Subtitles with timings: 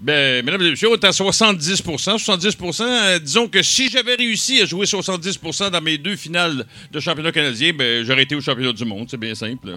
[0.00, 4.60] Ben, mesdames et messieurs, on est à 70% 70% euh, Disons que si j'avais réussi
[4.60, 8.72] à jouer 70% dans mes deux finales de championnat canadien, ben, j'aurais été au championnat
[8.72, 9.08] du monde.
[9.10, 9.76] C'est bien simple.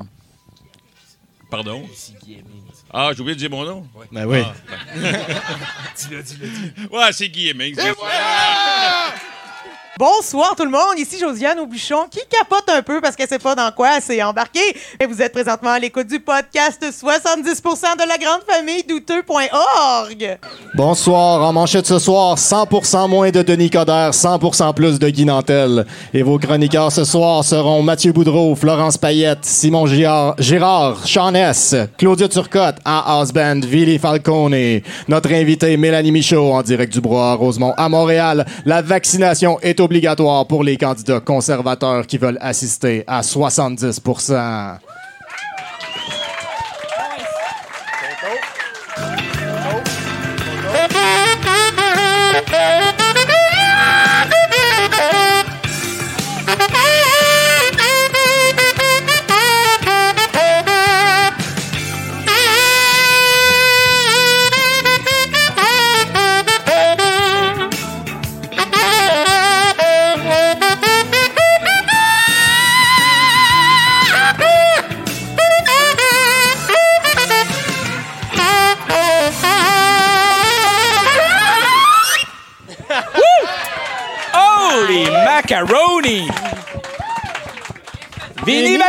[1.49, 1.87] Pardon?
[2.93, 3.87] Ah, j'ai oublié de dire mon nom?
[4.11, 4.43] Ben oui.
[5.97, 6.71] dis-le, dis-le, dis.
[6.91, 7.77] Ouais, c'est Guy Hemmings.
[10.01, 13.53] Bonsoir tout le monde, ici Josiane Aubuchon qui capote un peu parce qu'elle sait pas
[13.53, 14.75] dans quoi elle s'est embarquée.
[14.99, 20.39] Et vous êtes présentement à l'écoute du podcast 70% de la grande famille douteux.org.
[20.73, 25.85] Bonsoir, en manchette ce soir, 100% moins de Denis Coderre, 100% plus de Guy Nantel.
[26.15, 32.27] Et vos chroniqueurs ce soir seront Mathieu Boudreau, Florence Payette, Simon Girard, Gérard Chanès, Claudia
[32.27, 34.81] Turcotte, A House Band, Billy Falcone.
[35.07, 38.47] Notre invité Mélanie Michaud en direct du Bois Rosemont à Montréal.
[38.65, 43.99] La vaccination est obligatoire pour les candidats conservateurs qui veulent assister à 70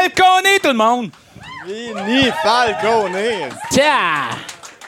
[0.02, 1.10] Balcone, tout le monde!
[1.66, 3.16] Vinny Falcone.
[3.70, 4.30] Tiens!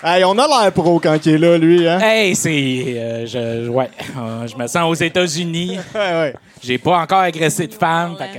[0.03, 1.99] Hey, on a l'air pro quand il est là, lui, hein?
[2.01, 2.51] Hey, c'est.
[2.51, 5.79] euh, je, ouais, euh, je me sens aux États-Unis.
[5.95, 6.35] Ouais, ouais.
[6.65, 8.39] J'ai pas encore agressé de femme, fait que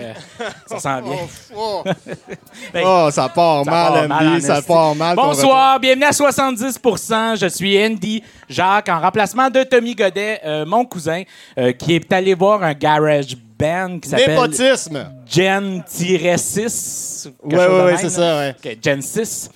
[0.65, 1.17] ça sent bien.
[1.55, 1.83] Oh,
[2.73, 5.15] Ben, oh, ça part ça mal, part Andy, en ça part mal.
[5.15, 10.85] Bonsoir, bienvenue à 70% Je suis Andy Jacques, en remplacement de Tommy Godet, euh, mon
[10.85, 11.21] cousin,
[11.59, 15.07] euh, qui est allé voir un garage band qui s'appelle Népotisme.
[15.27, 17.29] Gen-6.
[17.43, 18.55] Ouais, ouais, ouais, c'est ça, ouais.
[18.57, 19.51] OK, Gen 6.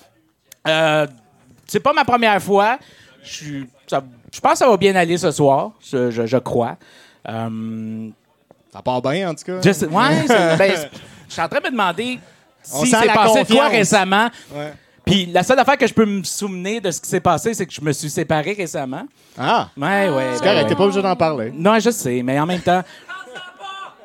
[0.68, 1.08] Euh,
[1.66, 2.78] c'est pas ma première fois.
[3.24, 3.64] Je
[4.42, 6.78] pense que ça va bien aller ce soir, je, je- je crois.
[7.28, 8.10] Euh,
[8.72, 9.54] Ça part bien, en tout cas.
[9.60, 10.72] ouais, ben,
[11.28, 12.20] je suis en train de me demander
[12.62, 14.30] si la passé de quoi récemment.
[14.54, 14.74] Ouais.
[15.06, 17.66] Puis la seule affaire que je peux me souvenir de ce qui s'est passé, c'est
[17.66, 19.06] que je me suis séparé récemment.
[19.38, 20.26] Ah, Ouais, ouais.
[20.36, 20.68] c'est ben correct, ouais.
[20.70, 21.52] t'es pas obligé d'en parler.
[21.56, 22.84] Non, je sais, mais en même temps.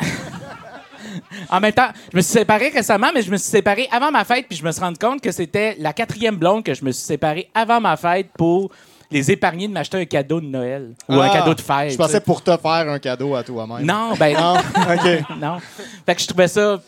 [1.50, 4.24] en même temps, je me suis séparé récemment, mais je me suis séparé avant ma
[4.24, 6.90] fête, puis je me suis rendu compte que c'était la quatrième blonde que je me
[6.92, 8.70] suis séparé avant ma fête pour
[9.14, 11.92] les épargner de m'acheter un cadeau de Noël ou un Ah, cadeau de fête.
[11.92, 13.86] Je pensais pour te faire un cadeau à toi-même.
[13.86, 14.54] Non, ben Non,
[14.94, 15.36] OK.
[15.40, 15.58] non.
[16.04, 16.80] Fait que je trouvais ça.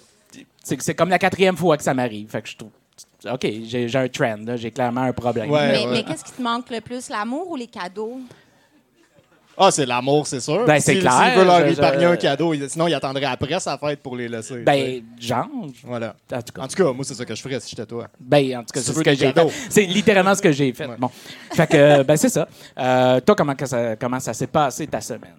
[0.65, 2.29] C'est comme la quatrième fois que ça m'arrive.
[2.29, 2.71] Fait que je trouve.
[3.33, 4.57] OK, j'ai un trend, là.
[4.57, 5.51] j'ai clairement un problème.
[5.51, 5.73] Ouais.
[5.73, 8.21] Mais, mais qu'est-ce qui te manque le plus, l'amour ou les cadeaux?
[9.59, 10.65] Ah, c'est l'amour, c'est sûr.
[10.67, 13.59] Ben, c'est clair, S'il veut leur je- épargner je- un cadeau, sinon il attendrait après
[13.59, 14.59] sa fête pour les laisser.
[14.59, 15.47] Ben, genre.
[15.85, 16.15] voilà.
[16.33, 16.63] En tout cas.
[16.63, 18.07] En tout cas, moi, c'est ça que je ferais si j'étais toi.
[18.21, 19.47] Ben, en tout cas, c'est ce que j'ai fait.
[19.71, 20.87] C'est littéralement ce que j'ai fait.
[20.87, 20.97] Ouais.
[20.99, 21.11] Bon.
[21.53, 22.47] Fait que, euh, ben, c'est ça.
[22.79, 25.33] Euh, toi, comment, ça, comment ça s'est passé ta semaine?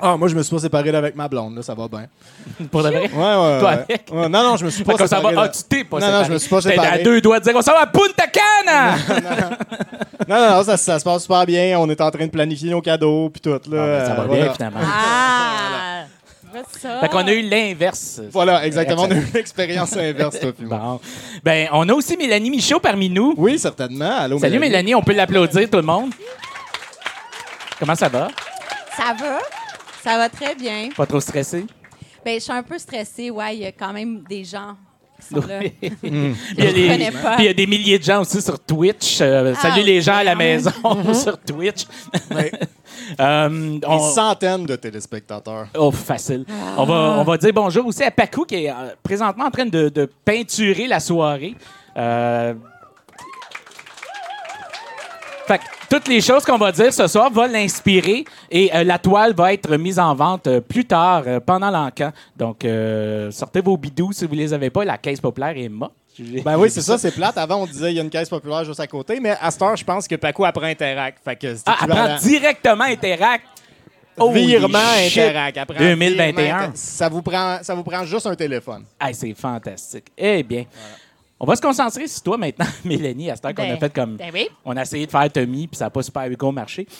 [0.00, 2.06] Ah, moi, je me suis pas séparé avec ma blonde, là, ça va bien.
[2.70, 3.00] Pour de vrai?
[3.00, 3.58] Ouais, ouais.
[3.58, 3.68] Toi ouais.
[3.88, 4.06] avec?
[4.12, 5.34] Ouais, non, non, je me suis pas que ça séparé.
[5.34, 5.40] va.
[5.42, 5.50] là.
[5.52, 6.22] Ah, tu t'es pas Non, séparé.
[6.22, 6.88] non, je me suis pas séparé.
[6.88, 8.96] à deux doigts de dire on s'en va à Punta Cana!
[10.28, 11.78] Non, non, non, ça, ça se passe super bien.
[11.80, 13.58] On est en train de planifier nos cadeaux, puis tout, là.
[13.58, 14.54] Ah, ben, ça va bien, voilà.
[14.54, 14.80] finalement.
[14.84, 16.04] Ah!
[16.72, 17.00] C'est ça.
[17.00, 18.20] Fait qu'on a eu l'inverse.
[18.32, 19.02] Voilà, exactement.
[19.02, 20.78] On a eu une expérience inverse, toi, puis moi.
[20.78, 21.00] Bon.
[21.44, 23.34] Ben, on a aussi Mélanie Michaud parmi nous.
[23.36, 24.16] Oui, certainement.
[24.18, 26.10] Allô, Salut Mélanie, on peut l'applaudir tout le monde.
[27.78, 28.28] Comment ça va?
[28.96, 29.38] Ça va?
[30.08, 30.88] Ça va très bien.
[30.96, 31.66] Pas trop stressé?
[32.24, 33.30] Ben, je suis un peu stressée.
[33.30, 34.74] Ouais, il y a quand même des gens
[35.20, 35.58] qui sont là.
[35.60, 35.72] Puis
[36.02, 37.34] il y a Je des- connais pas.
[37.36, 39.18] puis il y a des milliers de gens aussi sur Twitch.
[39.20, 40.38] Euh, Ah, salut les gens à la oui.
[40.38, 40.70] maison
[41.14, 41.84] sur Twitch.
[43.20, 45.68] Euh, Des on- centaines de téléspectateurs.
[45.76, 46.44] Oh, facile.
[46.76, 49.66] On, va, on va dire bonjour aussi à Paco qui est euh, présentement en train
[49.66, 51.54] de, de peinturer la soirée.
[51.96, 52.54] Euh,
[55.46, 58.98] Fait que toutes les choses qu'on va dire ce soir vont l'inspirer et euh, la
[58.98, 62.12] toile va être mise en vente euh, plus tard, euh, pendant l'encan.
[62.36, 64.84] Donc, euh, sortez vos bidous si vous les avez pas.
[64.84, 65.92] La caisse populaire est morte.
[66.18, 67.38] J'ai- Ben oui, c'est ça, c'est plate.
[67.38, 69.62] Avant, on disait il y a une caisse populaire juste à côté, mais à cette
[69.62, 71.18] heure, je pense que Paco apprend Interact.
[71.24, 73.44] Fait que Ah, elle prend directement Interact.
[74.20, 75.18] Holy virement shit.
[75.22, 75.56] Interact.
[75.58, 76.32] Elle prend 2021.
[76.42, 78.84] virement Inter- Ça vous, prend, ça vous prend juste un téléphone.
[79.00, 80.06] Hey, c'est fantastique.
[80.18, 80.64] Eh bien,
[81.40, 83.92] on va se concentrer sur toi maintenant, Mélanie, à ce temps qu'on a Ben, fait
[83.94, 84.16] comme...
[84.16, 84.48] ben oui.
[84.64, 86.86] On a essayé de faire Tommy, puis ça n'a pas super bien marché.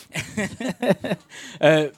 [1.63, 1.89] Euh,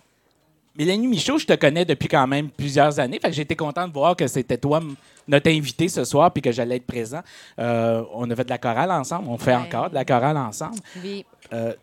[0.77, 3.19] Mélanie Michaud, je te connais depuis quand même plusieurs années.
[3.19, 4.79] Fait que j'ai été content de voir que c'était toi
[5.27, 7.19] notre invité ce soir puis que j'allais être présent.
[7.59, 9.27] Euh, on a fait de la chorale ensemble.
[9.29, 9.57] On fait Ouais.
[9.57, 10.77] encore de la chorale ensemble.
[11.03, 11.25] Oui.
[11.53, 11.73] Euh,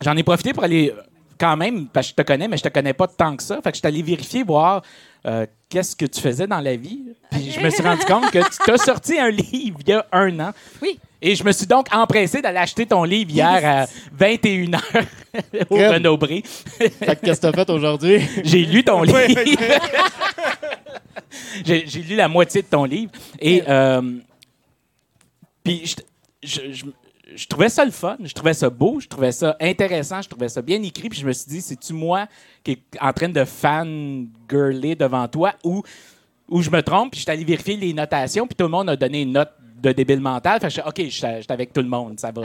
[0.00, 0.94] J'en ai profité pour aller
[1.38, 3.56] quand même, parce que je te connais, mais je te connais pas tant que ça.
[3.60, 4.82] Fait que je suis allé vérifier, voir
[5.26, 7.00] euh, qu'est-ce que tu faisais dans la vie.
[7.30, 10.04] Puis je me suis rendu compte que tu t'as sorti un livre il y a
[10.12, 10.52] un an.
[10.82, 10.98] Oui.
[11.22, 13.86] Et je me suis donc empressé d'aller acheter ton livre hier à
[14.18, 14.80] 21h
[15.70, 15.76] au.
[16.18, 16.40] Fait
[17.16, 18.20] que qu'est-ce que t'as fait aujourd'hui?
[18.42, 19.18] J'ai lu ton livre.
[19.36, 19.56] Oui,
[21.64, 23.12] J'ai j'ai lu la moitié de ton livre.
[23.38, 24.00] Et euh,
[25.62, 25.94] puis je,
[26.42, 26.84] je- je-
[27.40, 30.48] je trouvais ça le fun, je trouvais ça beau, je trouvais ça intéressant, je trouvais
[30.48, 31.08] ça bien écrit.
[31.08, 32.26] Puis je me suis dit, c'est-tu moi
[32.62, 35.82] qui est en train de fan-girler devant toi ou,
[36.48, 37.12] ou je me trompe?
[37.12, 39.50] Puis je suis allé vérifier les notations, puis tout le monde a donné une note
[39.82, 40.60] de débile mental.
[40.60, 42.42] Fait que je suis OK, je suis avec tout le monde, ça va.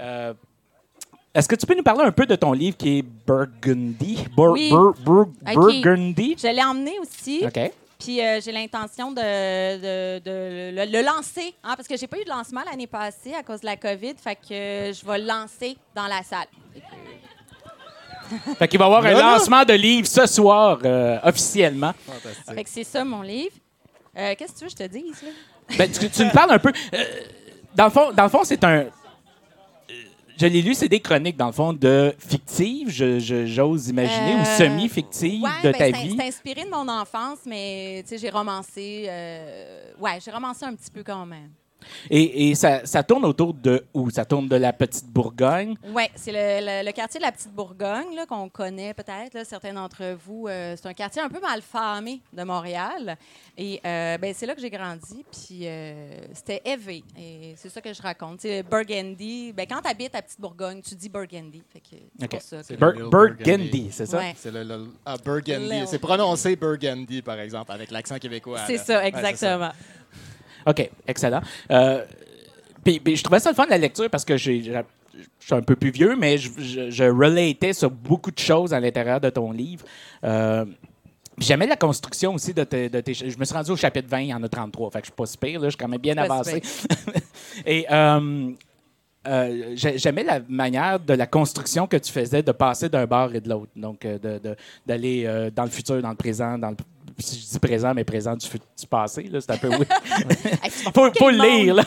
[0.00, 0.34] Euh,
[1.34, 4.18] Est-ce que tu peux nous parler un peu de ton livre qui est Burgundy?
[4.36, 4.68] Bur- Oui.
[4.70, 5.82] Bur- Bur- OK.
[5.82, 6.36] Burgundy?
[6.38, 7.42] Je l'ai emmené aussi.
[7.46, 7.72] OK.
[8.00, 12.18] Puis euh, j'ai l'intention de, de- de le, le lancer, hein, parce que j'ai pas
[12.18, 14.14] eu de lancement l'année passée à cause de la COVID.
[14.22, 16.46] Fait que euh, je vais le lancer dans la salle.
[18.58, 21.92] Fait qu'il va y avoir un lancement de livre ce soir, euh, officiellement.
[22.54, 23.54] Fait que c'est ça mon livre.
[24.16, 25.22] Euh, Qu'est-ce que tu veux que je te dise?
[25.22, 25.76] Là?
[25.78, 26.72] Ben, tu, tu nous parles un peu.
[26.94, 27.04] euh,
[27.74, 28.86] dans le fond, dans le fond c'est un.
[30.40, 34.36] Je l'ai lu, c'est des chroniques, dans le fond, de fictives, je- je- j'ose imaginer,
[34.36, 36.16] ou Euh, semi-fictives Ouais, de ben, ta c'est- vie.
[36.18, 39.04] C'est inspiré de mon enfance, mais j'ai romancé.
[39.06, 41.50] euh, ouais, j'ai romancé un petit peu quand même.
[42.10, 44.10] Et, et ça, ça tourne autour de où?
[44.10, 45.74] Ça tourne de la petite Bourgogne?
[45.94, 49.44] Oui, c'est le, le- le quartier de la Petite Bourgogne, là, qu'on connaît peut-être, là,
[49.44, 50.46] certains d'entre vous.
[50.48, 53.16] Euh, c'est un quartier un peu mal famé de Montréal.
[53.58, 55.24] Et euh, ben, c'est là que j'ai grandi.
[55.30, 57.02] Puis euh, c'était élevé.
[57.18, 58.40] Et c'est ça que je raconte.
[58.40, 61.62] Tu sais, Burgundy, ben, quand tu habites à Petite Bourgogne, tu dis Burgundy.
[61.72, 61.86] Fait que
[62.18, 62.30] c'est OK.
[62.30, 62.56] pour ça.
[62.58, 64.18] que- C'est Bur- le Little Burgundy, c'est ça?
[64.18, 64.34] Ouais.
[64.36, 65.86] C'est le, le- ah, Burgundy.
[65.86, 68.60] C'est prononcé Burgundy, par exemple, avec l'accent québécois.
[68.66, 68.84] C'est là.
[68.84, 69.70] ça, Ouais, exactement.
[70.66, 71.40] OK, excellent.
[71.70, 72.04] Euh,
[72.84, 74.72] puis, puis je trouvais ça le fun de la lecture parce que j'ai, je
[75.38, 78.80] suis un peu plus vieux, mais je, je, je relatais sur beaucoup de choses à
[78.80, 79.84] l'intérieur de ton livre.
[80.24, 80.64] Euh,
[81.38, 84.20] J'aimais la construction aussi de tes, de tes- Je me suis rendu au chapitre 20,
[84.20, 84.90] il y en a 33.
[84.90, 86.60] Fait que je suis pas si pire, là, je suis quand même bien avancé.
[87.66, 88.50] Et euh,
[89.26, 93.34] euh, j'ai- j'aimais la manière de la construction que tu faisais de passer d'un bar
[93.34, 93.70] et de l'autre.
[93.74, 94.56] Donc, de- de-
[94.86, 96.76] d'aller dans le futur, dans le présent, dans le.
[97.20, 99.84] Si je dis présent, mais présent du, du passé, là, c'est un peu vas
[100.94, 101.84] faut, faut le lire, là.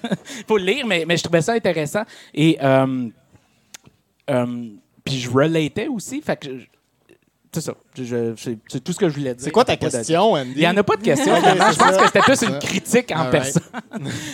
[0.48, 2.02] faut le lire, mais, mais je trouvais ça intéressant.
[2.34, 3.08] Et euh,
[4.30, 4.46] euh,
[5.04, 6.20] puis je relatais aussi.
[6.20, 6.64] Fait que je-
[7.52, 7.74] c'est ça.
[7.94, 9.42] C'est, tout ce que je voulais dire.
[9.44, 10.52] C'est quoi ta question, Andy?
[10.56, 11.32] Il n'y en a pas de question.
[11.40, 11.72] Vraiment.
[11.72, 13.32] je pense que c'était plus une critique en All right.
[13.32, 13.62] personne.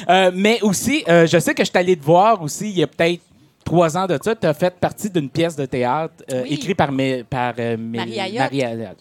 [0.08, 2.82] Euh, mais aussi, euh, je sais que je suis allé te voir aussi il y
[2.82, 3.22] a peut-être
[3.72, 4.34] trois ans de ça.
[4.36, 6.52] Tu as fait partie d'une pièce de théâtre euh, Oui.
[6.54, 8.20] écrite par, mes, par euh, mes- Marie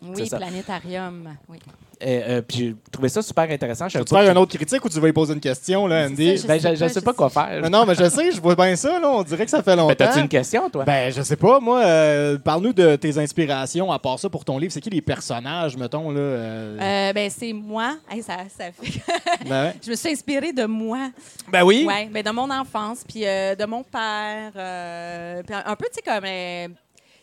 [0.02, 1.30] Oui, planétarium.
[1.50, 1.58] Oui.
[2.04, 3.88] Euh, euh, puis j'ai trouvé ça super intéressant.
[3.88, 6.08] Je Tu veux faire une autre critique ou tu vas y poser une question, là,
[6.08, 6.38] Andy?
[6.38, 7.62] ça, Ben, je, sais je pas, sais je pas quoi faire.
[7.64, 9.10] Non, non, mais je sais, je vois bien ça, là.
[9.10, 9.88] On dirait que ça fait longtemps.
[9.90, 10.84] Ben, T'as-tu une question, toi?
[10.84, 11.80] Ben, je sais pas, moi.
[11.86, 14.74] euh, Parle-nous de tes inspirations, à part ça, pour ton livre.
[14.74, 16.20] C'est qui les personnages, mettons, là?
[16.20, 16.80] euh?
[16.82, 17.98] Euh, ben, c'est moi.
[18.10, 19.00] Hey, ça, ça fait...
[19.48, 19.76] Ben, ouais.
[19.86, 21.10] je me suis inspirée de moi.
[21.52, 21.86] Ben oui.
[21.88, 24.52] Oui, mais de mon enfance, puis euh, de mon père.
[24.56, 26.68] euh, puis un un peu, tu sais, comme euh,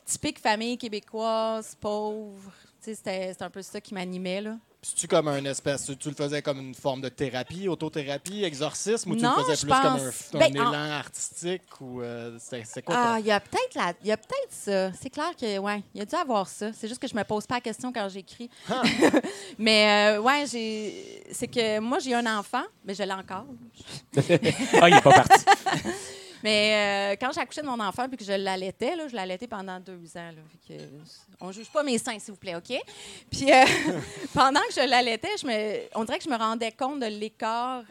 [0.06, 2.52] typique famille québécoise, pauvre.
[2.88, 4.56] Tu c'était un peu ça qui m'animait, là.
[4.80, 5.84] C'est-tu comme un espèce.
[5.84, 9.44] Tu, tu le faisais comme une forme de thérapie, autothérapie, exorcisme, ou tu Non, le
[9.44, 12.94] faisais plus comme un, ben, élan en- artistique, ou euh, c'était c'est quoi?
[12.96, 13.92] Ah, il y a peut-être la...
[14.00, 14.92] il y a peut-être ça.
[14.98, 16.72] C'est clair que, ouais, il y a dû avoir ça.
[16.72, 18.48] C'est juste que je me pose pas la question quand j'écris.
[18.70, 18.82] Ah.
[19.58, 21.24] mais, euh, ouais, j'ai...
[21.32, 23.44] C'est que moi, j'ai un enfant, mais je l'ai encore.
[24.80, 25.44] Ah, il est pas parti.
[26.42, 29.46] Mais euh, quand j'ai accouché de mon enfant puis que je l'allaitais, là, je l'allaitais
[29.46, 30.30] pendant deux ans.
[30.30, 30.86] Là, Fait que, euh,
[31.40, 32.72] on juge pas mes seins, s'il vous plaît, OK?
[33.30, 33.64] Puis euh,
[34.34, 37.84] pendant que je l'allaitais, je me, on dirait que je me rendais compte de l'écart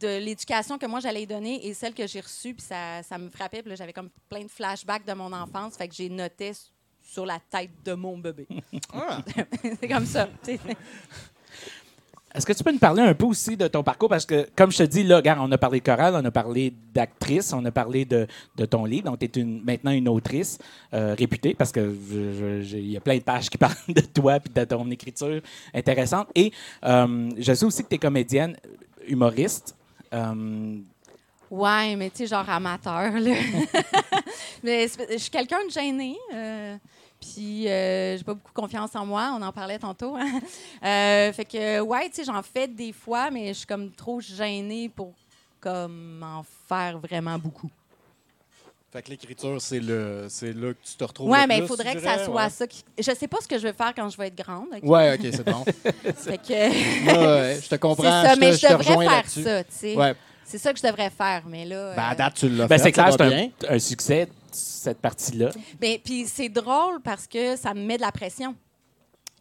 [0.00, 2.54] de l'éducation que moi j'allais donner et celle que j'ai reçue.
[2.54, 3.62] Puis ça, ça me frappait.
[3.62, 5.76] Puis j'avais comme plein de flashbacks de mon enfance.
[5.76, 6.52] Fait que j'ai noté
[7.02, 8.46] sur la tête de mon bébé.
[8.92, 9.20] Ah.
[9.80, 10.28] C'est comme ça.
[12.32, 14.08] Est-ce que tu peux nous parler un peu aussi de ton parcours?
[14.08, 16.72] Parce que, comme je te dis, là, on a parlé de chorale, on a parlé
[16.94, 18.26] d'actrice, on a parlé de,
[18.66, 19.10] ton livre.
[19.10, 20.58] Donc, tu es maintenant une autrice
[20.94, 24.60] euh, réputée parce que il y a plein de pages qui parlent de toi et
[24.60, 25.40] de ton écriture
[25.74, 26.28] intéressante.
[26.36, 26.52] Et
[26.84, 28.56] euh, je sais aussi que tu es comédienne,
[29.08, 29.74] humoriste.
[30.12, 30.78] Euh,
[31.50, 33.34] Ouais, mais tu sais, genre amateur, là.
[34.62, 36.16] mais je suis quelqu'un de gêné.
[37.20, 40.16] Puis euh, j'ai pas beaucoup confiance en moi, on en parlait tantôt.
[40.16, 40.40] hein.
[40.82, 44.18] Euh, fait que, ouais, tu sais, j'en fais des fois, mais je suis comme trop
[44.20, 45.12] gênée pour
[45.60, 47.70] comme en faire vraiment beaucoup.
[48.92, 51.28] Fait que l'écriture, c'est le, c'est là que tu te retrouves.
[51.28, 52.50] Ouais, le mais il faudrait que ça soit ouais.
[52.50, 52.66] ça.
[52.66, 52.82] Qui...
[52.98, 54.66] Je sais pas ce que je vais faire quand je vais être grande.
[54.82, 55.64] Ouais, ok, c'est bon.
[56.16, 56.52] Fait que
[57.52, 58.02] Ouais, je te c'est comprends.
[58.02, 59.96] ça, je mais te, je te devrais faire ça, tu sais.
[59.96, 60.14] Ouais.
[60.44, 61.94] C'est ça que je devrais faire, mais là.
[61.94, 62.82] Ben, à euh, date, tu l'as ben, fait.
[62.82, 67.74] c'est clair, ça c'est un succès, cette partie-là, ben, puis c'est drôle parce que ça
[67.74, 68.54] me met de la pression.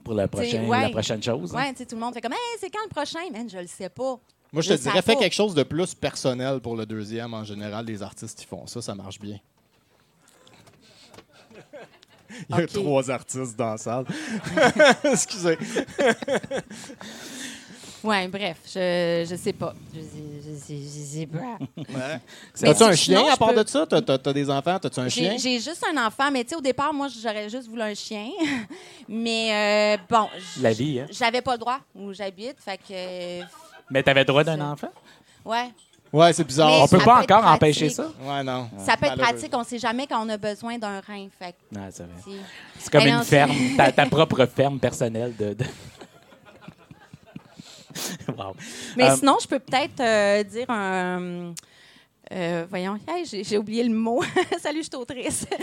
[0.03, 0.81] pour la prochaine, ouais.
[0.83, 1.53] la prochaine chose.
[1.55, 1.57] hein?
[1.59, 3.19] Ouais, tu sais, tout le monde fait comme, hey, c'est quand le prochain?
[3.31, 4.19] Man, je le sais pas.
[4.51, 7.33] Moi, je te dirais, fais quelque chose de plus personnel pour le deuxième.
[7.33, 9.37] En général, les artistes, ils font ça, ça marche bien.
[12.49, 14.05] Il y a trois artistes dans la salle.
[15.03, 15.57] Excusez.
[18.03, 19.73] Ouais, bref, je, je sais pas.
[19.93, 20.07] Je, sais-
[20.45, 21.57] je, sais- je sais pas.
[21.77, 22.19] Ouais.
[22.59, 23.85] T'as-tu un chien je à part peux- de ça?
[23.85, 24.79] T'as, t'as- t'as des enfants?
[24.79, 25.35] T'as-tu un chien?
[25.37, 28.27] J'ai juste un enfant, mais tu sais, au départ, moi, j'aurais juste voulu un chien.
[29.09, 30.27] mais euh, bon,
[30.61, 31.07] La vie, hein?
[31.11, 33.45] j'avais pas le droit où j'habite, fait que.
[33.89, 34.91] Mais tu avais droit d'un enfant?
[35.43, 35.69] Ouais.
[36.11, 36.69] Ouais, c'est bizarre.
[36.69, 38.07] Mais On peut pas peut encore empêcher ça?
[38.23, 38.67] Ouais, non.
[38.79, 41.27] Ça peut être pratique, on sait jamais quand on a besoin d'un rein.
[41.37, 41.53] Fait
[41.91, 42.13] c'est vrai.
[42.23, 42.31] si-
[42.79, 45.53] C'est comme une non, ferme, ta, ta propre ferme personnelle de.
[45.53, 45.65] de-
[48.37, 48.55] wow.
[48.97, 51.53] Mais Euh, sinon, je peux peut-être euh, dire un.
[52.31, 54.21] euh, voyons, Hey, j'ai j'ai oublié le mot.
[54.61, 55.45] Salut, je suis autrice.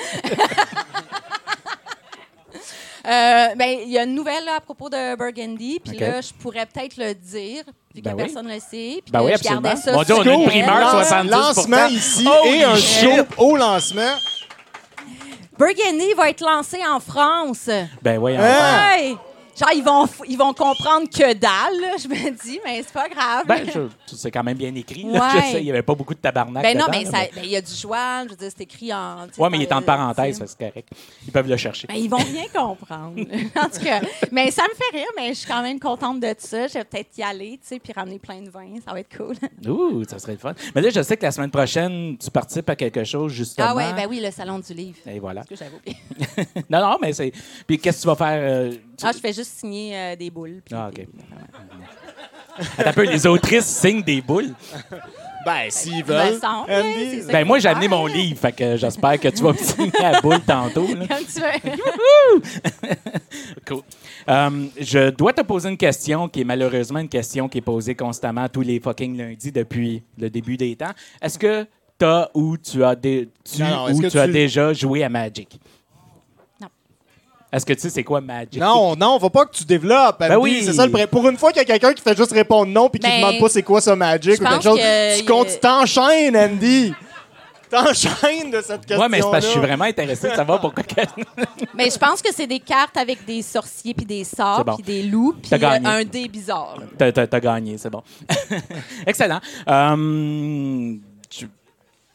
[3.08, 6.32] Euh, ben, il y a une nouvelle là, à propos de Burgundy, puis là, je
[6.32, 7.62] pourrais peut-être le dire,
[7.94, 8.22] vu Ben que oui.
[8.24, 9.00] personne ne le sait.
[9.00, 9.60] Puis Ben oui, je absolument.
[9.62, 13.56] gardais ça Dieu, on a une primeur, Lan- 70 Lancement ici et un show au
[13.56, 14.16] lancement.
[15.56, 17.70] Burgundy va être lancé en France.
[18.02, 18.96] Ben oui, Hein?
[18.98, 19.16] Ouais!
[19.58, 23.08] Genre, ils vont, ils vont comprendre que dalle, là, je me dis, mais c'est pas
[23.08, 23.46] grave.
[23.46, 23.66] Ben,
[24.06, 25.04] c'est quand même bien écrit.
[25.04, 25.20] là.
[25.20, 25.40] Ouais.
[25.46, 26.62] Je sais, il n'y avait pas beaucoup de tabarnak.
[26.62, 28.92] Ben non, dedans, mais ben, il y a du joual, je veux dire, c'est écrit
[28.92, 29.26] en.
[29.38, 30.88] Ouais, mais il est en parenthèse, c'est correct.
[31.26, 31.86] Ils peuvent le chercher.
[31.86, 33.18] Ben, ils vont rien comprendre.
[33.56, 36.34] en tout cas, mais ça me fait rire, mais je suis quand même contente de
[36.38, 36.66] ça.
[36.66, 38.66] Je vais peut-être y aller, tu sais, puis ramener plein de vin.
[38.84, 39.36] Ça va être cool.
[39.70, 40.52] Ouh, ça serait le fun.
[40.74, 43.68] Mais là, je sais que la semaine prochaine, tu participes à quelque chose, justement.
[43.70, 44.98] Ah ouais, ben oui, le salon du livre.
[45.06, 45.44] Et voilà.
[45.44, 45.54] Que
[46.68, 47.32] non, non, mais c'est.
[47.66, 48.36] Puis qu'est-ce que tu vas faire?
[48.36, 48.72] euh,
[49.02, 50.60] Ah, je fais juste signer euh, des boules.
[50.64, 51.08] puis Ah, des- OK.
[52.78, 54.54] Attends un peu, les autrices signent des boules?
[55.44, 56.40] Ben, s'ils Il me veulent.
[56.40, 57.10] semble, Andy.
[57.10, 57.98] c'est ça Ben qu'il moi, faut j'ai amené faire.
[57.98, 60.86] mon livre, fait que j'espère que tu vas me signer la boule tantôt.
[60.88, 61.06] là.
[61.06, 62.42] Comme tu veux.
[63.66, 63.82] Cool.
[64.28, 64.50] Euh,
[64.80, 68.48] je dois te poser une question qui est malheureusement une question qui est posée constamment
[68.48, 70.92] tous les fucking lundis depuis le début des temps.
[71.20, 71.66] Est-ce que
[71.98, 74.72] t'as ou tu as, dé- tu, Non, non, est-ce ou que tu as tu- déjà
[74.72, 75.60] joué à Magic?
[77.52, 78.60] Est-ce que tu sais c'est quoi Magic?
[78.60, 80.18] Non, non, faut pas que tu développes.
[80.18, 80.62] Ben oui.
[80.64, 81.06] C'est ça le.
[81.06, 83.20] Pour une fois qu'il y a quelqu'un qui fait juste répondre non puis qui Ben,
[83.20, 86.92] demande pas c'est quoi ça Magic ou quelque chose, que tu t'enchaînes, Andy.
[87.68, 89.00] T'enchaînes de cette question.
[89.00, 90.84] Ouais, mais c'est parce que je suis vraiment intéressé de savoir pourquoi.
[90.84, 91.00] que-
[91.74, 94.74] Mais je pense que c'est des cartes avec des sorciers, puis des sorts, bon.
[94.76, 96.76] puis des loups, puis euh, un dé bizarre.
[96.96, 98.02] t'as gagné, c'est bon.
[99.06, 99.40] Excellent.
[99.68, 100.94] Euh,
[101.28, 101.48] tu-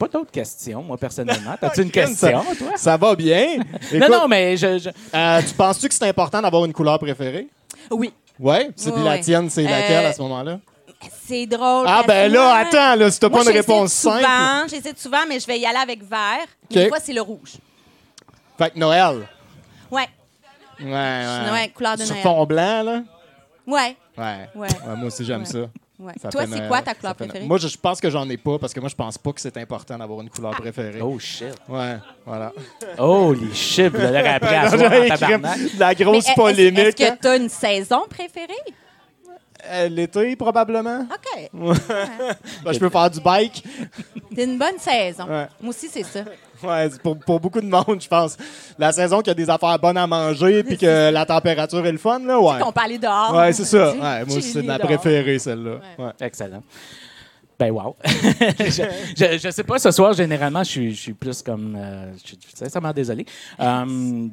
[0.01, 1.55] Pas d'autres questions, moi, personnellement.
[1.61, 2.71] T'as-tu une ça- question, toi?
[2.75, 3.57] Ça va bien.
[3.93, 4.79] Non, Écoute, non, mais je.
[4.79, 7.47] je- euh, tu penses-tu que c'est important d'avoir une couleur préférée?
[7.91, 8.11] Oui.
[8.39, 8.71] Ouais?
[8.75, 10.59] C'est Ouais, la tienne, c'est laquelle Euh, à ce moment-là?
[11.27, 11.85] C'est drôle.
[11.87, 14.17] Ah ben là, moi- attends, là, si t'as pas une réponse simple.
[14.23, 16.45] souvent, J'hésite souvent, mais je vais y aller avec vert.
[16.63, 16.73] OK.
[16.75, 17.53] Des fois, c'est le rouge.
[18.57, 19.27] Fait que Noël.
[19.91, 20.07] Ouais.
[20.79, 21.51] Ouais, ouais.
[21.51, 22.23] Ouais, couleur de Sur Noël.
[22.23, 23.01] fond blanc, là?
[23.67, 23.95] Ouais.
[24.17, 24.49] Ouais.
[24.55, 24.67] Ouais.
[24.87, 25.45] Ouais, moi aussi, j'aime Ouais.
[25.45, 25.59] ça.
[26.01, 26.13] Ouais.
[26.31, 27.45] Toi, c'est quoi ta couleur préférée?
[27.45, 29.41] Moi, je, je pense que j'en ai pas parce que moi, je pense pas que
[29.41, 31.01] c'est important d'avoir une couleur préférée.
[31.01, 31.53] Oh shit.
[31.69, 32.51] Ouais, voilà.
[32.97, 34.71] Holy shit, vous appris à en
[35.17, 35.59] tabarnak.
[35.77, 36.79] la Mais grosse est- polémique.
[36.79, 37.17] Est-ce que hein.
[37.21, 38.53] tu as une saison préférée?
[39.69, 41.01] Euh, L'été, probablement.
[41.13, 41.49] OK.
[41.53, 43.63] Ben, je peux faire du bike.
[44.35, 45.25] C'est une bonne saison.
[45.25, 45.47] Ouais.
[45.61, 46.21] Moi aussi, c'est ça.
[46.63, 48.37] Ouais, pour, pour beaucoup de monde, je pense.
[48.77, 51.97] La saison qui a des affaires bonnes à manger puis que la température est le
[51.97, 52.61] fun, là, ouais.
[52.65, 53.33] On parlait dehors.
[53.35, 53.91] Ouais, c'est ça.
[53.93, 55.79] Ouais, moi aussi, c'est ma préférée, celle-là.
[55.97, 56.11] Ouais.
[56.21, 56.63] Excellent.
[57.59, 57.95] Ben, wow.
[58.05, 58.83] je,
[59.15, 61.75] je, je sais pas, ce soir, généralement, je suis, je suis plus comme.
[61.79, 63.23] euh, je suis sincèrement désolé.
[63.59, 64.27] Euh,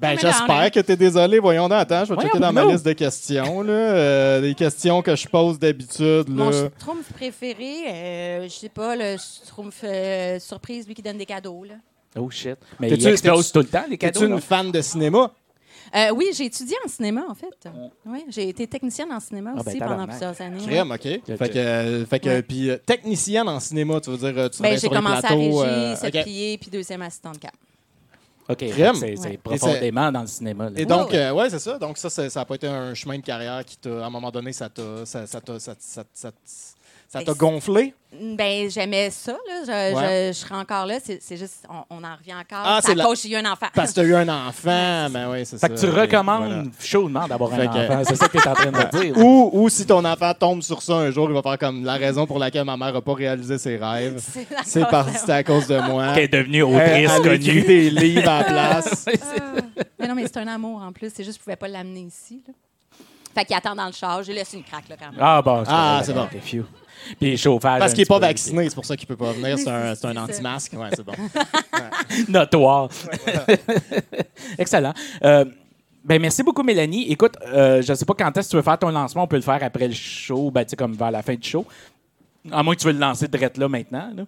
[0.00, 1.38] Ben, j'espère que tu es désolé.
[1.38, 3.62] Voyons donc, attends, je vais Voyons, checker dans ma liste de questions.
[3.62, 3.72] Là.
[3.72, 6.28] Euh, des questions que je pose d'habitude.
[6.28, 6.44] là.
[6.44, 11.26] Mon schtroumpf préféré, euh, je sais pas, le schtroumpf euh, surprise, lui qui donne des
[11.26, 11.64] cadeaux.
[11.64, 11.74] Là.
[12.18, 12.56] oh shit.
[12.78, 14.20] Mais T'es-tu- il explose tout le temps, les Es-tu cadeaux.
[14.26, 14.38] une non?
[14.40, 15.30] fan de cinéma?
[15.96, 17.68] Euh, oui, j'ai étudié en cinéma, en fait.
[18.06, 20.60] Oui, j'ai été technicienne en cinéma Ah, ben, aussi pendant plusieurs années.
[20.60, 20.66] ouais.
[20.66, 21.00] Crème, OK.
[21.02, 22.42] Fait que, euh, fait que Ouais.
[22.42, 25.20] puis technicienne en cinéma, tu veux dire, tu Ben, travailles j'ai sur les commencé à
[25.22, 25.36] plateaux.
[25.58, 26.22] régie, euh, sept OK.
[26.22, 27.52] pliés, puis deuxième assistant de cap.
[28.52, 29.36] OK, c'est Ouais.
[29.42, 30.70] profondément dans le cinéma.
[30.70, 30.80] là.
[30.80, 31.78] Et donc, euh, ouais, c'est ça.
[31.78, 34.30] Donc, ça, ça n'a pas été un chemin de carrière qui t'a, à un moment
[34.30, 35.74] donné, ça t'a, ça, ça t'a, ça,
[36.12, 36.30] ça-
[37.12, 37.94] ça- Ben, t'a gonflé?
[38.36, 39.32] Ben, j'aimais ça.
[39.32, 39.38] Là.
[39.64, 40.26] Je, Ouais.
[40.28, 40.98] je, je serais encore là.
[41.00, 42.64] C'est juste, on, on en revient encore.
[42.64, 43.66] Ah, c'est la- cause j'ai eu un enfant.
[43.72, 45.08] Parce que tu as eu un enfant.
[45.10, 45.68] Ben oui, c'est ça.
[45.68, 46.62] Fait que tu recommandes voilà.
[46.80, 48.02] chaudement d'avoir un que- enfant.
[48.08, 49.16] C'est ça que tu es en train de me dire.
[49.18, 51.94] Ou, ou si ton enfant tombe sur ça un jour, il va faire comme la
[51.94, 54.20] raison pour laquelle ma mère n'a pas réalisé ses rêves.
[54.22, 56.12] C'est la C'est cause parce à cause de moi.
[56.14, 57.62] Qui est devenue Elle, autrice elle a écrit connue.
[57.66, 59.06] des livres à la place.
[59.22, 59.60] Ah.
[59.98, 61.12] Mais non, mais c'est un amour en plus.
[61.14, 62.42] C'est juste que je pouvais pas l'amener ici.
[62.48, 62.54] Là.
[63.34, 64.22] Fait qu'il attend dans le char.
[64.22, 65.20] J'ai laissé une craque, là, quand même.
[65.20, 66.26] Ah bon, Ah, c'est bon.
[67.18, 67.78] Puis chauffage.
[67.78, 69.58] Parce qu'il n'est pas peu, vacciné, c'est pour ça qu'il peut pas venir.
[69.58, 70.72] C'est un, anti-masque.
[70.74, 71.12] Ouais, c'est bon.
[72.28, 72.88] Notoire.
[74.58, 74.94] Excellent.
[75.24, 75.44] Euh,
[76.04, 77.10] ben merci beaucoup, Mélanie.
[77.10, 79.24] Écoute, euh, je ne sais pas quand est-ce que tu veux faire ton lancement.
[79.24, 81.46] On peut le faire après le show, ben, tu sais, comme vers la fin du
[81.46, 81.66] show.
[82.50, 84.10] À moins que tu veux le lancer direct là maintenant.
[84.14, 84.24] Là.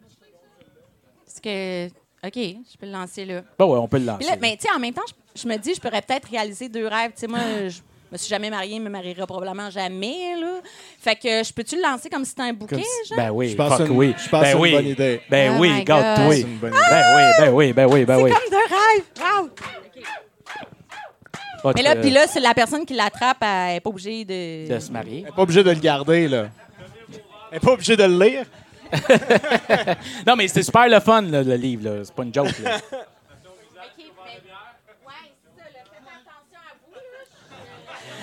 [1.24, 3.42] Parce que, OK, je peux le lancer là.
[3.58, 4.26] Bon, ouais, on peut le lancer.
[4.26, 5.02] Là, mais tu sais, en même temps,
[5.34, 7.12] je, je me dis, je pourrais peut-être réaliser deux rêves.
[7.14, 7.78] Tu sais, moi, je
[8.12, 10.60] me suis jamais mariée, je me marierai probablement jamais, là.
[11.00, 12.76] Fait que, je peux-tu le lancer comme si c'était un bouquet,
[13.08, 13.16] genre?
[13.16, 14.14] Ben oui, Je pense que c'est une- oui.
[14.16, 14.72] je pense que ben c'est une oui.
[14.72, 15.20] bonne idée.
[15.30, 15.84] Ben Oh oui, une
[16.58, 18.30] bonne Ben oui, ben oui, ben oui, ben oui.
[18.32, 19.04] C'est comme deux rêves!
[19.40, 19.50] Wow!
[21.76, 24.74] Mais là, de- puis là, c'est la personne qui l'attrape, elle n'est pas obligée de...
[24.74, 25.18] de se marier.
[25.18, 26.48] Elle n'est pas obligée de le garder, là.
[27.50, 28.44] Elle n'est pas obligée de le lire.
[30.26, 31.84] Non, mais c'est super le fun, là, le livre.
[31.88, 32.04] là.
[32.04, 32.58] C'est pas une joke.
[32.62, 32.78] là.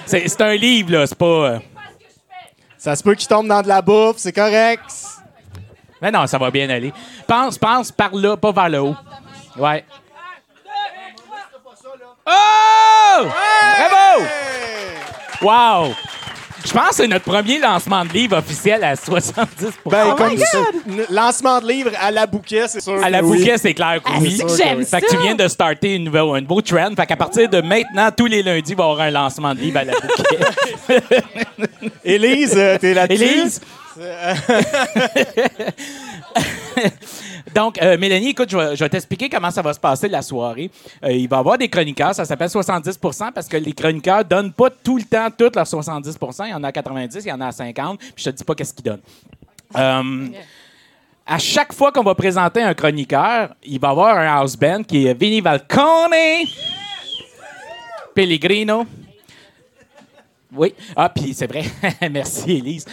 [0.09, 1.05] C'est un livre, là.
[1.07, 1.25] C'est pas.
[1.25, 1.59] euh,
[2.77, 4.83] Ça se peut qu'il tombe dans de la bouffe, c'est correct.
[6.01, 6.93] Mais non, ça va bien aller.
[7.27, 8.95] Pense, pense par là, pas vers le haut.
[9.57, 9.83] Ouais.
[12.25, 13.25] Oh!
[13.77, 14.25] Bravo!
[15.41, 15.95] Wow!
[16.65, 20.37] Je pense que c'est notre premier lancement de livre officiel à 70 Ben, Oh comme
[20.37, 20.57] ça,
[21.09, 23.01] lancement de livre à la bouquet, c'est sûr.
[23.03, 23.39] À la oui.
[23.39, 24.35] bouquet, c'est clair que Ah, oui.
[24.37, 25.21] c'est que j'aime Fait que tu ça.
[25.21, 26.93] viens de starter une nouvelle, un nouveau trend.
[26.95, 29.59] Fait qu'à partir de maintenant, tous les lundis, il va y avoir un lancement de
[29.59, 30.39] livre à la bouquet.
[32.03, 33.23] Élise, euh, t'es là-dessus?
[33.23, 33.61] Élise?
[37.53, 40.69] Donc, euh, Mélanie, écoute, je vais, t'expliquer comment ça va se passer la soirée.
[41.03, 44.53] Euh, il va y avoir des chroniqueurs, ça s'appelle 70% parce que les chroniqueurs donnent
[44.53, 47.41] pas tout le temps toutes leurs 70% Il y en a 90, il y en
[47.41, 49.01] a 50, puis je te dis pas qu'est-ce qu'ils donnent.
[49.75, 50.27] Euh,
[51.25, 54.83] à chaque fois qu'on va présenter un chroniqueur, il va y avoir un house band
[54.83, 56.15] qui est Vinnie Valcone,
[58.15, 58.85] Pellegrino.
[60.51, 60.73] Oui.
[60.95, 61.63] Ah, puis c'est vrai.
[62.11, 62.85] Merci, Élise.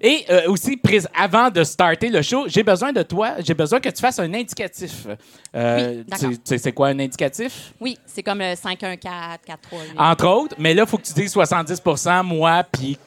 [0.00, 3.80] Et euh, aussi, prés- avant de starter le show, j'ai besoin de toi, j'ai besoin
[3.80, 5.06] que tu fasses un indicatif.
[5.54, 6.28] Euh, Oui, d'accord.
[6.30, 7.72] tu sais- c'est quoi un indicatif?
[7.80, 9.94] Oui, c'est comme le 5-1-4, 4-3-8.
[9.98, 12.98] Entre autres, mais là, il faut que tu dises 70% moi, puis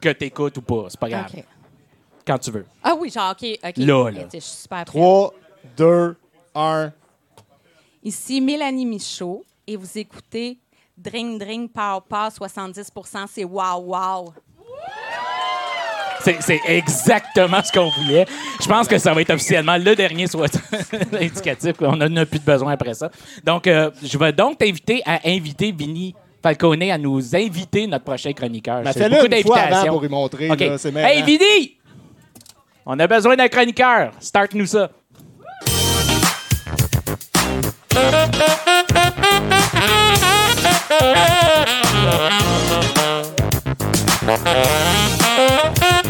[0.00, 0.86] que tu écoutes ou pas.
[0.88, 1.30] C'est pas grave.
[1.34, 1.44] OK.
[2.26, 2.66] Quand tu veux.
[2.82, 3.72] Ah oui, genre, OK, OK.
[3.78, 4.20] Là, là.
[4.32, 4.86] Je suis super prête.
[4.94, 5.34] 3,
[5.76, 6.16] 2,
[6.54, 6.92] 1.
[8.02, 10.58] Ici Mélanie Michaud et vous écoutez
[10.96, 14.32] Dring Dring Pow Pow 70% c'est wow wow.
[16.40, 18.26] C'est exactement ce qu'on voulait.
[18.62, 20.56] Je pense que ça va être officiellement le dernier soit
[21.20, 21.72] indicatif.
[21.80, 23.10] On n'en a plus de besoin après ça.
[23.44, 28.32] Donc, euh, je vais donc t'inviter à inviter Vinny Falcone à nous inviter notre prochain
[28.32, 28.82] chroniqueur.
[28.82, 29.92] Ben, C'est beaucoup d'invitations.
[29.92, 30.50] pour lui montrer.
[30.50, 30.60] OK.
[30.60, 31.10] là, c'est meilleur.
[31.10, 31.76] Hey, Vinny!
[32.86, 34.12] On a besoin d'un chroniqueur.
[34.20, 34.90] Start-nous ça.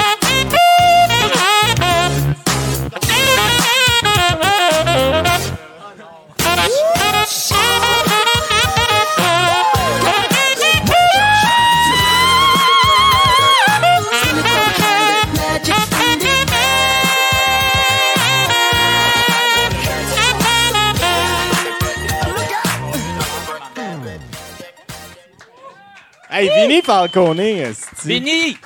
[26.82, 27.62] Vinny.
[28.04, 28.56] Vinny!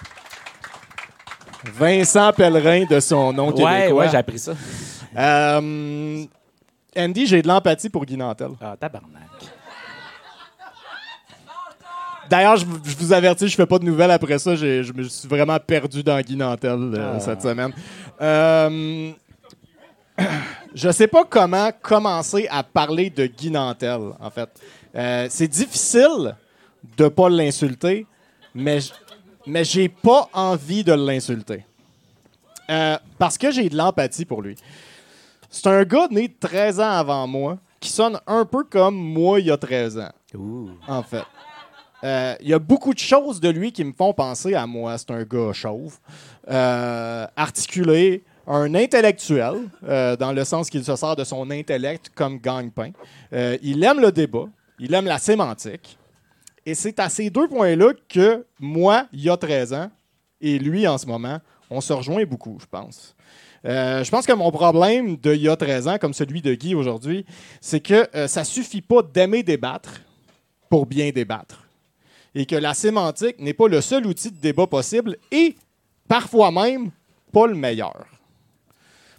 [1.75, 4.05] Vincent Pellerin de son nom Ouais, québécois.
[4.05, 4.53] ouais, j'ai appris ça.
[5.17, 6.25] Euh,
[6.97, 8.51] Andy, j'ai de l'empathie pour Guy Nantel.
[8.61, 9.23] Ah, tabarnak.
[12.31, 14.55] D'ailleurs, je, vous- je vous avertis, je fais pas de nouvelles après ça.
[14.55, 17.21] Je me suis vraiment perdu dans Guy Nantel euh, Ah.
[17.21, 17.73] cette semaine.
[18.21, 19.11] Euh,
[20.75, 24.49] je sais pas comment commencer à parler de Guy Nantel, en fait.
[24.95, 26.37] Euh, c'est difficile
[26.99, 28.07] de pas l'insulter,
[28.55, 28.81] mais,
[29.47, 31.65] mais j'ai pas envie de l'insulter.
[32.71, 34.57] Euh, parce que j'ai de l'empathie pour lui.
[35.49, 39.47] C'est un gars né 13 ans avant moi qui sonne un peu comme moi il
[39.47, 40.13] y a 13 ans.
[40.87, 41.25] en fait.
[42.05, 44.99] Euh, Il y a beaucoup de choses de lui qui me font penser à moi.
[44.99, 45.99] C'est un gars chauve,
[46.49, 52.39] euh, articulé, un intellectuel, euh, dans le sens qu'il se sert de son intellect comme
[52.39, 52.91] gagne-pain.
[53.63, 54.47] Il aime le débat,
[54.79, 55.99] il aime la sémantique.
[56.69, 59.91] Et c'est à ces deux points-là que moi, il y a 13 ans,
[60.39, 61.39] et lui, en ce moment,
[61.71, 63.17] on se rejoint beaucoup, je pense.
[63.65, 66.53] Euh, je pense que mon problème de il y a 13 ans, comme celui de
[66.53, 67.25] Guy aujourd'hui,
[67.63, 70.03] c'est que euh, ça suffit pas d'aimer débattre
[70.69, 71.65] pour bien débattre.
[72.35, 75.57] Et que la sémantique n'est pas le seul outil de débat possible et
[76.07, 76.91] parfois même
[77.33, 78.05] pas le meilleur.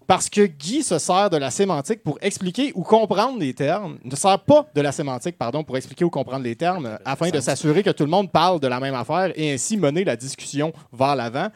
[0.09, 4.15] Parce que Guy se sert de la sémantique pour expliquer ou comprendre les termes, ne
[4.15, 7.39] sert pas de la sémantique, pardon, pour expliquer ou comprendre les termes, euh, afin de
[7.39, 10.73] s'assurer que tout le monde parle de la même affaire et ainsi mener la discussion
[10.91, 11.49] vers l'avant.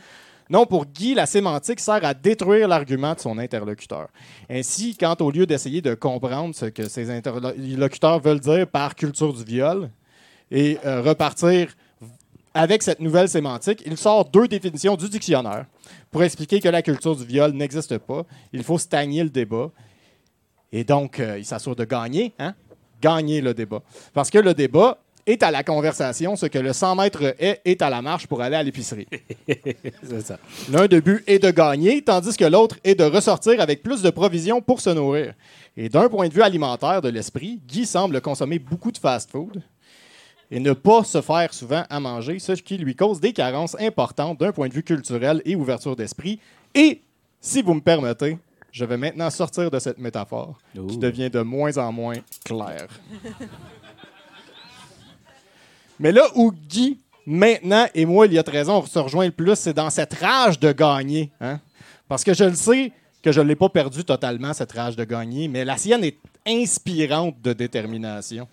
[0.51, 4.09] Non, pour Guy, la sémantique sert à détruire l'argument de son interlocuteur.
[4.47, 9.33] Ainsi, quand au lieu d'essayer de comprendre ce que ses interlocuteurs veulent dire par culture
[9.33, 9.89] du viol
[10.51, 11.75] et euh, repartir
[12.53, 15.65] avec cette nouvelle sémantique, il sort deux définitions du dictionnaire
[16.13, 18.23] pour expliquer que la culture du viol n'existe pas.
[18.53, 19.71] Il faut stagner le débat.
[20.71, 22.53] Et donc, euh, il s'assure de gagner, hein?
[23.01, 23.81] Gagner le débat.
[24.13, 27.81] Parce que le débat est à la conversation ce que le 100 mètres est, est
[27.81, 29.07] à la marche pour aller à l'épicerie.
[29.47, 30.37] C'est ça.
[30.71, 34.11] L'un de but est de gagner, tandis que l'autre est de ressortir avec plus de
[34.11, 35.33] provisions pour se nourrir.
[35.75, 39.63] Et d'un point de vue alimentaire de l'esprit, Guy semble consommer beaucoup de fast-food
[40.53, 44.39] et ne pas se faire souvent à manger, ce qui lui cause des carences importantes
[44.39, 46.39] d'un point de vue culturel et ouverture d'esprit.
[46.75, 47.01] Et,
[47.41, 48.37] si vous me permettez,
[48.71, 52.87] je vais maintenant sortir de cette métaphore qui devient de moins en moins claire.
[55.99, 59.25] Mais là où Guy, maintenant, et moi, il y a 13 ans, on se rejoint
[59.25, 61.31] le plus, c'est dans cette rage de gagner.
[61.41, 61.59] hein.
[62.07, 62.91] Parce que je le sais
[63.23, 66.17] que je ne l'ai pas perdu totalement, cette rage de gagner, mais la sienne est
[66.45, 68.47] inspirante de détermination.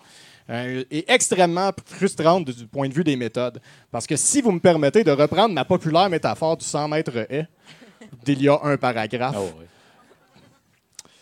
[0.49, 3.61] Euh, et extrêmement frustrante du point de vue des méthodes.
[3.91, 7.47] Parce que si vous me permettez de reprendre ma populaire métaphore du 100 mètres haie,
[8.25, 9.63] d'il y a un paragraphe, Ah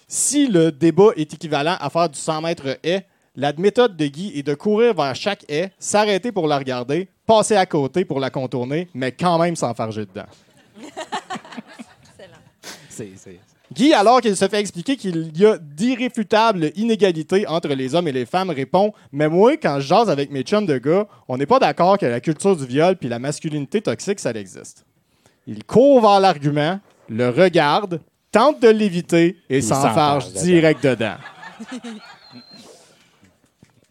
[0.07, 3.05] si le débat est équivalent à faire du 100 mètres haie,
[3.35, 7.55] la méthode de Guy est de courir vers chaque haie, s'arrêter pour la regarder, passer
[7.55, 10.25] à côté pour la contourner, mais quand même s'enfarger dedans.
[10.81, 12.39] Excellent.
[12.89, 13.39] C'est, c'est-
[13.71, 18.11] Guy, alors qu'il se fait expliquer qu'il y a d'irréfutables inégalités entre les hommes et
[18.11, 21.45] les femmes, répond Mais moi, quand je jase avec mes chums de gars, on n'est
[21.45, 24.85] pas d'accord que la culture du viol puis la masculinité toxique, ça existe.
[25.45, 26.79] Il court vers l'argument,
[27.09, 28.01] le regarde,
[28.31, 31.15] tente de l'éviter et s'enfarge direct dedans.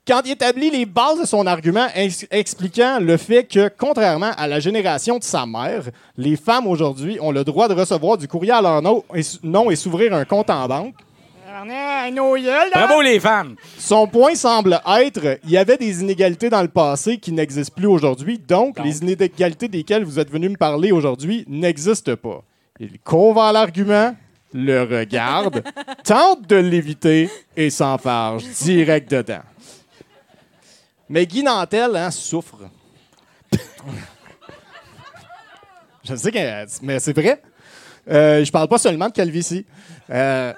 [0.09, 4.47] Quand il établit les bases de son argument ex- expliquant le fait que, contrairement à
[4.49, 5.83] la génération de sa mère,
[6.17, 9.39] les femmes aujourd'hui ont le droit de recevoir du courrier à leur nom et, s-
[9.43, 10.95] nom et s'ouvrir un compte en banque.
[12.73, 13.57] Bravo les femmes!
[13.77, 17.87] Son point semble être il y avait des inégalités dans le passé qui n'existent plus
[17.87, 18.87] aujourd'hui, donc, Donc?
[18.87, 22.43] les inégalités desquelles vous êtes venu me parler aujourd'hui n'existent pas.
[22.81, 22.91] Il
[23.35, 24.15] vers l'argument,
[24.55, 25.63] le regarde,
[26.05, 29.41] tente de l'éviter et s'enfarge direct dedans.
[31.09, 32.57] Mais Guy Nantel hein, souffre.
[36.05, 37.43] Je sais que, mais c'est vrai.
[38.11, 39.67] Euh, je parle pas seulement de calvitie.
[40.11, 40.53] Euh,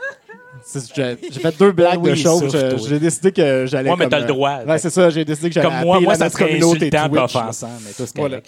[0.94, 2.76] j'ai fait deux blagues Oui, de toi.
[2.88, 3.90] J'ai décidé que j'allais.
[3.90, 4.58] Ouais, mais t'as le euh, droit.
[4.64, 5.10] Ouais, c'est ça.
[5.10, 5.68] J'ai décidé que j'allais.
[5.68, 8.40] Comme moi, moi, ça serait insultant et offensant, mais tout c'est Voilà.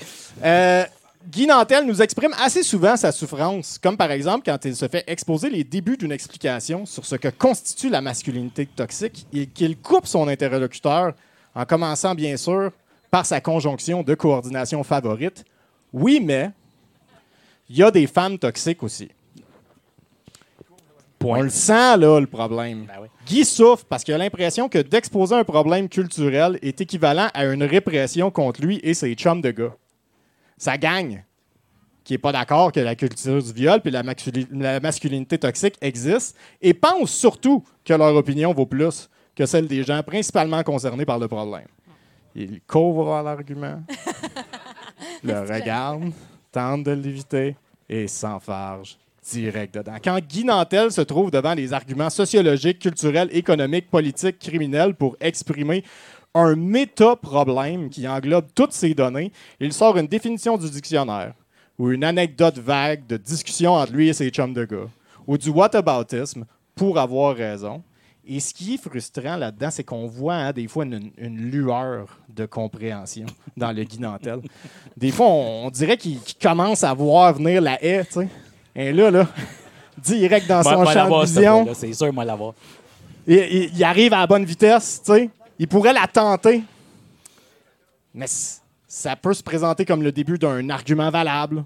[0.45, 0.85] Euh,
[1.29, 5.05] Guy Nantel nous exprime assez souvent sa souffrance, comme par exemple quand il se fait
[5.07, 10.07] exposer les débuts d'une explication sur ce que constitue la masculinité toxique et qu'il coupe
[10.07, 11.12] son interlocuteur
[11.55, 12.73] en commençant bien sûr
[13.11, 15.45] par sa conjonction de coordination favorite.
[15.93, 16.51] Oui, mais
[17.69, 19.11] il y a des femmes toxiques aussi.
[21.19, 21.38] Point.
[21.38, 22.87] On le sent là, le problème.
[22.87, 23.09] Ben oui.
[23.27, 27.62] Guy souffre parce qu'il a l'impression que d'exposer un problème culturel est équivalent à une
[27.62, 29.77] répression contre lui et ses chums de gars.
[30.59, 31.25] Ça gagne.
[32.03, 34.03] Qui n'est pas d'accord que la culture du viol et la,
[34.51, 39.83] la masculinité toxique existe et pense surtout que leur opinion vaut plus que celle des
[39.83, 41.66] gens principalement concernés par le problème.
[42.35, 43.83] Il couvre l'argument,
[45.25, 46.12] le regarde,
[46.51, 47.57] tente de l'éviter
[47.88, 48.97] et s'enfarge
[49.31, 49.97] direct dedans.
[50.03, 55.85] Quand Guy Nantel se trouve devant les arguments sociologiques, culturels, économiques, politiques, criminels pour exprimer
[56.35, 61.35] un méta-problème qui englobe toutes ces données, il sort une définition du dictionnaire
[61.79, 64.88] ou une anecdote vague de discussion entre lui et ses chums de gars
[65.27, 67.83] ou du whataboutisme pour avoir raison.
[68.27, 72.07] Et ce qui est frustrant là-dedans, c'est qu'on voit hein, des fois une, une lueur
[72.29, 74.41] de compréhension dans le Guy Nantel.
[74.97, 78.29] Des fois, on, on dirait qu'il commence à voir venir la haie, tu sais.
[78.77, 79.29] Et là, là,
[79.99, 82.55] direct dans Moi, son moi, champ de vision, C'est sûr, moi, l'avoir.
[83.27, 85.31] il, il- il arrive à la bonne vitesse, tu sais.
[85.59, 86.63] Il pourrait la tenter.
[88.15, 88.27] Mais
[88.87, 91.65] ça peut se présenter comme le début d'un argument valable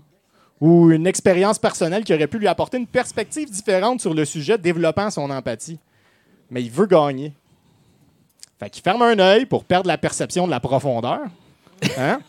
[0.60, 4.56] ou une expérience personnelle qui aurait pu lui apporter une perspective différente sur le sujet,
[4.56, 5.78] développant son empathie.
[6.50, 7.32] Mais il veut gagner.
[8.58, 11.20] Fait qu'il ferme un œil pour perdre la perception de la profondeur.
[11.98, 12.20] Hein?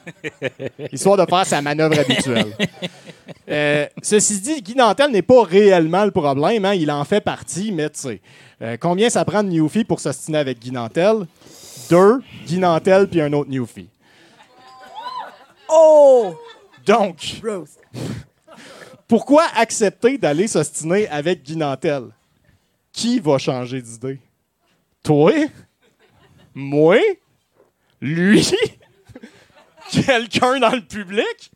[0.92, 2.54] Histoire de faire sa manœuvre habituelle.
[3.50, 6.66] Euh, ceci dit, Guy Nantel n'est pas réellement le problème.
[6.66, 6.74] hein?
[6.74, 8.22] Il en fait partie, mais tu sais.
[8.62, 11.26] euh, combien ça prend de Newfie pour s'ostiner avec Guy Nantel?
[11.90, 13.88] Deux, Guy Nantel puis un autre Newfie.
[15.70, 16.34] Oh!
[16.86, 17.78] Donc, Rose.
[19.08, 22.04] pourquoi accepter d'aller s'ostiner avec Guy Nantel?
[22.98, 24.18] Qui va changer d'idée?
[25.04, 25.32] Toi?
[26.56, 26.98] Moi?
[28.02, 28.52] Lui?
[29.92, 31.52] Quelqu'un dans le public?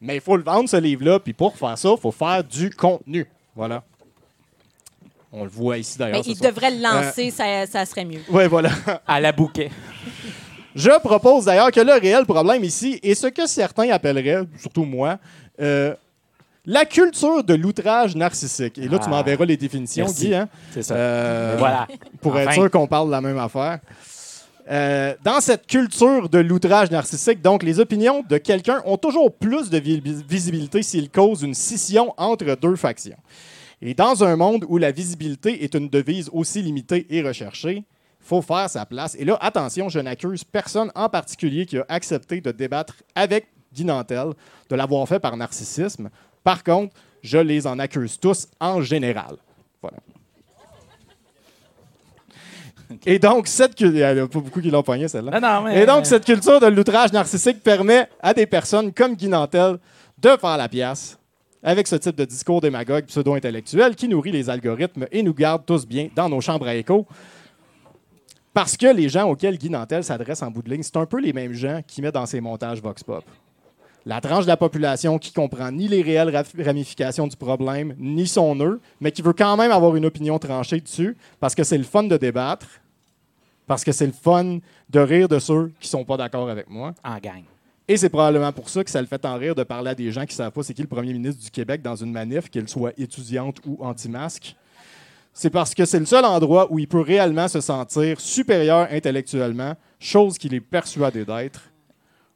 [0.00, 2.70] Mais il faut le vendre, ce livre-là, puis pour faire ça, il faut faire du
[2.70, 3.26] contenu.
[3.56, 3.82] Voilà.
[5.32, 6.22] On le voit ici, d'ailleurs.
[6.24, 6.52] il soir.
[6.52, 8.20] devrait le lancer, ça, ça serait mieux.
[8.28, 8.70] Ouais, voilà.
[9.04, 9.68] À la bouquet.
[10.76, 15.18] Je propose d'ailleurs que le réel problème ici est ce que certains appelleraient, surtout moi,
[15.60, 15.96] euh,
[16.64, 18.78] la culture de l'outrage narcissique.
[18.78, 19.10] Et là, tu Ah.
[19.10, 20.26] m'enverras les définitions, Merci.
[20.28, 20.48] Guy, hein?
[20.72, 20.94] C'est ça.
[20.94, 21.88] Euh, voilà.
[22.20, 23.80] pour être sûr qu'on parle de la même affaire.
[24.70, 29.70] Euh, dans cette culture de l'outrage narcissique, donc, les opinions de quelqu'un ont toujours plus
[29.70, 33.16] de vi- visibilité s'il cause une scission entre deux factions.
[33.80, 37.84] Et dans un monde où la visibilité est une devise aussi limitée et recherchée, il
[38.24, 39.16] faut faire sa place.
[39.18, 43.84] Et là, attention, je n'accuse personne en particulier qui a accepté de débattre avec Guy
[43.84, 44.28] Nantel
[44.70, 46.08] de l'avoir fait par narcissisme.
[46.44, 49.36] Par contre, je les en accuse tous en général.
[49.80, 49.98] Voilà.
[53.06, 54.10] Et donc, cette culture.
[54.10, 55.40] Il n'y en a pas beaucoup qui l'ont celle-là.
[55.40, 55.82] Non, non, mais.
[55.82, 59.78] Et donc, cette culture de l'outrage narcissique permet à des personnes comme Guy Nantel
[60.18, 61.18] de faire la pièce
[61.62, 65.86] avec ce type de discours démagogue pseudo-intellectuel qui nourrit les algorithmes et nous garde tous
[65.86, 67.06] bien dans nos chambres à écho.
[68.52, 71.20] Parce que les gens auxquels Guy Nantel s'adresse en bout de ligne, c'est un peu
[71.20, 73.24] les mêmes gens qui met dans ses montages Vox Pop.
[74.04, 78.56] La tranche de la population qui comprend ni les réelles ramifications du problème, ni son
[78.56, 81.84] nœud, mais qui veut quand même avoir une opinion tranchée dessus, parce que c'est le
[81.84, 82.66] fun de débattre,
[83.66, 84.58] parce que c'est le fun
[84.90, 86.94] de rire de ceux qui sont pas d'accord avec moi.
[87.04, 87.44] En gang.
[87.86, 90.10] Et c'est probablement pour ça que ça le fait en rire de parler à des
[90.10, 92.68] gens qui savent pas c'est qui le premier ministre du Québec dans une manif, qu'elle
[92.68, 94.56] soit étudiante ou anti-masque.
[95.32, 99.74] C'est parce que c'est le seul endroit où il peut réellement se sentir supérieur intellectuellement,
[99.98, 101.71] chose qu'il est persuadé d'être.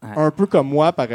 [0.03, 1.09] Un peu comme moi par,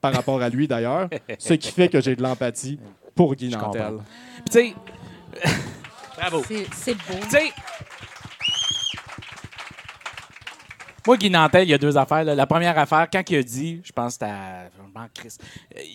[0.00, 2.78] par rapport à lui d'ailleurs, ce qui fait que j'ai de l'empathie
[3.14, 3.98] pour Guy Nantel.
[4.36, 4.74] Puis, tu sais.
[6.16, 6.42] Bravo.
[6.72, 7.18] C'est beau.
[7.24, 7.52] Tu sais.
[11.06, 12.24] Moi, Guy Nantel, il y a deux affaires.
[12.24, 12.34] là.
[12.34, 14.68] La première affaire, quand il a dit, je pense que c'était à.
[14.78, 15.36] vraiment Chris,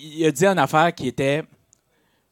[0.01, 1.43] il a dit une affaire qui était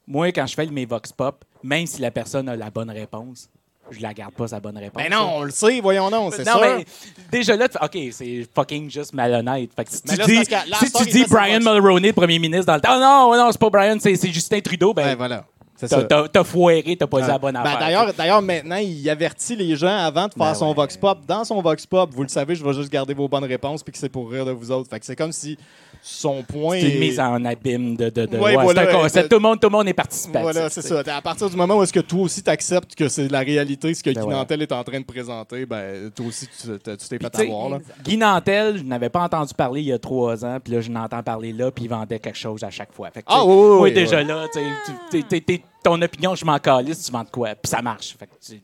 [0.07, 3.49] Moi, quand je fais mes Vox Pop, même si la personne a la bonne réponse,
[3.91, 5.01] je la garde pas sa bonne réponse.
[5.01, 6.85] Mais Ben non, on le sait, voyons non, c'est mais
[7.31, 9.71] déjà là, OK, c'est fucking juste malhonnête.
[9.75, 12.75] Fait que si Mais tu là, dis, si tu dis Brian Mulroney, premier ministre, dans
[12.75, 15.45] le temps, oh non, non, c'est pas Brian, c'est Justin Trudeau, ben, Ben voilà,
[15.87, 16.03] t'as- ça.
[16.03, 17.31] t'as t'as foiré, t'as pas dit Ah.
[17.33, 17.79] la bonne Ben, affaire.
[17.79, 20.73] d'ailleurs, d'ailleurs, maintenant, il avertit les gens avant de faire Ben son ouais.
[20.75, 21.19] Vox Pop.
[21.27, 23.91] Dans son Vox Pop, vous le savez, je vais juste garder vos bonnes réponses puis
[23.91, 24.89] que c'est pour rire de vous autres.
[24.89, 25.57] Fait que c'est comme si
[26.01, 26.79] son point.
[26.79, 28.09] c'est une est- mise en abîme de.
[28.09, 29.23] de, de Ouais, ouais, voilà, c'est un concept.
[29.25, 30.41] de- Tout, le monde, tout le monde est participatif.
[30.41, 31.03] Voilà, c'est ça.
[31.05, 34.01] À partir du moment où est-ce que toi aussi t'acceptes que c'est la réalité, ce
[34.03, 34.29] que Ben Guy.
[34.29, 37.69] Nantel est en train de présenter, ben toi aussi tu t'es tu t'es fait avoir.
[37.69, 37.79] Là.
[38.03, 40.89] Guy Nantel, je n'avais pas entendu parler il y a trois ans, puis là, je
[40.89, 43.09] n'entends parler là, puis il vendait quelque chose à chaque fois.
[43.11, 46.59] Fait que, tu Ah, oui, oui, moi, oui, déjà là, t'es- ton opinion, je m'en
[46.59, 48.15] calisse, tu vends de quoi, puis ça marche.
[48.17, 48.61] Fait que, tu-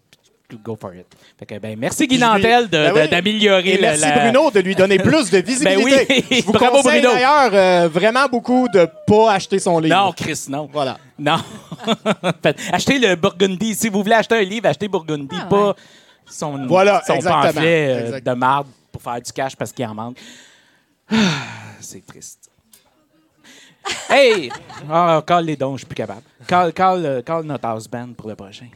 [0.63, 1.05] go for it.
[1.37, 3.09] Fait que, ben, merci Guy Nantel de- Ben oui.
[3.09, 6.05] d'améliorer Et le- merci la- Bruno de lui donner plus de visibilité.
[6.07, 7.13] Ben oui, Je vous bravo, conseille Bruno.
[7.15, 9.93] d'ailleurs euh, vraiment beaucoup de pas acheter son livre.
[9.93, 10.69] Non, Chris, non.
[10.71, 10.97] Voilà.
[11.19, 11.35] Non.
[12.43, 13.75] Fait, achetez le Burgundy.
[13.75, 15.75] Si vous voulez acheter un livre, achetez Burgundy, Ah pas
[16.25, 20.17] son, Voilà, son pamphlet euh, de marde pour faire du cash parce qu'il en manque.
[21.11, 21.15] Ah,
[21.81, 22.46] C'est triste.
[24.09, 24.51] Hey!
[24.89, 26.21] Ah, call les dons, je suis plus capable.
[26.47, 28.67] Call, call, euh, call notre house band pour le prochain.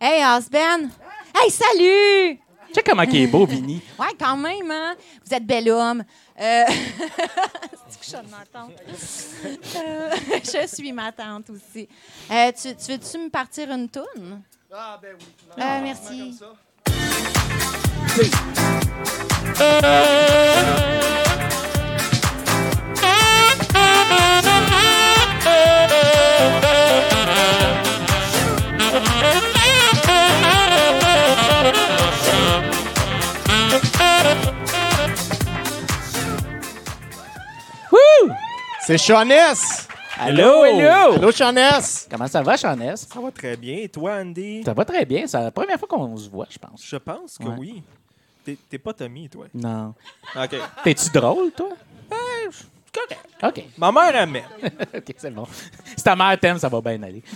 [0.00, 0.90] Hey, Osben!
[1.34, 2.38] Hey, salut!
[2.68, 3.80] Tu sais comment il est beau, Vinny?
[3.98, 4.94] Ouais, quand même, hein?
[5.24, 6.02] Vous êtes bel homme.
[6.40, 6.64] Euh...
[7.88, 8.72] C'est que je suis ma tante?
[9.76, 10.10] Euh,
[10.62, 11.88] je suis ma tante aussi.
[12.30, 14.42] Euh, tu, tu veux-tu me partir une toune?
[14.72, 15.62] Ah ben oui.
[15.62, 16.36] Euh, merci.
[16.40, 16.56] Wouh!
[38.86, 39.88] C'est Shauness.
[40.18, 41.14] Allô, hello!
[41.14, 42.06] Allô Shauness.
[42.10, 43.06] Comment ça va, Chanès?
[43.12, 43.78] Ça va très bien.
[43.78, 44.62] Et toi, Andy?
[44.64, 45.26] Ça va très bien.
[45.26, 46.84] C'est la première fois qu'on se voit, je pense.
[46.86, 47.54] Je pense que Ouais.
[47.58, 47.82] oui.
[48.44, 49.46] T'es t'es pas Tommy, toi?
[49.54, 49.94] Non.
[50.36, 50.54] OK.
[50.84, 51.70] T'es-tu drôle, toi?
[52.92, 53.20] Correct.
[53.42, 53.64] OK.
[53.76, 54.44] Ma mère aimait.
[54.96, 55.46] OK, c'est bon.
[55.96, 57.22] Si ta mère t'aime, ça va bien aller.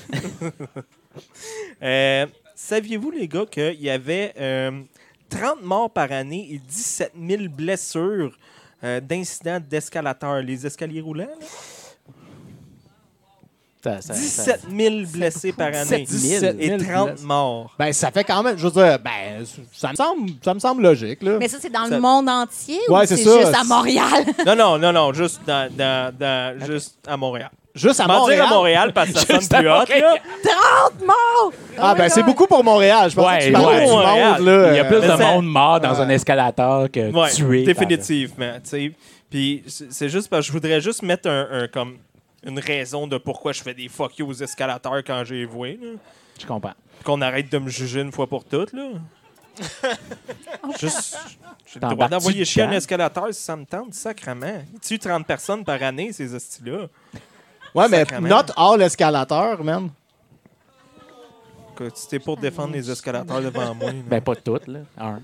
[1.82, 4.82] Euh, Saviez-vous, les gars, qu'il y avait euh,
[5.30, 8.36] 30 morts par année et 17 000 blessures
[8.84, 11.24] euh, d'incidents d'escalateurs, les escaliers roulants?
[11.40, 11.46] là?
[13.80, 17.24] Ça- ça- ça- 17 000 blessés par année 17 000 et 30 blessés.
[17.24, 17.74] morts.
[17.78, 20.82] Ben, ça fait quand même, je veux dire, ben, ça me semble, ça me semble
[20.82, 21.36] logique, là.
[21.38, 24.24] Mais ça, c'est dans Ça- le monde entier Ouais, ou c'est juste à Montréal?
[24.44, 27.50] Non, non, non, non, juste, dans, dans- dans- juste à Montréal.
[27.74, 28.40] Juste à Montréal.
[28.40, 29.74] dire à Montréal parce que ça sonne Juste à plus hot.
[29.78, 30.02] Montréal.
[30.02, 30.52] Là.
[30.90, 31.52] 30 morts!
[31.78, 33.08] Ah, ben, c'est beaucoup pour Montréal.
[33.10, 33.84] Je pense Ouais, que tu parlais ouais.
[33.84, 34.32] du Montréal.
[34.38, 34.72] monde, là.
[34.72, 36.00] Il y a plus de mais ça- monde mort dans Ouais.
[36.00, 37.62] un escalator que Ouais, tué.
[37.64, 38.54] définitivement.
[38.64, 38.92] tu sais.
[39.30, 41.98] Puis c'est c'est juste parce que je voudrais juste mettre un, un- comme
[42.44, 45.78] une raison de pourquoi je fais des fuck you aux escalateurs quand j'ai voué.
[45.80, 45.90] là.
[46.40, 46.74] Je comprends.
[47.04, 48.72] Qu'on arrête de me juger une fois pour toutes.
[48.72, 48.88] Là.
[50.80, 51.18] juste,
[51.66, 52.76] j'ai le droit T'embarques-tu d'envoyer chier un dedans?
[52.78, 54.62] escalateur si ça me tente, sacrement.
[54.72, 56.86] Ils tuent 30 personnes par année, ces hosties-là.
[57.74, 58.28] Ouais, mais Sacrément.
[58.28, 59.90] not all escalateur, man.
[61.74, 63.92] Écoute, pour défendre les escalateurs devant moi.
[63.92, 63.98] là.
[64.06, 64.80] Ben, pas toutes, là.
[64.98, 65.20] Un.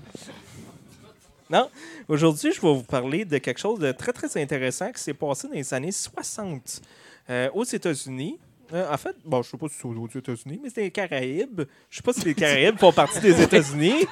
[1.49, 1.69] Non,
[2.07, 5.47] aujourd'hui, je vais vous parler de quelque chose de très, très intéressant qui s'est passé
[5.47, 6.81] dans les années 60
[7.29, 8.39] euh, aux États-Unis.
[8.73, 11.61] Euh, en fait, bon, je sais pas si c'est aux États-Unis, mais c'était les Caraïbes.
[11.89, 14.05] Je sais pas si les Caraïbes font partie des États-Unis.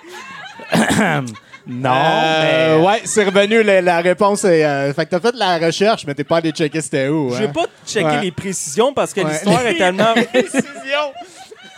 [1.66, 2.86] Non, Euh, mais...
[2.86, 4.66] ouais, c'est revenu, la, la réponse est.
[4.66, 7.34] euh, fait que t'as fait la recherche, mais t'es pas allé checker c'était où.
[7.38, 7.52] J'ai hein.
[7.54, 8.22] pas checké Ouais.
[8.22, 9.32] les précisions parce que Ouais.
[9.32, 10.14] l'histoire est tellement.
[10.14, 11.14] Précision.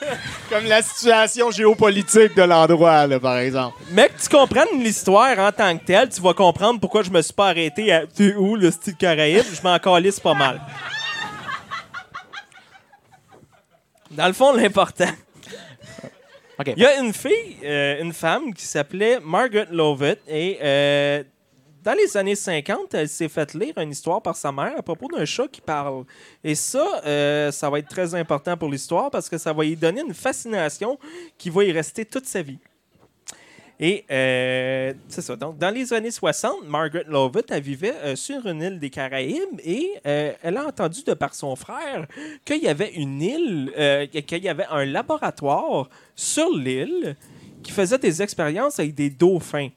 [0.50, 3.78] Comme la situation géopolitique de l'endroit, là, par exemple.
[3.92, 7.34] Mec, tu comprennes l'histoire en tant que telle, tu vas comprendre pourquoi je me suis
[7.34, 8.08] pas arrêté à.
[8.08, 9.44] T'es où, le style Caraïbe?
[9.54, 10.60] Je m'en calisse pas mal.
[14.16, 15.12] Dans le fond, l'important.
[16.60, 16.74] OK.
[16.78, 21.24] Il y a une fille, euh, une femme qui s'appelait Margaret Lovett et euh,
[21.84, 25.08] dans les années 50, elle s'est fait lire une histoire par sa mère à propos
[25.08, 26.06] d'un chat qui parle.
[26.44, 29.76] Et ça, euh, ça va être très important pour l'histoire parce que ça va lui
[29.76, 30.98] donner une fascination
[31.38, 32.58] qui va y rester toute sa vie.
[33.80, 35.36] Et euh, c'est ça.
[35.36, 39.60] Donc, dans les années 60, Margaret Lovett, elle vivait euh, sur une île des Caraïbes
[39.64, 42.08] et euh, elle a entendu de par son frère
[42.46, 47.18] qu'il y avait une île, euh, qu'il y avait un laboratoire sur l'île
[47.64, 49.70] qui faisait des expériences avec des dauphins.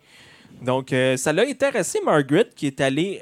[0.63, 3.21] Donc, ça l'a intéressé Margaret qui est allée.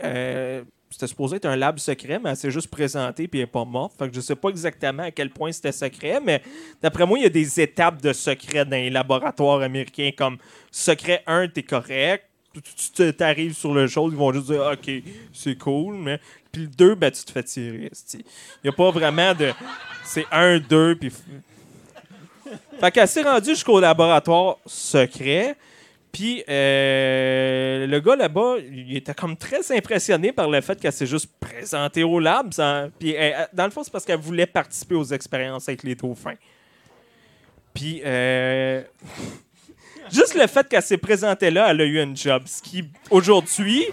[0.97, 3.65] C'était supposé être un lab secret, mais elle s'est juste présentée puis elle n'est pas
[3.67, 3.93] morte.
[3.99, 6.41] Fait que je sais pas exactement à quel point c'était secret, mais
[6.83, 10.39] d'après moi, il y a des étapes de secret dans les laboratoires américains comme
[10.71, 12.25] secret 1, t'es correct.
[12.55, 12.63] Tu-
[12.95, 14.91] Tu tu arrives sur le chose, ils vont juste dire OK,
[15.35, 16.19] c'est cool, mais
[16.51, 17.91] puis le 2, ben, tu te fais tirer.
[18.15, 18.21] Il
[18.65, 19.53] n'y a pas vraiment de.
[20.05, 21.13] C'est 1, 2, puis.
[22.81, 25.57] Fait qu'elle s'est rendue jusqu'au laboratoire secret.
[26.17, 31.05] Puis euh, le gars là-bas, il était comme très impressionné par le fait qu'elle s'est
[31.07, 32.55] juste présentée au lab.
[32.99, 35.95] Puis elle- elle- dans le fond, c'est parce qu'elle voulait participer aux expériences avec les
[35.95, 36.37] dauphins.
[37.75, 38.81] Puis euh,
[40.11, 42.45] juste le fait qu'elle s'est présentée là, elle a eu un job.
[42.47, 43.85] Ce qui, aujourd'hui,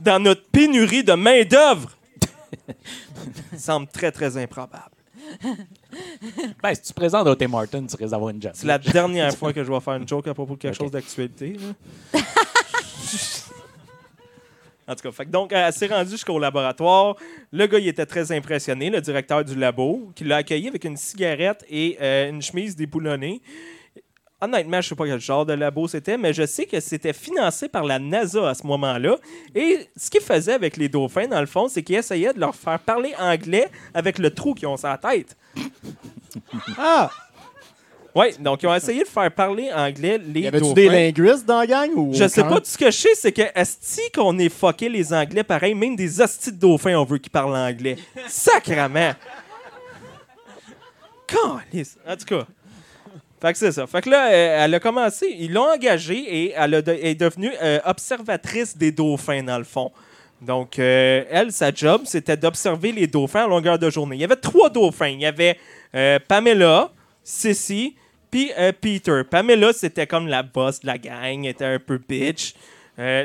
[0.00, 1.96] dans notre pénurie de main-d'œuvre,
[3.56, 4.90] semble très, très improbable.
[6.62, 8.52] Ben, si tu te présentes au Tim Martin, tu risques d'avoir une job.
[8.54, 10.90] C'est la dernière fois que je vais faire une joke à propos de quelque chose
[10.90, 11.56] d'actualité.
[14.86, 17.16] en tout cas, fait donc, elle s'est rendue jusqu'au laboratoire.
[17.52, 20.96] Le gars, il était très impressionné, le directeur du labo, qui l'a accueilli avec une
[20.96, 23.40] cigarette et euh, une chemise déboulonnée.
[24.44, 27.68] Honnêtement, je sais pas quel genre de labo c'était, mais je sais que c'était financé
[27.68, 29.16] par la NASA à ce moment-là.
[29.54, 32.54] Et ce qu'il faisait avec les dauphins, dans le fond, c'est qu'il essayait de leur
[32.54, 35.36] faire parler anglais avec le trou qu'ils ont sur la tête.
[36.76, 37.10] Ah!
[38.16, 40.74] Oui, donc ils ont essayé de faire parler anglais les Y avait-tu dauphins.
[40.74, 41.90] des linguistes dans la gang?
[41.96, 44.88] Ou Je sais pas, tout ce que je sais, c'est que esti qu'on est fucké
[44.88, 47.96] les Anglais pareil, même des hosties de dauphins, on veut qu'ils parlent anglais.
[48.28, 49.14] Sacrement!
[51.26, 51.96] Calice!
[52.06, 52.46] En tout cas.
[53.40, 53.86] Fait que c'est ça.
[53.86, 57.78] Fait que là, euh, elle a commencé, ils l'ont engagée et elle, est devenue euh,
[57.84, 59.92] observatrice des dauphins, dans le fond.
[60.40, 64.16] Donc, euh, elle, sa job, c'était d'observer les dauphins à longueur de journée.
[64.16, 65.08] Il y avait trois dauphins.
[65.08, 65.58] Il y avait
[66.26, 66.90] Pamela,
[67.22, 67.96] Sissy,
[68.30, 69.22] puis Peter.
[69.30, 72.54] Pamela, c'était comme la boss de la gang, était un peu bitch.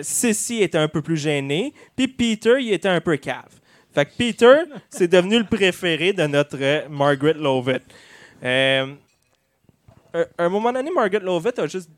[0.01, 1.73] Sissy était un peu plus gênée.
[1.95, 3.49] Puis Peter, il était un peu cave.
[3.93, 4.55] Fait que Peter,
[4.89, 7.83] c'est devenu le préféré de notre Margaret Lovett.
[10.15, 11.89] Euh, un- à un moment donné, Margaret Lovett a juste.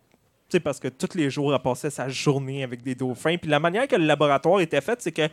[0.49, 3.37] Tu sais, parce que tous les jours, elle passait sa journée avec des dauphins.
[3.37, 5.29] Puis la manière que le laboratoire était fait, c'est que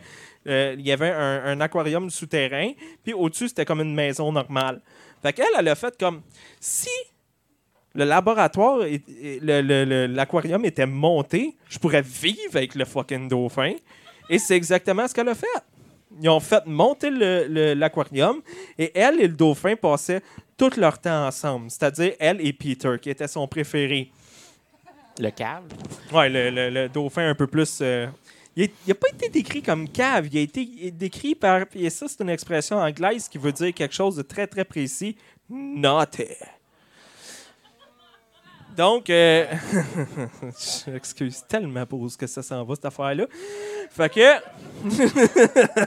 [0.47, 2.71] euh, y avait un, aquarium souterrain,
[3.03, 4.79] puis au-dessus, c'était comme une maison normale.
[5.21, 6.21] Fait qu'elle, elle a fait comme
[6.61, 6.87] si
[7.95, 8.79] le laboratoire,
[9.41, 13.73] l'aquarium était monté, je pourrais vivre avec le fucking dauphin.
[14.29, 15.47] Et c'est exactement ce qu'elle a fait.
[16.21, 17.09] Ils ont fait monter
[17.75, 18.41] l'aquarium
[18.77, 20.21] et elle et le dauphin passaient
[20.59, 21.71] tout leur temps ensemble.
[21.71, 24.11] C'est-à-dire elle et Peter, qui était son préféré.
[25.17, 25.63] Le cave?
[26.13, 27.79] Ouais, le, le- le dauphin un peu plus.
[27.81, 28.05] euh,
[28.55, 31.61] il n'a pas été décrit comme cave, il a été décrit par.
[31.75, 35.15] Et ça, c'est une expression anglaise qui veut dire quelque chose de très, très précis.
[35.49, 36.25] Naughty.
[38.77, 39.45] Donc, euh,
[40.85, 43.25] je m'excuse tellement pour ce que ça s'en va, cette affaire-là.
[43.91, 44.39] Fait que.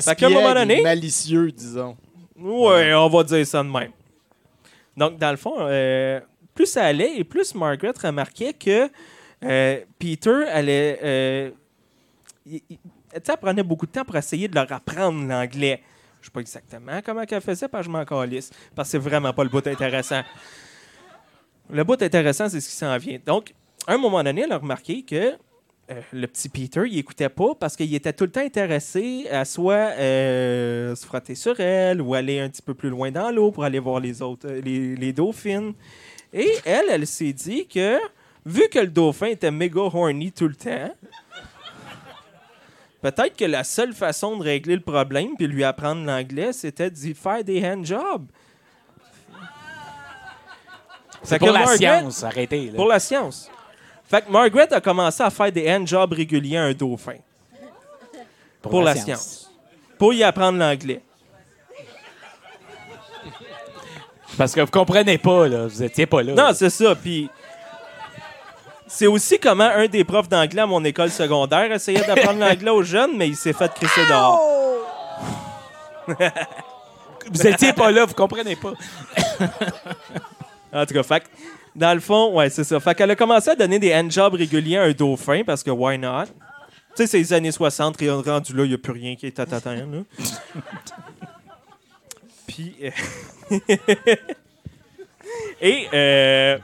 [0.00, 1.96] Fait qu'à un moment donné- malicieux, disons.
[2.38, 3.92] Ouais, on va dire ça de même.
[4.96, 6.20] Donc, dans le fond, euh,
[6.54, 8.88] plus ça allait et plus Margaret remarquait que
[9.44, 10.98] euh, Peter allait.
[11.02, 11.50] euh,
[12.46, 15.82] il- il- tu sais, elle prenait beaucoup de temps pour essayer de leur apprendre l'anglais.
[16.20, 18.50] Je sais pas exactement comment elle faisait, parce que je m'en calisse.
[18.74, 20.22] Parce que c'est vraiment pas le bout intéressant.
[21.70, 23.18] Le bout intéressant, c'est ce qui s'en vient.
[23.24, 23.52] Donc,
[23.86, 25.36] à un moment donné, elle a remarqué que
[25.90, 29.44] euh, le petit Peter, il écoutait pas parce qu'il était tout le temps intéressé à
[29.44, 33.52] soit euh, se frotter sur elle ou aller un petit peu plus loin dans l'eau
[33.52, 35.74] pour aller voir les autres, euh, les, les dauphines.
[36.32, 37.98] Et elle, elle s'est dit que,
[38.44, 40.90] vu que le dauphin était méga horny tout le temps,
[43.00, 47.14] peut-être que la seule façon de régler le problème puis lui apprendre l'anglais, c'était d'y
[47.14, 48.26] faire des handjobs.
[51.22, 52.66] C'est pour la Margaret- science, arrêtez.
[52.66, 52.74] là.
[52.74, 53.50] pour la science.
[54.08, 57.16] Fait que Margaret a commencé à faire des handjobs réguliers à un dauphin.
[58.62, 59.50] Pour, la, science.
[59.98, 61.00] Pour y apprendre l'anglais.
[64.36, 65.66] Parce que vous comprenez pas, là.
[65.66, 66.34] Vous étiez pas là.
[66.34, 66.94] Non, c'est ça.
[66.94, 67.30] Puis.
[68.88, 72.84] C'est aussi comment un des profs d'anglais à mon école secondaire essayait d'apprendre l'anglais aux
[72.84, 74.40] jeunes, mais il s'est fait crisser dehors.
[77.32, 78.74] vous étiez pas là, vous comprenez pas.
[80.72, 81.26] En tout cas, fait que,
[81.76, 82.80] dans le fond, ouais, c'est ça.
[82.80, 85.98] Fait qu'elle a commencé à donner des handjobs réguliers à un dauphin parce que why
[85.98, 86.24] not?
[86.24, 89.26] Tu sais, c'est les années 60, et rendu là, il n'y a plus rien qui
[89.26, 89.74] est à là.
[92.46, 92.74] Puis.
[92.82, 92.90] euh,
[95.60, 95.86] Et.
[95.92, 96.58] Euh...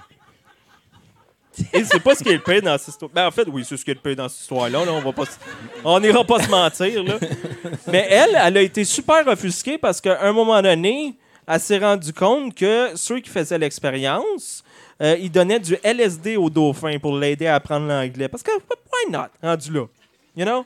[1.74, 3.10] Et c'est pas ce qui est le pire dans cette histoire.
[3.14, 4.86] Ben, en fait, oui, c'est ce qui est le pire dans cette histoire-là.
[4.86, 4.92] là.
[4.92, 5.32] On va pas se-
[5.84, 7.04] On n'ira pas se mentir.
[7.04, 7.18] Là.
[7.88, 11.14] Mais elle, elle a été super offusquée parce qu'à un moment donné,
[11.46, 14.64] elle s'est rendue compte que ceux qui faisaient l'expérience,
[15.02, 18.28] euh, ils donnaient du LSD au dauphin pour l'aider à apprendre l'anglais.
[18.28, 19.86] Parce que, why not, rendu là?
[20.36, 20.64] You know?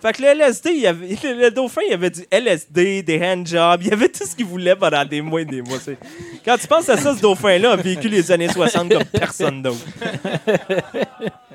[0.00, 3.18] Fait que le LSD, il avait, le, le dauphin, il y avait du LSD, des
[3.24, 5.78] handjobs, il y avait tout ce qu'il voulait pendant des mois et des mois.
[5.80, 5.96] c'est-
[6.44, 9.78] Quand tu penses à ça, ce dauphin-là a vécu les années 60 comme personne d'autre.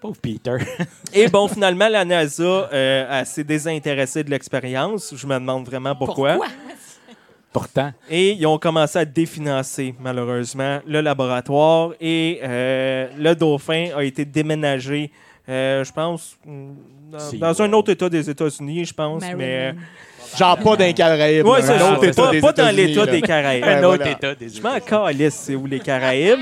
[0.00, 0.56] Pauvre Peter.
[1.12, 2.42] Et bon, finalement, la NASA
[2.72, 5.14] euh, s'est désintéressée de l'expérience.
[5.14, 6.38] Je me demande vraiment pourquoi?
[7.52, 7.92] Pourtant.
[8.08, 11.90] Et ils ont commencé à définancer, malheureusement, le laboratoire.
[12.00, 15.10] Et euh, le dauphin a été déménagé,
[15.48, 19.24] euh, je pense, dans, dans un autre État des États-Unis, je pense.
[19.36, 19.74] Mais,
[20.36, 21.46] Genre pas d'un Caraïbes.
[21.46, 21.92] ouais, c'est un ça.
[21.92, 23.64] autre État Pas, des pas dans États-Unis, l'État des Caraïbes.
[23.64, 24.10] Un autre voilà.
[24.12, 26.40] état des Je m'en calisse, c'est où les Caraïbes.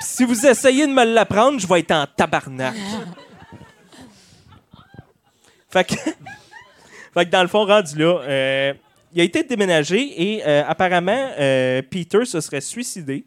[0.00, 2.74] Si vous essayez de me l'apprendre, je vais être en tabarnak.
[5.68, 5.94] fait, que,
[7.14, 8.74] fait que dans le fond, rendu là, euh,
[9.16, 9.98] il a été déménagé
[10.36, 13.24] et euh, apparemment, euh, Peter se serait suicidé.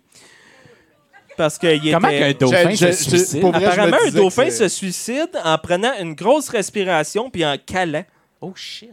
[1.35, 2.33] Parce qu'il Comment était...
[2.33, 3.41] qu'un dauphin Je- je- se je- suicide?
[3.41, 7.29] pour vrai, je me Apparemment, un disais dauphin se suicide en prenant une grosse respiration
[7.29, 8.03] puis en calant.
[8.41, 8.89] Oh shit.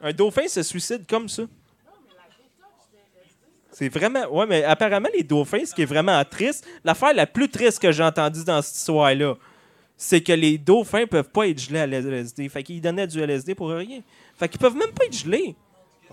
[0.00, 1.44] Un dauphin se suicide comme ça.
[3.72, 4.26] C'est vraiment.
[4.30, 7.90] Ouais, mais apparemment, les dauphins, ce qui est vraiment triste, l'affaire la plus triste que
[7.90, 9.34] j'ai entendue dans cette histoire-là,
[9.96, 12.48] c'est que les dauphins peuvent pas être gelés à LSD.
[12.48, 14.00] Fait qu'ils donnaient du LSD pour rien.
[14.38, 15.56] Fait qu'ils peuvent même pas être gelés.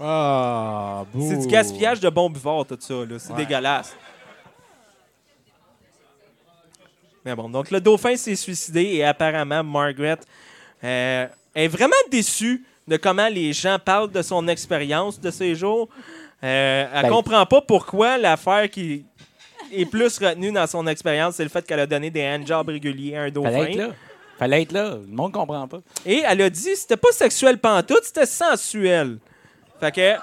[0.01, 1.05] Ah.
[1.19, 2.93] C'est du gaspillage de bons buvards, tout ça.
[2.93, 3.19] là.
[3.19, 3.37] C'est Ouais.
[3.37, 3.95] dégueulasse.
[7.23, 10.17] Mais bon, donc le dauphin s'est suicidé et apparemment, Margaret
[10.83, 15.87] euh, est vraiment déçue de comment les gens parlent de son expérience de ces jours.
[16.43, 19.05] Euh, elle Ben- comprend pas pourquoi l'affaire qui
[19.71, 23.15] est plus retenue dans son expérience, c'est le fait qu'elle a donné des handjobs réguliers
[23.15, 23.51] à un dauphin.
[23.51, 23.89] Fallait être là.
[24.39, 24.95] Fallait être là.
[24.95, 25.81] Le monde comprend pas.
[26.03, 29.19] Et elle a dit c'était pas sexuel pantoute, c'était sensuel.
[29.81, 30.15] Fait que,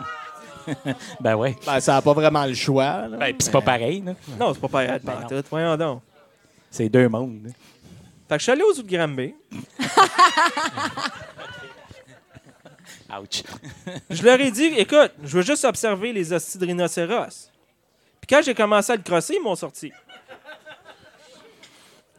[1.21, 1.57] Ben ouais.
[1.67, 3.09] Ben, ça n'a pas vraiment le choix.
[3.09, 3.17] là.
[3.17, 4.15] Ben, pis c'est pas pareil, là.
[4.39, 5.47] non, c'est pas pareil Ben pantoute.
[5.51, 6.03] Voyons donc.
[6.71, 7.41] C'est deux mondes.
[7.47, 7.51] là.
[8.29, 9.35] Fait que je suis allé aux Zoo de Granby.
[13.11, 13.43] Ouch.
[14.11, 17.51] Je leur ai dit, écoute, je veux juste observer les hosties de rhinocéros.
[18.21, 19.91] Puis quand j'ai commencé à le crosser, ils m'ont sorti.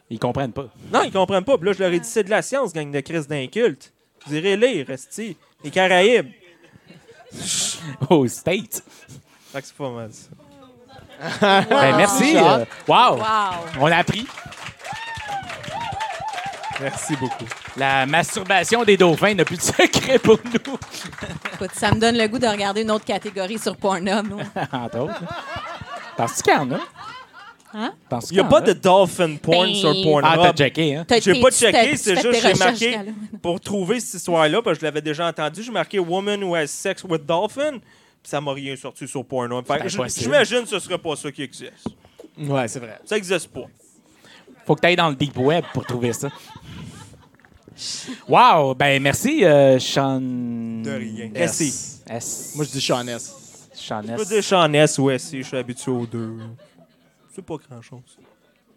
[0.10, 0.68] Ils comprennent pas.
[0.92, 1.58] Non, ils comprennent pas.
[1.60, 3.94] Puis là, je leur ai dit, c'est de la science, gang de crise d'inculte.
[4.26, 5.38] Vous irez lire, hostie.
[5.64, 6.32] Les Caraïbes.
[8.10, 8.84] Au States.
[9.52, 10.30] Fait que c'est pas mal ça.
[11.70, 12.38] Ben, merci.
[12.38, 13.18] Euh, wow.
[13.18, 13.24] Wow.
[13.80, 14.26] On l'a appris.
[16.82, 17.46] Merci beaucoup.
[17.76, 20.78] La masturbation des dauphins n'a plus de secret pour nous.
[21.54, 24.28] Écoute, ça me donne le goût de regarder une autre catégorie sur Pornhub.
[24.30, 24.44] moi.
[24.72, 25.22] Entre autres.
[26.16, 26.80] Penses-tu qu'il y en a?
[27.74, 27.94] Hein?
[28.32, 30.58] Il n'y a pas en de dolphin porn Ben- sur Ah, t'as Pornhub.
[30.58, 31.06] checké, hein?
[31.08, 32.98] T'as- J'ai pas checké, c'est juste j'ai marqué
[33.44, 36.68] pour trouver cette histoire-là, parce que je l'avais déjà entendu, j'ai marqué Woman who has
[36.68, 37.82] sex with dolphin, puis
[38.24, 39.64] ça m'a rien sorti sur Pornhub.
[40.18, 41.88] J'imagine que ce serait pas ça qui existe.
[42.40, 42.98] Ouais, c'est vrai.
[43.06, 43.66] Ça existe pas.
[44.66, 46.30] Faut que tu ailles dans le deep web pour trouver ça.
[48.28, 48.74] Wow!
[48.76, 50.20] Ben, merci, euh, Sean.
[50.20, 51.30] De rien.
[51.36, 51.62] S.
[51.62, 52.04] S.
[52.10, 52.52] S.
[52.56, 53.34] Moi, je dis Sean S.
[53.74, 56.34] Sean Je peux dire Sean S ou S, je suis habitué aux deux.
[57.34, 58.18] C'est pas grand-chose.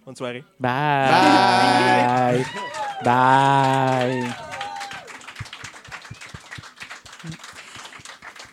[0.04, 0.44] Bonne soirée.
[0.60, 2.44] Bye.
[3.04, 4.24] Bye.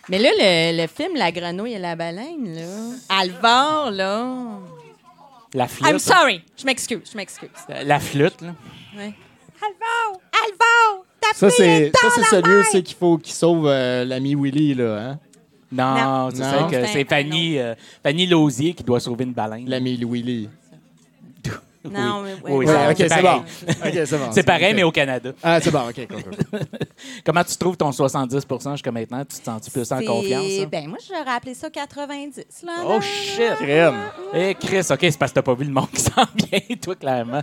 [0.10, 2.96] Mais là, le, le film La grenouille et la baleine, là.
[3.10, 4.60] Alvar, là.
[5.54, 5.88] La flûte.
[5.88, 6.44] I'm sorry.
[6.58, 7.50] Je m'excuse, je m'excuse.
[7.68, 8.54] La flûte, là.
[8.96, 9.14] Ouais.
[9.62, 10.22] Alvar!
[10.46, 11.04] Alvar!
[11.20, 14.98] Ta Ça, c'est celui c'est qu'il faut qu'il sauve euh, l'ami Willy, là.
[14.98, 15.20] Hein?
[15.72, 16.30] Non, Non.
[16.32, 19.68] c'est ça que C'est Fanny, euh, Fanny Lausier qui doit sauver une baleine.
[19.68, 20.50] L'ami Willy.
[21.90, 22.68] Non, mais Oui, oui.
[22.68, 23.44] c'est- ok, bon.
[24.06, 24.44] C'est bon.
[24.46, 25.32] Pareil, mais au Canada.
[25.42, 25.96] Ah, c'est bon, ok.
[26.10, 26.60] cool, cool, cool.
[27.26, 29.20] Comment tu trouves ton 70% jusqu'à maintenant?
[29.24, 30.44] Tu te sens-tu plus en confiance?
[30.62, 30.68] hein?
[30.70, 32.74] Ben, moi, j'aurais appelé ça 90, là.
[32.86, 33.00] Oh là.
[33.02, 33.56] shit!
[33.60, 33.96] Crème.
[34.34, 36.96] Eh, Chris, OK, c'est parce que t'as pas vu le monde qui s'en vient, toi,
[36.96, 37.42] clairement.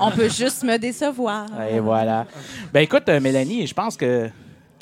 [0.00, 1.46] On peut juste me décevoir.
[1.70, 2.26] Et voilà.
[2.72, 4.28] Ben écoute, euh, Mélanie, je pense que...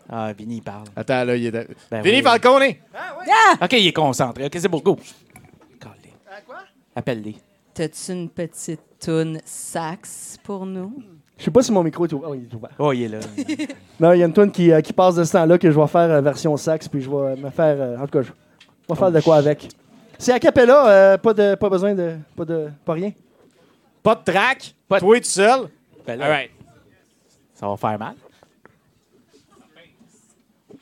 [0.09, 0.85] Ah, Vinny, il parle.
[0.95, 1.51] Attends, là, il est.
[1.91, 2.23] Ben Vinny oui.
[2.23, 2.63] Falcone!
[3.61, 4.47] OK, il est concentré.
[4.47, 4.97] OK, c'est beau, go.
[5.81, 6.13] Calé.
[6.95, 7.37] Appelle-les.
[7.75, 11.03] T'as-tu une petite toune sax pour nous?
[11.37, 12.31] Je sais pas si mon micro est ouvert.
[12.31, 12.71] Oh, il est ouvert.
[12.79, 13.19] Oh, il est là.
[14.01, 15.79] Non, il y a une tune qui, euh, qui passe de ce temps-là que je
[15.79, 17.77] vais faire euh, version sax, puis je vais me faire.
[17.81, 18.33] euh, en tout cas, je
[18.89, 19.69] vais faire de quoi avec.
[20.19, 22.17] C'est a cappella, euh, pas, de, pas besoin de.
[22.35, 23.13] Pas, de, pas rien.
[24.03, 24.75] Pas de track?
[24.89, 25.69] Pas de- Toi tout seul?
[26.07, 26.51] Ben là, All right.
[27.55, 28.15] Ça va faire mal.
[30.69, 30.76] Je me souviens de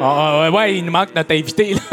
[0.00, 1.74] Ah, ouais, ouais, il nous manque notre invité.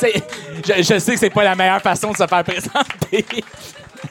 [0.00, 3.24] je, je sais que c'est pas la meilleure façon de se faire présenter.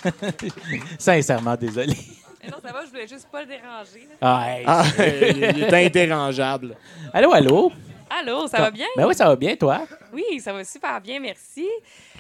[1.00, 1.96] Sincèrement, désolé.
[2.43, 4.08] Mais non, ça va, je voulais juste pas le déranger.
[4.22, 4.64] Ah, hey.
[4.68, 6.76] Ah, il il est indérangeable.
[7.14, 7.72] Allô, allô?
[8.10, 8.86] Allô, ça va bien?
[8.96, 9.82] Ben oui, ça va bien, toi?
[10.14, 11.68] Oui, ça va super bien, merci.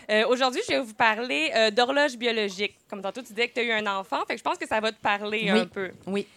[0.09, 2.75] Euh, Aujourd'hui, je vais vous parler euh, d'horloge biologique.
[2.89, 4.67] Comme tantôt, tu disais que tu as eu un enfant, fait que je pense que
[4.67, 5.59] ça va te parler Oui.
[5.59, 5.91] un peu.
[6.07, 6.27] Oui.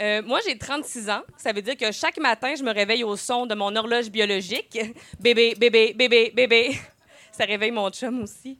[0.00, 1.22] Euh, moi, j'ai 36 ans.
[1.36, 4.78] Ça veut dire que chaque matin, je me réveille au son de mon horloge biologique.
[5.20, 6.78] Bébé, bébé, bébé, bébé.
[7.32, 8.58] Ça réveille mon chum aussi.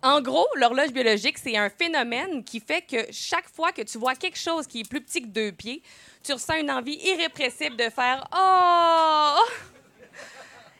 [0.00, 4.14] En gros, l'horloge biologique, c'est un phénomène qui fait que chaque fois que tu vois
[4.14, 5.82] quelque chose qui est plus petit que deux pieds,
[6.22, 9.40] tu ressens une envie irrépressible de faire Oh!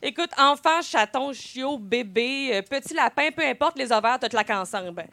[0.06, 5.06] Écoute, enfant, chaton, chiot, bébé, euh, petit lapin, peu importe les ovaires, te claques ensemble.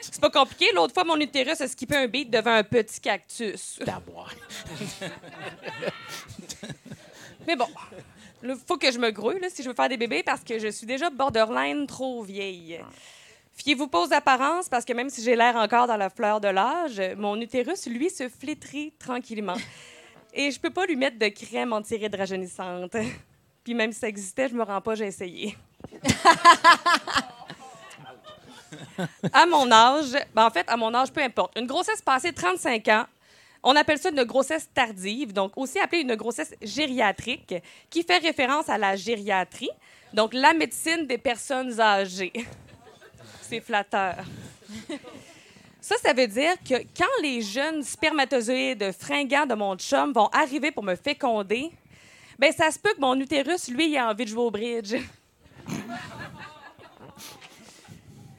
[0.00, 0.72] C'est pas compliqué.
[0.74, 3.78] L'autre fois, mon utérus a skippé un beat devant un petit cactus.
[7.46, 7.68] Mais bon,
[8.42, 10.58] il faut que je me grouille là, si je veux faire des bébés parce que
[10.58, 12.80] je suis déjà borderline trop vieille.
[13.52, 16.48] Fiez-vous pas aux apparences parce que même si j'ai l'air encore dans la fleur de
[16.48, 19.54] l'âge, mon utérus, lui, se flétrit tranquillement.
[20.32, 22.96] Et je peux pas lui mettre de crème anti-rajeunissante.
[23.64, 25.56] Puis même si ça existait, je me rends pas, j'ai essayé.
[29.32, 31.58] à mon âge, ben en fait, à mon âge, peu importe.
[31.58, 33.06] Une grossesse passée 35 ans,
[33.62, 37.54] on appelle ça une grossesse tardive, donc aussi appelée une grossesse gériatrique,
[37.88, 39.70] qui fait référence à la gériatrie,
[40.12, 42.32] donc la médecine des personnes âgées.
[43.40, 44.16] C'est flatteur.
[45.80, 50.70] Ça, ça veut dire que quand les jeunes spermatozoïdes fringants de mon chum vont arriver
[50.70, 51.70] pour me féconder,
[52.38, 54.94] ben ça se peut que mon utérus, lui, il a envie de jouer au bridge.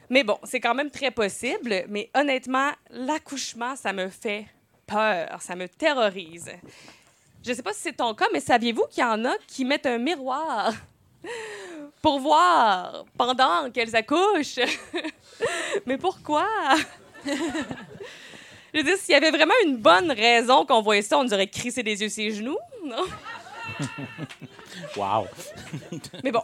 [0.09, 1.85] Mais bon, c'est quand même très possible.
[1.89, 4.45] Mais honnêtement, l'accouchement, ça me fait
[4.85, 5.41] peur.
[5.41, 6.51] Ça me terrorise.
[7.43, 9.85] Je sais pas si c'est ton cas, mais saviez-vous qu'il y en a qui mettent
[9.85, 10.73] un miroir
[12.01, 14.59] pour voir pendant qu'elles accouchent?
[15.85, 16.47] mais pourquoi?
[17.25, 21.33] Je veux dire, s'il y avait vraiment une bonne raison qu'on voyait ça, on nous
[21.33, 23.05] aurait crissé des yeux ses genoux, non?
[24.97, 25.27] Wow.
[26.23, 26.43] Mais bon,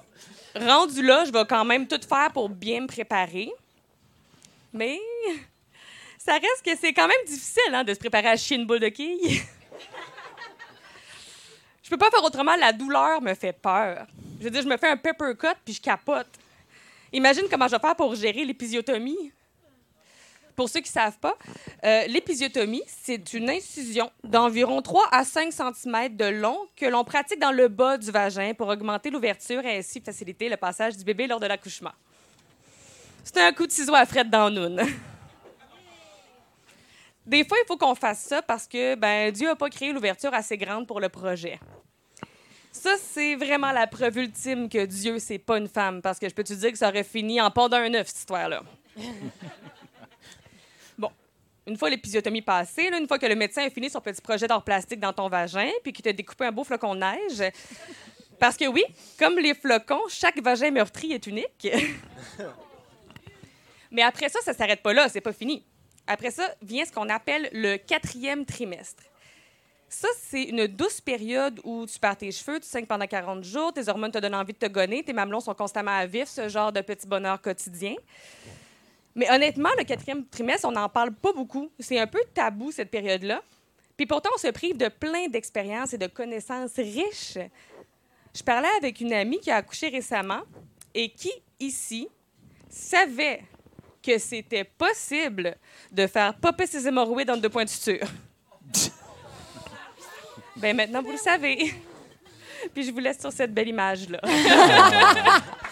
[0.56, 3.52] rendu là, je vais quand même tout faire pour bien me préparer.
[4.74, 5.00] Mais
[6.24, 8.80] Ça reste que c'est quand même difficile hein, de se préparer à chier une boule
[8.80, 9.42] de quilles.
[11.84, 14.06] je peux pas faire autrement, la douleur me fait peur.
[14.38, 16.30] Je veux dire, je me fais un pepper cut puis je capote.
[17.12, 19.32] Imagine comment je vais faire pour gérer l'épisiotomie.
[20.56, 21.38] Pour ceux qui ne savent pas,
[21.84, 27.40] euh, l'épisiotomie, c'est une incision d'environ 3 à 5 cm de long que l'on pratique
[27.40, 31.28] dans le bas du vagin pour augmenter l'ouverture et ainsi faciliter le passage du bébé
[31.28, 31.94] lors de l'accouchement.
[33.24, 34.82] C'est un coup de ciseau à frette dans Noun.
[37.26, 40.34] Des fois, il faut qu'on fasse ça parce que ben, Dieu n'a pas créé l'ouverture
[40.34, 41.60] assez grande pour le projet.
[42.72, 46.34] Ça, c'est vraiment la preuve ultime que Dieu, c'est pas une femme, parce que je
[46.34, 48.64] peux te dire que ça aurait fini en pendant un œuf, cette histoire-là.
[51.68, 54.64] Une fois l'épisiotomie passée, une fois que le médecin a fini son petit projet d'or
[54.64, 57.52] plastique dans ton vagin, puis qu'il t'a découpé un beau flocon de neige,
[58.40, 58.84] parce que oui,
[59.20, 61.68] comme les flocons, chaque vagin meurtri est unique.
[63.92, 65.64] Mais après ça, ça s'arrête pas là, c'est pas fini.
[66.08, 69.04] Après ça vient ce qu'on appelle le quatrième trimestre.
[69.94, 73.74] Ça, c'est une douce période où tu perds tes cheveux, tu saignes pendant 40 jours,
[73.74, 76.48] tes hormones te donnent envie de te gonner, tes mamelons sont constamment à vif, ce
[76.48, 77.96] genre de petit bonheur quotidien.
[79.16, 81.70] Mais honnêtement, le quatrième trimestre, on n'en parle pas beaucoup.
[81.80, 83.42] C'est un peu tabou, cette période-là.
[83.98, 87.38] Puis pourtant, on se prive de plein d'expériences et de connaissances riches.
[88.34, 90.42] Je parlais avec une amie qui a accouché récemment
[90.94, 92.08] et qui, ici,
[92.70, 93.44] savait
[94.02, 95.56] que c'était possible
[95.92, 98.08] de faire popper ses hémorroïdes dans deux points de suture.
[100.56, 101.74] ben maintenant, vous le savez.
[102.74, 104.22] Puis je vous laisse sur cette belle image-là.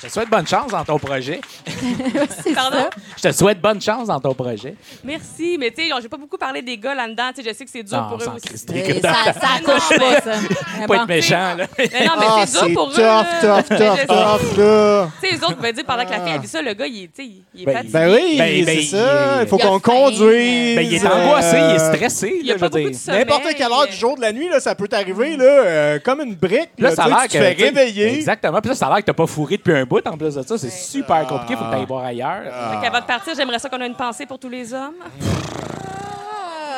[0.00, 1.40] je te souhaite bonne chance dans ton projet.
[2.54, 2.88] Pardon?
[3.16, 4.74] Je te souhaite bonne chance dans ton projet.
[5.04, 7.30] Merci, mais tu sais, j'ai pas beaucoup parlé des gars là-dedans.
[7.34, 8.58] Tu sais, je sais que c'est dur Non, pour eux aussi.
[9.00, 10.38] Ça, ça accroche pas, ça.
[10.78, 11.02] Mais Pas bon.
[11.02, 11.66] être méchant, là.
[11.78, 12.94] Mais non, mais Ah, c'est dur pour eux.
[12.94, 15.08] tough, tough, tough, tough, là.
[15.20, 16.86] Tu sais, les autres pouvaient dire pendant que la fille a vu ça, le gars,
[16.86, 17.92] il est, tu sais, il est Ben, fatigué.
[17.92, 19.40] Ben oui, Ben, ben, c'est il ça.
[19.40, 20.76] est- Il faut qu'on conduise.
[20.76, 22.36] Ben, il est euh, angoissé, il est stressé.
[22.40, 23.20] Il y a pas beaucoup de sommeil.
[23.20, 26.20] N'importe quelle heure du jour, de la nuit, là, ça peut t'arriver là, euh, comme
[26.20, 26.70] une brique.
[26.78, 27.38] Là, ça a l'air tu te que.
[27.38, 28.14] fais réveiller.
[28.16, 28.60] Exactement.
[28.60, 30.42] Puis là, ça a l'air que t'as pas fourré depuis un bout en plus de
[30.42, 30.58] ça.
[30.58, 31.54] C'est super compliqué.
[31.56, 32.42] Faut que t'ailles voir ailleurs.
[32.44, 34.94] Fait qu'avant de partir, j'aimerais ça qu'on ait une pensée pour tous les hommes.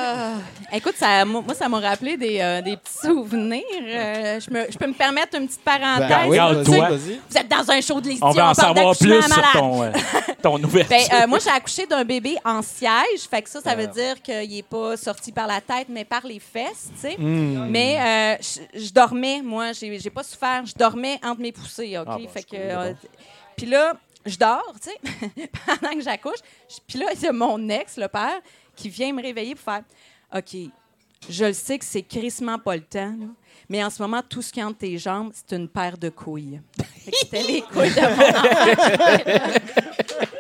[0.05, 0.33] Ah.
[0.73, 3.63] Écoute, ça, moi, ça m'a rappelé des, euh, des petits souvenirs.
[3.83, 6.09] Euh, je, me- je peux me permettre une petite parenthèse.
[6.09, 6.89] Ben oui, vas-y, toi.
[6.89, 7.21] vas-y.
[7.29, 8.27] Vous êtes dans un show de l'émission.
[8.27, 9.91] On veut en savoir plus sur ton, euh,
[10.43, 10.97] ton ouverture.
[11.11, 13.21] Ben, euh, moi, j'ai accouché d'un bébé en siège.
[13.31, 16.27] Fait que ça, ça veut dire qu'il n'est pas sorti par la tête, mais par
[16.27, 17.17] les fesses, tu sais.
[17.19, 17.67] Hmm.
[17.69, 18.43] Mais euh,
[18.75, 19.73] je je dormais, moi.
[19.73, 20.63] J'ai j'ai pas souffert.
[20.65, 22.07] Je dormais entre mes poussées, OK?
[22.09, 22.95] Ah, bon, fait que...
[23.57, 23.93] Puis là,
[24.25, 26.39] je dors, tu sais, pendant que j'accouche.
[26.87, 28.41] Puis là, il y a mon ex, le père,
[28.77, 29.83] qui vient me réveiller pour faire
[30.35, 30.57] OK,
[31.29, 33.27] je le sais que c'est crissement pas le temps, là,
[33.69, 36.09] mais en ce moment, tout ce qui est entre tes jambes, c'est une paire de
[36.09, 36.61] couilles.
[37.13, 38.09] C'était les couilles de mon
[40.27, 40.39] enfant.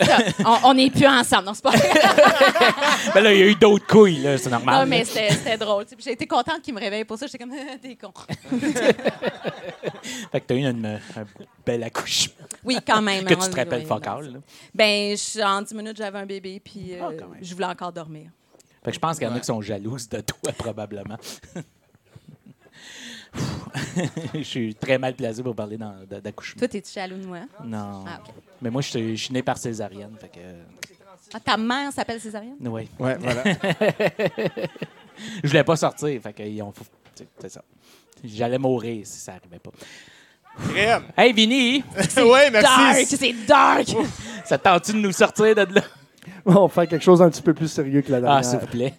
[0.00, 0.06] C'est
[0.42, 0.60] ça.
[0.64, 1.44] On- n'est plus ensemble.
[1.46, 1.90] Non, c'est pas vrai.
[3.14, 4.38] Ben là, il y a eu d'autres couilles, là.
[4.38, 4.80] C'est normal.
[4.80, 5.84] Non, mais c'était drôle.
[5.98, 7.26] J'ai été contente qu'il me réveille pour ça.
[7.26, 8.12] J'étais comme, t'es con.
[10.32, 10.86] Fait que t'as eu une-
[11.16, 11.24] un
[11.64, 12.34] bel accouchement.
[12.64, 13.24] Oui, quand même.
[13.24, 14.40] Que hein, tu te rappelles focal.
[14.74, 17.38] Ben, en 10 minutes, j'avais un bébé, puis euh, Ah, même.
[17.40, 18.30] je voulais encore dormir.
[18.84, 21.16] Fait que je pense qu'il y en a qui sont jalouses de toi, probablement.
[24.34, 25.78] je suis très mal placé pour parler
[26.08, 26.58] d'accouchement.
[26.58, 27.40] Toi, t'es-tu jaloux de moi?
[27.64, 28.04] Non.
[28.06, 28.20] Ah.
[28.60, 30.14] Mais moi, je suis je suis né par césarienne.
[30.20, 30.40] Fait que.
[31.32, 32.56] Ah, ta mère s'appelle Césarienne?
[32.60, 32.88] Oui.
[32.98, 33.44] Ouais, voilà.
[35.44, 36.20] Je voulais pas sortir.
[36.20, 36.72] Fait que ils ont.
[37.14, 37.62] C'est ça.
[38.24, 39.70] J'allais mourir si ça arrivait pas.
[40.68, 41.04] Crème.
[41.16, 41.84] Hey, Vinny!
[42.16, 43.16] ouais, merci.
[43.16, 43.94] C'est dark!
[44.44, 45.82] Ça te tente-tu de nous sortir de là?
[46.44, 48.38] On va faire quelque chose d'un petit peu plus sérieux que la dernière.
[48.38, 48.94] Ah, s'il vous plaît.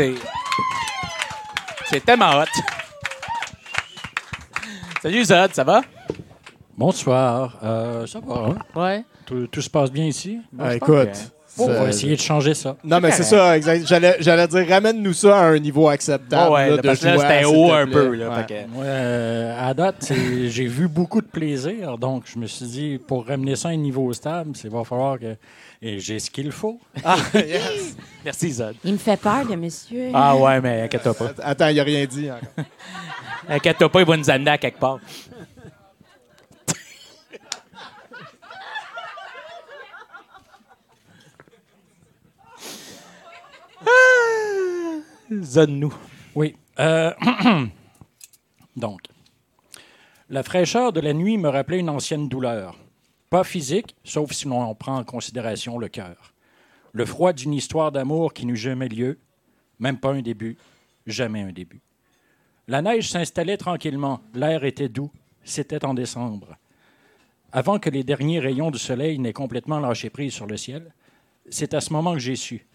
[0.00, 0.14] C'est.
[1.90, 2.04] C'est.
[2.06, 2.44] Tellement hot.
[5.02, 5.82] Salut Zod, ça va?
[6.74, 7.58] Bonsoir.
[7.62, 8.56] Euh, ça va, hein?
[8.74, 9.04] Ouais.
[9.26, 10.38] Tout, tout se passe bien ici?
[10.58, 12.76] Ah, écoute, On va essayer de changer ça.
[12.84, 13.86] Non, mais c'est ça, exact.
[13.86, 16.52] J'allais, j'allais dire, ramène-nous ça à un niveau acceptable.
[16.52, 18.46] Ouais, ouais, là, de parce que là, c'était haut un peu, là, Ouais.
[18.48, 20.12] que- Moi, euh, à date,
[20.48, 23.76] j'ai vu beaucoup de plaisir, donc je me suis dit, pour ramener ça à un
[23.76, 25.36] niveau stable, il va falloir que.
[25.82, 26.78] Et j'ai ce qu'il faut.
[27.04, 27.16] Ah,
[28.24, 28.74] Merci, Zod.
[28.84, 30.10] Il me fait peur, le monsieur.
[30.12, 31.30] Ah ouais, mais inquiète-toi pas.
[31.42, 32.64] Attends, il a rien dit encore.
[33.48, 34.98] Inquiète-toi pas, il va nous amener à quelque part.
[45.32, 45.94] Zone-nous.
[46.34, 46.56] Oui.
[46.78, 47.12] euh,
[48.76, 49.00] Donc,
[50.28, 52.76] la fraîcheur de la nuit me rappelait une ancienne douleur.
[53.30, 56.34] Pas physique, sauf si l'on prend en considération le cœur.
[56.92, 59.18] Le froid d'une histoire d'amour qui n'eut jamais lieu,
[59.78, 60.56] même pas un début,
[61.06, 61.80] jamais un début.
[62.66, 65.10] La neige s'installait tranquillement, l'air était doux,
[65.44, 66.56] c'était en décembre.
[67.52, 70.92] Avant que les derniers rayons du soleil n'aient complètement lâché prise sur le ciel,
[71.48, 72.66] c'est à ce moment que j'ai su.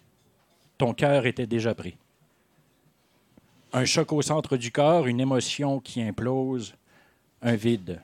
[0.77, 1.97] Ton cœur était déjà pris.
[3.71, 6.75] Un choc au centre du corps, une émotion qui implose,
[7.41, 8.01] un vide.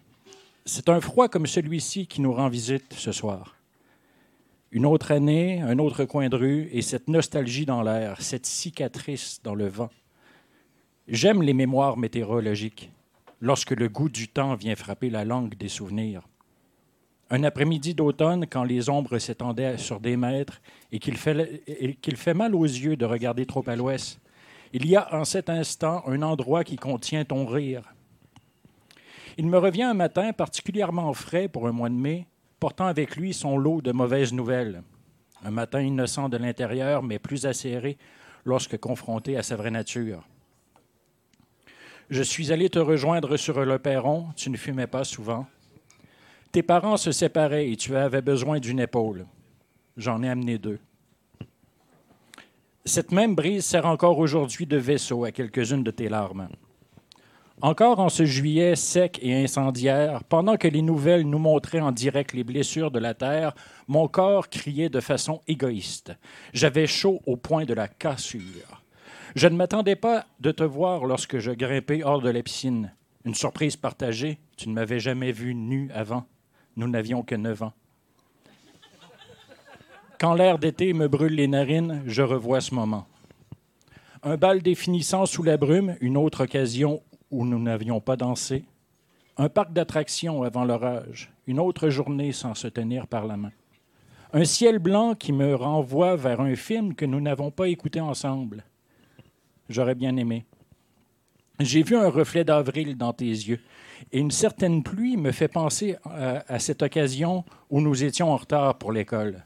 [0.66, 3.56] C'est un froid comme celui-ci qui nous rend visite ce soir.
[4.72, 9.42] Une autre année, un autre coin de rue et cette nostalgie dans l'air, cette cicatrice
[9.44, 9.90] dans le vent.
[11.10, 12.90] J'aime les mémoires météorologiques,
[13.42, 16.22] lorsque le goût du temps vient frapper la langue des souvenirs.
[17.34, 20.62] Un après-midi d'automne, quand les ombres s'étendaient sur des mètres
[20.92, 21.64] et qu'il fait,
[22.16, 24.20] fait mal aux yeux de regarder trop à l'ouest,
[24.74, 27.84] il y a en cet instant un endroit qui contient ton rire.
[29.38, 32.28] Il me revient un matin particulièrement frais pour un mois de mai,
[32.60, 34.84] portant avec lui son lot de mauvaises nouvelles.
[35.46, 37.98] Un matin innocent de l'intérieur, mais plus acéré
[38.44, 40.28] lorsque confronté à sa vraie nature.
[42.10, 45.48] Je suis allé te rejoindre sur le perron, tu ne fumais pas souvent.
[46.52, 49.26] Tes parents se séparaient et tu avais besoin d'une épaule.
[49.96, 50.80] J'en ai amené deux.
[52.84, 56.50] Cette même brise sert encore aujourd'hui de vaisseau à quelques-unes de tes larmes.
[57.62, 62.34] Encore en ce juillet sec et incendiaire, pendant que les nouvelles nous montraient en direct
[62.34, 63.54] les blessures de la terre,
[63.88, 66.12] mon corps criait de façon égoïste.
[66.54, 68.84] J'avais chaud au point de la cassure.
[69.36, 72.94] Je ne m'attendais pas de te voir lorsque je grimpais hors de la piscine.
[73.24, 76.26] Une surprise partagée, tu ne m'avais jamais vu nu avant.
[76.76, 77.74] Nous n'avions que neuf ans.
[80.20, 83.08] Quand l'air d'été me brûle les narines, je revois ce moment.
[84.24, 87.02] Un bal définissant sous la brume, une autre occasion
[87.32, 88.64] où nous n'avions pas dansé.
[89.38, 93.52] Un parc d'attractions avant l'orage, une autre journée sans se tenir par la main.
[94.34, 98.64] Un ciel blanc qui me renvoie vers un film que nous n'avons pas écouté ensemble.
[99.70, 100.46] J'aurais bien aimé.
[101.64, 103.60] J'ai vu un reflet d'avril dans tes yeux,
[104.12, 108.38] et une certaine pluie me fait penser à, à cette occasion où nous étions en
[108.38, 109.44] retard pour l'école.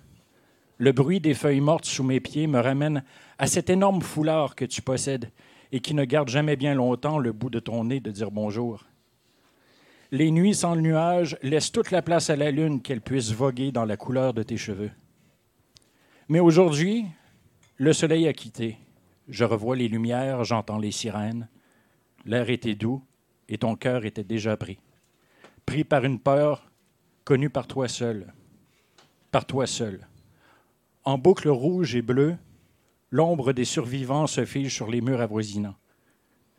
[0.77, 3.03] Le bruit des feuilles mortes sous mes pieds me ramène
[3.37, 5.31] à cet énorme foulard que tu possèdes
[5.71, 8.85] et qui ne garde jamais bien longtemps le bout de ton nez de dire bonjour.
[10.11, 13.85] Les nuits sans nuages laissent toute la place à la lune qu'elle puisse voguer dans
[13.85, 14.91] la couleur de tes cheveux.
[16.29, 17.05] Mais aujourd'hui,
[17.77, 18.77] le soleil a quitté.
[19.27, 21.47] Je revois les lumières, j'entends les sirènes.
[22.25, 23.03] L'air était doux
[23.47, 24.79] et ton cœur était déjà pris.
[25.65, 26.71] Pris par une peur
[27.23, 28.33] connue par toi seul.
[29.31, 30.07] Par toi seul.
[31.03, 32.35] En boucle rouge et bleue,
[33.11, 35.75] l'ombre des survivants se fige sur les murs avoisinants.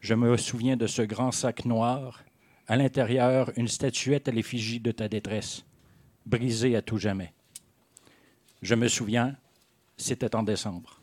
[0.00, 2.22] Je me souviens de ce grand sac noir,
[2.68, 5.64] à l'intérieur une statuette à l'effigie de ta détresse,
[6.26, 7.32] brisée à tout jamais.
[8.62, 9.36] Je me souviens,
[9.96, 11.00] c'était en décembre.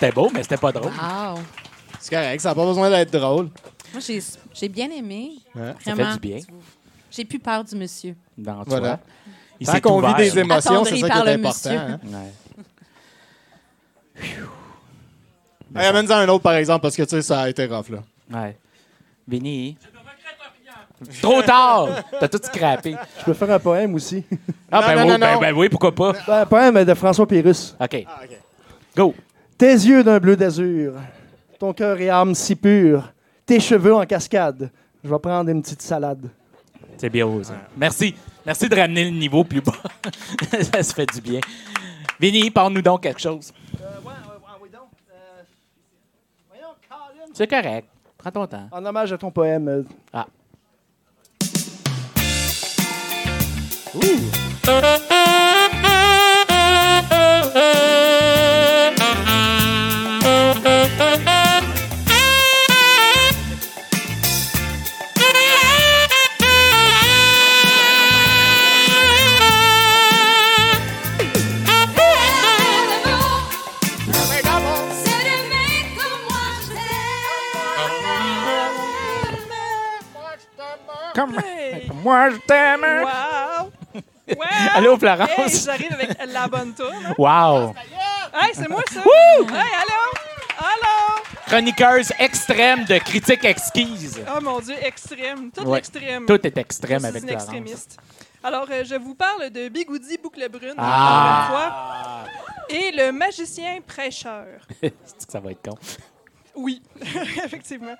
[0.00, 0.92] C'était beau, mais c'était pas drôle.
[0.92, 1.38] Wow.
[1.98, 3.50] C'est correct, ça n'a pas besoin d'être drôle.
[3.92, 4.22] Moi, j'ai
[4.54, 5.32] j'ai bien aimé.
[5.54, 5.74] Ouais.
[5.84, 6.38] Ça fait du bien.
[7.10, 8.14] J'ai plus peur du monsieur.
[8.38, 8.96] Dans Voilà.
[8.96, 8.98] toi.
[9.60, 11.70] Il Tant qu'on vit des émotions, c'est ça qui est important.
[11.70, 12.00] hein.
[12.06, 12.32] Ouais.
[15.76, 17.90] Hey, Amène-en un autre, par exemple, parce que tu sais, ça a été rough.
[17.90, 17.98] Là.
[18.32, 18.56] Ouais.
[19.28, 19.76] Benny.
[21.22, 21.88] Trop tard!
[22.18, 22.94] T'as tout scrappé.
[23.20, 24.24] Je peux faire un poème aussi.
[24.70, 25.40] Ah, Non, ben, non, oui, non, ben, non.
[25.40, 26.12] ben oui, pourquoi pas?
[26.26, 27.74] Ben, un poème de François Pérus.
[27.80, 28.06] OK.
[28.96, 29.14] Go.
[29.60, 30.94] Tes yeux d'un bleu d'azur,
[31.58, 33.12] ton cœur et âme si purs,
[33.44, 34.70] tes cheveux en cascade.
[35.04, 36.30] Je vais prendre une petite salade.
[36.96, 37.52] C'est bien osé.
[37.76, 38.14] Merci.
[38.46, 39.74] Merci de ramener le niveau plus bas.
[40.72, 41.40] ça se fait du bien.
[42.18, 43.52] Benny, parle-nous donc quelque chose.
[47.34, 47.86] C'est correct.
[48.16, 48.66] Prends ton temps.
[48.72, 49.68] En hommage à ton poème.
[49.68, 50.26] euh, Ah.
[82.02, 82.80] Moi, je t'aime.
[83.04, 83.70] Wow!
[84.28, 84.44] Wow!
[84.74, 85.30] Allô, Florence?
[85.38, 87.04] Hey, j'arrive avec la bonne tourne.
[87.06, 87.14] hein?
[87.18, 87.74] Wow!
[88.34, 89.00] Hey, c'est moi, ça!
[89.00, 90.02] Hey, allô!
[90.58, 91.22] Allô!
[91.46, 94.20] Chroniqueuse extrême de critique exquise.
[94.36, 95.50] Oh mon Dieu, extrême.
[95.50, 95.78] Tout Ouais.
[95.78, 96.26] extrême.
[96.26, 97.42] Tout est extrême Je suis avec une Florence.
[97.44, 97.96] extrémiste.
[98.44, 101.48] Alors, euh, je vous parle de Bigoudi Boucle Brune, Ah!
[101.48, 102.26] encore une
[102.70, 104.46] fois, et le magicien prêcheur.
[104.80, 104.88] Que
[105.28, 105.76] ça va être con.
[106.54, 106.80] Oui,
[107.44, 107.96] effectivement.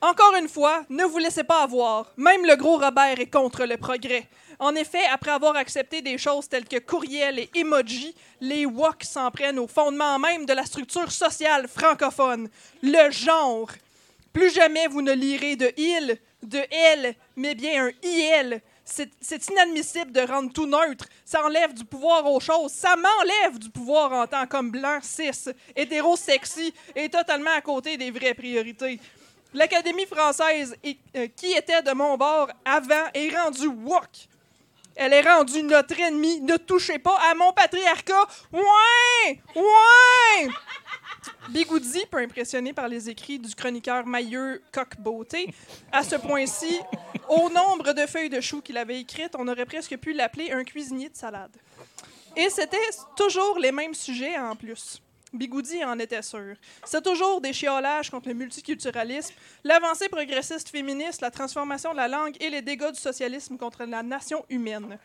[0.00, 2.12] Encore une fois, ne vous laissez pas avoir.
[2.16, 4.28] Même le gros Robert est contre le progrès.
[4.58, 9.30] En effet, après avoir accepté des choses telles que courriel et emoji, les WOC s'en
[9.30, 12.48] prennent au fondement même de la structure sociale francophone,
[12.82, 13.70] le genre.
[14.32, 18.60] Plus jamais vous ne lirez de il, de elle, mais bien un il.
[18.84, 21.06] C'est inadmissible de rendre tout neutre.
[21.24, 22.70] Ça enlève du pouvoir aux choses.
[22.70, 27.96] Ça m'enlève du pouvoir en tant qu'homme blanc, cis, hétéro, sexy et totalement à côté
[27.96, 29.00] des vraies priorités.
[29.54, 30.76] L'Académie française,
[31.16, 34.28] euh, qui était de mon bord avant, est rendue woke.
[34.94, 36.40] Elle est rendue notre ennemi.
[36.40, 38.26] Ne touchez pas à mon patriarcat.
[38.52, 39.40] Ouais!
[39.54, 40.48] Ouais!
[41.50, 45.54] Bigoudi, peu impressionné par les écrits du chroniqueur Mailleux Coq-Beauté,
[45.92, 46.80] à ce point-ci,
[47.28, 50.64] au nombre de feuilles de choux qu'il avait écrites, on aurait presque pu l'appeler un
[50.64, 51.54] cuisinier de salade.
[52.36, 52.76] Et c'était
[53.16, 55.00] toujours les mêmes sujets en plus.
[55.32, 56.54] Bigoudi en était sûr.
[56.84, 62.36] C'est toujours des chiolages contre le multiculturalisme, l'avancée progressiste féministe, la transformation de la langue
[62.40, 64.98] et les dégâts du socialisme contre la nation humaine.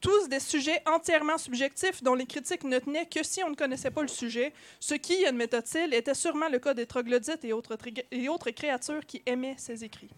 [0.00, 3.92] Tous des sujets entièrement subjectifs dont les critiques ne tenaient que si on ne connaissait
[3.92, 9.06] pas le sujet, ce qui, admettait-il, était sûrement le cas des troglodytes et autres, créatures
[9.06, 10.10] qui aimaient ces écrits.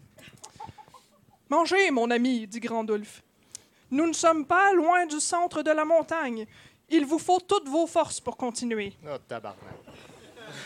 [1.50, 3.22] Mangez, mon ami, dit Grandulf.
[3.90, 6.46] Nous ne sommes pas loin du centre de la montagne.
[6.97, 8.92] Il vous faut toutes vos forces pour continuer.
[9.05, 9.59] Oh, tabarnak.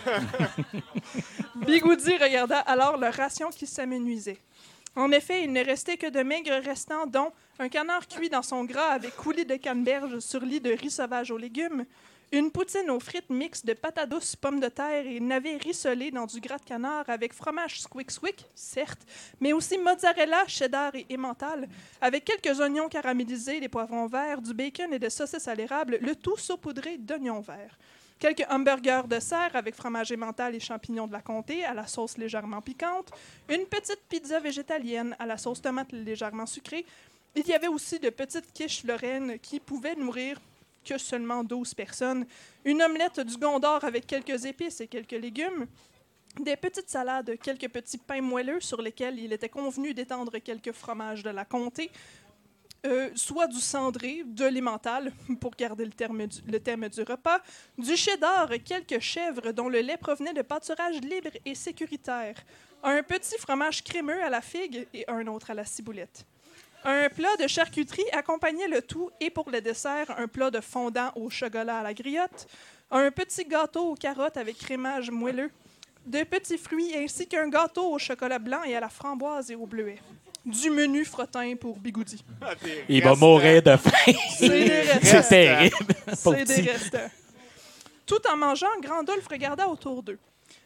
[1.66, 4.36] Bigoudi regarda alors leur ration qui s'amenuisait.
[4.94, 8.64] En effet, il ne restait que de maigres restants, dont un canard cuit dans son
[8.64, 11.86] gras avec coulis de canneberge sur lit de riz sauvage aux légumes,
[12.30, 16.26] une poutine aux frites mixtes de patates douces, pommes de terre et navets rissolés dans
[16.26, 19.00] du gras de canard avec fromage squick squick, certes,
[19.40, 21.68] mais aussi mozzarella, cheddar et emmental,
[22.00, 26.14] avec quelques oignons caramélisés, des poivrons verts, du bacon et des saucisses à l'érable, le
[26.14, 27.78] tout saupoudré d'oignons verts.
[28.18, 32.18] Quelques hamburgers de serre avec fromage emmental et champignons de la comté à la sauce
[32.18, 33.12] légèrement piquante.
[33.48, 36.84] Une petite pizza végétalienne à la sauce tomate légèrement sucrée.
[37.36, 40.40] Il y avait aussi de petites quiches lorraines qui pouvaient nourrir
[40.96, 42.24] seulement 12 personnes.
[42.64, 45.66] Une omelette du Gondor avec quelques épices et quelques légumes.
[46.40, 51.22] Des petites salades, quelques petits pains moelleux sur lesquels il était convenu d'étendre quelques fromages
[51.22, 51.90] de la comté.
[52.86, 57.40] Euh, soit du cendré, de l'emmental, pour garder le, terme du- le thème du repas,
[57.76, 62.36] du cheddar, quelques chèvres dont le lait provenait de pâturage libre et sécuritaire,
[62.84, 66.24] un petit fromage crémeux à la figue et un autre à la ciboulette.
[66.84, 71.10] Un plat de charcuterie accompagnait le tout et pour le dessert, un plat de fondant
[71.16, 72.46] au chocolat à la griotte,
[72.90, 75.50] un petit gâteau aux carottes avec crémage moelleux,
[76.06, 79.66] de petits fruits ainsi qu'un gâteau au chocolat blanc et à la framboise et au
[79.66, 79.98] bleuet.
[80.46, 82.24] Du menu frottin pour Bigoudi.
[82.88, 84.12] Il va mourir de faim.
[84.30, 85.22] C'est des restants.
[85.22, 85.76] C'est terrible.
[86.14, 87.10] C'est des restants.
[88.06, 90.18] Tout en mangeant, Grandolphe regarda autour d'eux.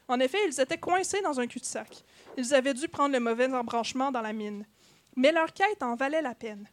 [0.06, 1.88] En effet, ils étaient coincés dans un cul-de-sac.
[2.36, 4.64] Ils avaient dû prendre le mauvais embranchement dans la mine.
[5.16, 6.66] Mais leur quête en valait la peine.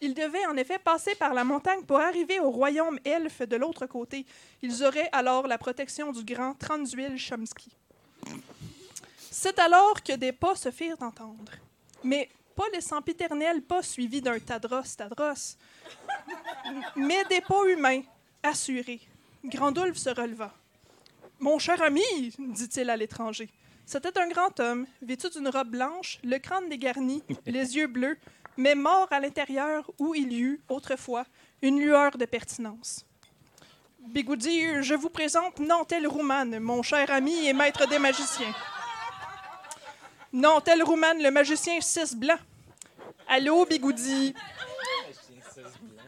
[0.00, 3.86] Ils devaient en effet passer par la montagne pour arriver au royaume elfe de l'autre
[3.86, 4.26] côté.
[4.62, 7.74] Ils auraient alors la protection du grand Transuil Chomsky.
[9.30, 11.52] C'est alors que des pas se firent entendre.
[12.04, 15.56] Mais pas les sempiternels pas suivis d'un Tadros Tadros,
[16.96, 18.02] mais des pas humains,
[18.42, 19.00] assurés.
[19.44, 20.52] Grandulf se releva.
[21.38, 23.50] Mon cher ami, dit-il à l'étranger,
[23.86, 28.18] c'était un grand homme, vêtu d'une robe blanche, le crâne dégarni, les yeux bleus,
[28.58, 31.24] mais mort à l'intérieur où il y eut, autrefois,
[31.62, 33.04] une lueur de pertinence.
[34.00, 38.54] Bigoudi, je vous présente Nantel Rouman, mon cher ami et maître des magiciens.
[40.32, 42.38] Nantel Rouman, le magicien 6 blanc.
[43.28, 44.34] Allô, Bigoudi?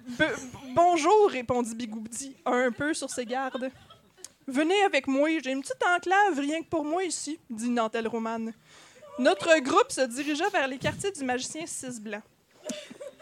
[0.07, 0.37] Be-
[0.75, 3.71] bonjour, répondit Bigoudi, un peu sur ses gardes.
[4.49, 8.47] Venez avec moi, j'ai une petite enclave rien que pour moi ici, dit Nantel Roman.
[9.19, 12.23] Notre groupe se dirigea vers les quartiers du magicien 6 blanc.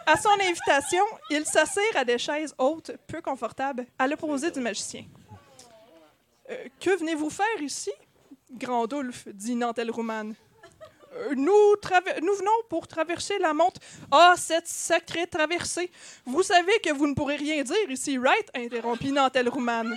[0.07, 5.05] À son invitation, ils s'assirent à des chaises hautes, peu confortables, à l'opposé du magicien.
[6.49, 7.91] Euh, que venez-vous faire ici?
[8.53, 10.31] Grandulf, dit Nantel Roman.
[11.16, 11.53] Euh, nous,
[12.39, 13.79] venons pour traverser la monte.
[14.12, 15.91] Ah, cette sacrée traversée!
[16.24, 18.49] Vous savez que vous ne pourrez rien dire ici, right?
[18.55, 19.91] interrompit Nantel Rouman.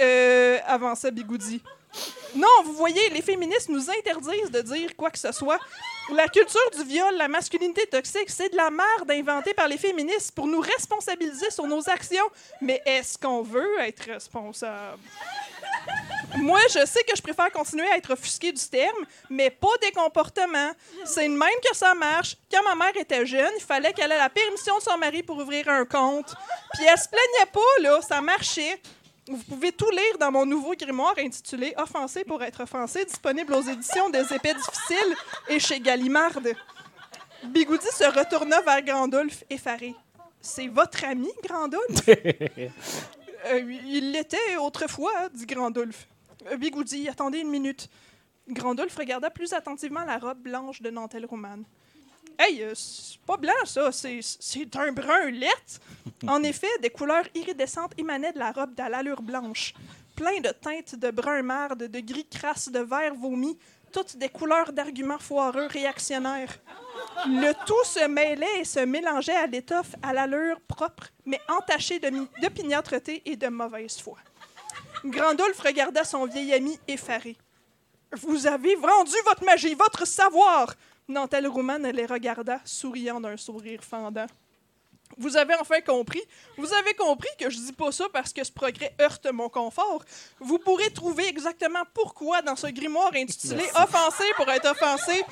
[0.00, 1.62] Euh, avança Bigoudi.
[2.34, 5.58] Non, vous voyez, les féministes nous interdisent de dire quoi que ce soit.
[6.12, 10.32] La culture du viol, la masculinité toxique, c'est de la merde inventée par les féministes
[10.32, 12.26] pour nous responsabiliser sur nos actions.
[12.60, 14.98] Mais est-ce qu'on veut être responsable?
[16.36, 19.90] Moi, je sais que je préfère continuer à être offusqué du terme, mais pas des
[19.90, 20.70] comportements.
[21.04, 22.36] C'est de même que ça marche.
[22.50, 25.38] Quand ma mère était jeune, il fallait qu'elle ait la permission de son mari pour
[25.38, 26.34] ouvrir un compte.
[26.74, 28.80] Puis elle se plaignait pas, là, ça marchait.
[29.28, 33.62] Vous pouvez tout lire dans mon nouveau grimoire intitulé Offensé pour être offensé, disponible aux
[33.62, 35.14] éditions des Épées difficiles
[35.48, 36.38] et chez Gallimard.
[37.44, 39.94] Bigoudi se retourna vers Grandolphe, effaré.
[40.40, 42.08] C'est votre ami, Grandolphe?
[43.46, 46.08] Euh, il l'était autrefois, dit Grandolphe.
[46.50, 47.88] Euh, Bigoudi, attendez une minute.
[48.48, 51.64] Grandolphe regarda plus attentivement la robe blanche de Nantel Romane.
[52.38, 55.48] Hey, euh, c'est pas blanc, ça, c'est c'est un brun lait.
[56.26, 59.72] En effet, des couleurs iridescentes émanaient de la robe à l'allure blanche.
[60.16, 63.56] Plein de teintes de brun marde, de gris crasse, de vert vomi,
[63.92, 66.58] toutes des couleurs d'arguments foireux réactionnaires.
[67.26, 72.10] Le tout se mêlait et se mélangeait à l'étoffe à l'allure propre, mais entachée de
[72.10, 72.28] mi-
[73.24, 74.16] et de mauvaise foi.
[75.04, 77.36] Grandolphe regarda son vieil ami effaré.
[78.12, 80.74] Vous avez vendu votre magie, votre savoir!
[81.08, 84.26] Nantel Rouman les regarda, souriant d'un sourire fendant.
[85.16, 86.20] Vous avez enfin compris.
[86.58, 90.04] Vous avez compris que je dis pas ça parce que ce progrès heurte mon confort.
[90.38, 95.24] Vous pourrez trouver exactement pourquoi dans ce grimoire intitulé Offensé pour être offensé,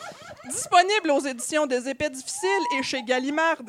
[0.48, 3.62] disponible aux éditions des Épées difficiles et chez Gallimard,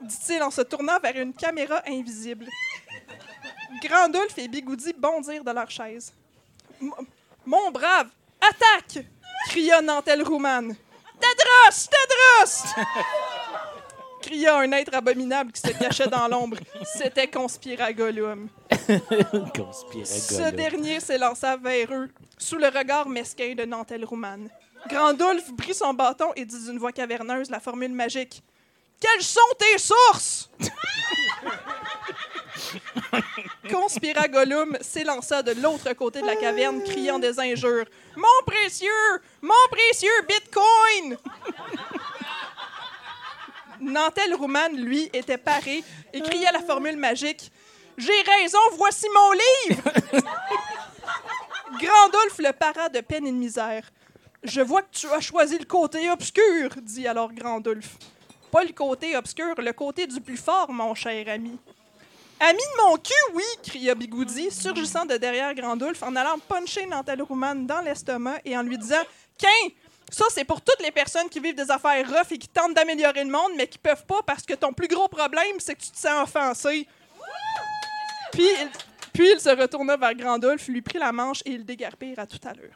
[0.00, 2.46] dit-il en se tournant vers une caméra invisible.
[3.82, 6.12] Grandolphe et Bigoudi bondirent de leur chaise.
[7.44, 8.08] Mon brave,
[8.40, 9.04] attaque!
[9.48, 10.74] cria Nantel Rouman.
[11.20, 11.88] Tadros!
[11.88, 12.86] Tadros!
[14.20, 16.58] cria un être abominable qui se cachait dans l'ombre.
[16.84, 18.48] C'était Conspiragolum.
[20.04, 22.08] Ce dernier s'élança vers eux,
[22.38, 24.48] sous le regard mesquin de Nantel Rouman.
[24.88, 28.42] Grandolphe prit son bâton et dit d'une voix caverneuse la formule magique.
[29.00, 30.50] Quelles sont tes sources?
[33.70, 37.86] Conspiragolum s'élança de l'autre côté de la caverne, criant des injures.
[38.16, 38.88] Mon précieux!
[39.42, 41.16] Mon précieux Bitcoin!
[43.80, 47.50] Nantel Rouman, lui, était paré et criait la formule magique.
[47.96, 49.90] J'ai raison, voici mon livre!
[51.80, 53.90] Grandolphe le para de peine et de misère.
[54.42, 57.96] Je vois que tu as choisi le côté obscur, dit alors Grandolphe.
[58.50, 61.58] Pas le côté obscur, le côté du plus fort, mon cher ami.
[62.40, 67.20] Ami de mon cul, oui, cria Bigoudi, surgissant de derrière Grandolphe en allant puncher Nantel
[67.22, 69.02] Rouman dans l'estomac et en lui disant
[69.36, 69.68] Quin,
[70.10, 73.24] ça c'est pour toutes les personnes qui vivent des affaires rough et qui tentent d'améliorer
[73.24, 75.90] le monde, mais qui peuvent pas parce que ton plus gros problème, c'est que tu
[75.90, 76.88] te sens offensé.
[78.32, 78.68] Puis, il-
[79.12, 82.46] puis il se retourna vers Grandolphe, lui prit la manche et ils dégarpirent à toute
[82.46, 82.74] allure.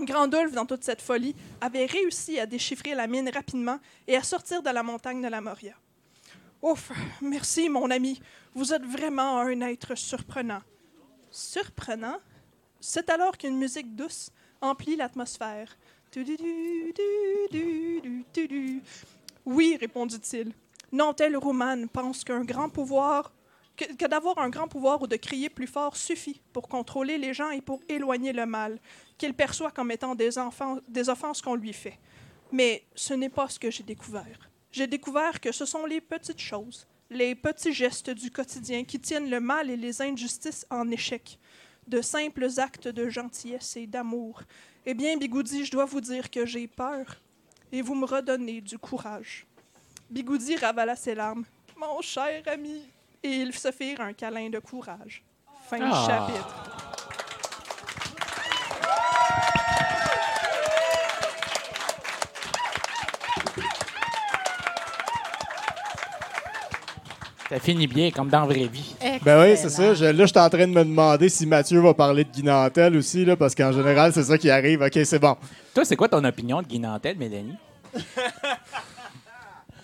[0.00, 3.78] Grandolphe, dans toute cette folie, avait réussi à déchiffrer la mine rapidement
[4.08, 5.74] et à sortir de la montagne de la Moria.
[6.62, 8.20] Ouf, merci, mon ami.
[8.54, 10.62] Vous êtes vraiment un être surprenant.
[11.30, 12.18] Surprenant?
[12.80, 14.30] C'est alors qu'une musique douce
[14.60, 15.74] emplit l'atmosphère.
[19.46, 20.52] Oui, répondit-il.
[20.92, 23.32] Nantel Rouman pense qu'un grand pouvoir,
[23.76, 27.50] que, d'avoir un grand pouvoir ou de crier plus fort suffit pour contrôler les gens
[27.50, 28.78] et pour éloigner le mal,
[29.16, 30.38] qu'il perçoit comme étant des
[31.08, 31.98] offenses qu'on lui fait.
[32.50, 34.50] Mais ce n'est pas ce que j'ai découvert.
[34.70, 39.30] J'ai découvert que ce sont les petites choses, les petits gestes du quotidien qui tiennent
[39.30, 41.38] le mal et les injustices en échec,
[41.86, 44.42] de simples actes de gentillesse et d'amour.
[44.86, 47.04] Eh bien, Bigoudi, je dois vous dire que j'ai peur
[47.70, 49.46] et vous me redonnez du courage.
[50.10, 51.44] Bigoudi ravala ses larmes.
[51.76, 52.82] Mon cher ami.
[53.22, 55.22] Et ils se firent un câlin de courage.
[55.68, 56.06] Fin du Ah.
[56.06, 56.81] chapitre.
[67.52, 68.94] Ça finit bien, comme dans la vraie vie.
[69.22, 69.92] Ben oui, c'est ça.
[69.92, 72.42] Je- là, je suis en train de me demander si Mathieu va parler de Guy
[72.42, 74.80] Nantel aussi, là, parce qu'en général, c'est ça qui arrive.
[74.80, 75.36] OK, c'est bon.
[75.74, 77.56] Toi, c'est quoi ton opinion de Guy Nantel, Mélanie?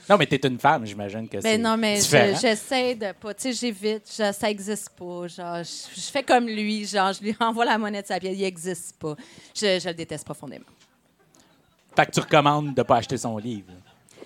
[0.09, 3.35] non, mais t'es une femme, j'imagine que c'est Ben non, mais je- j'essaie de pas.
[3.35, 4.07] Tu sais, j'évite.
[4.07, 5.27] Ça existe pas.
[5.29, 6.87] Genre, je, je fais comme lui.
[6.87, 8.35] Genre, je lui renvoie la monnaie de sa pièce.
[8.35, 9.15] Il existe pas.
[9.55, 10.65] Je, je le déteste profondément.
[11.95, 13.73] Fait que tu recommandes de pas acheter son livre.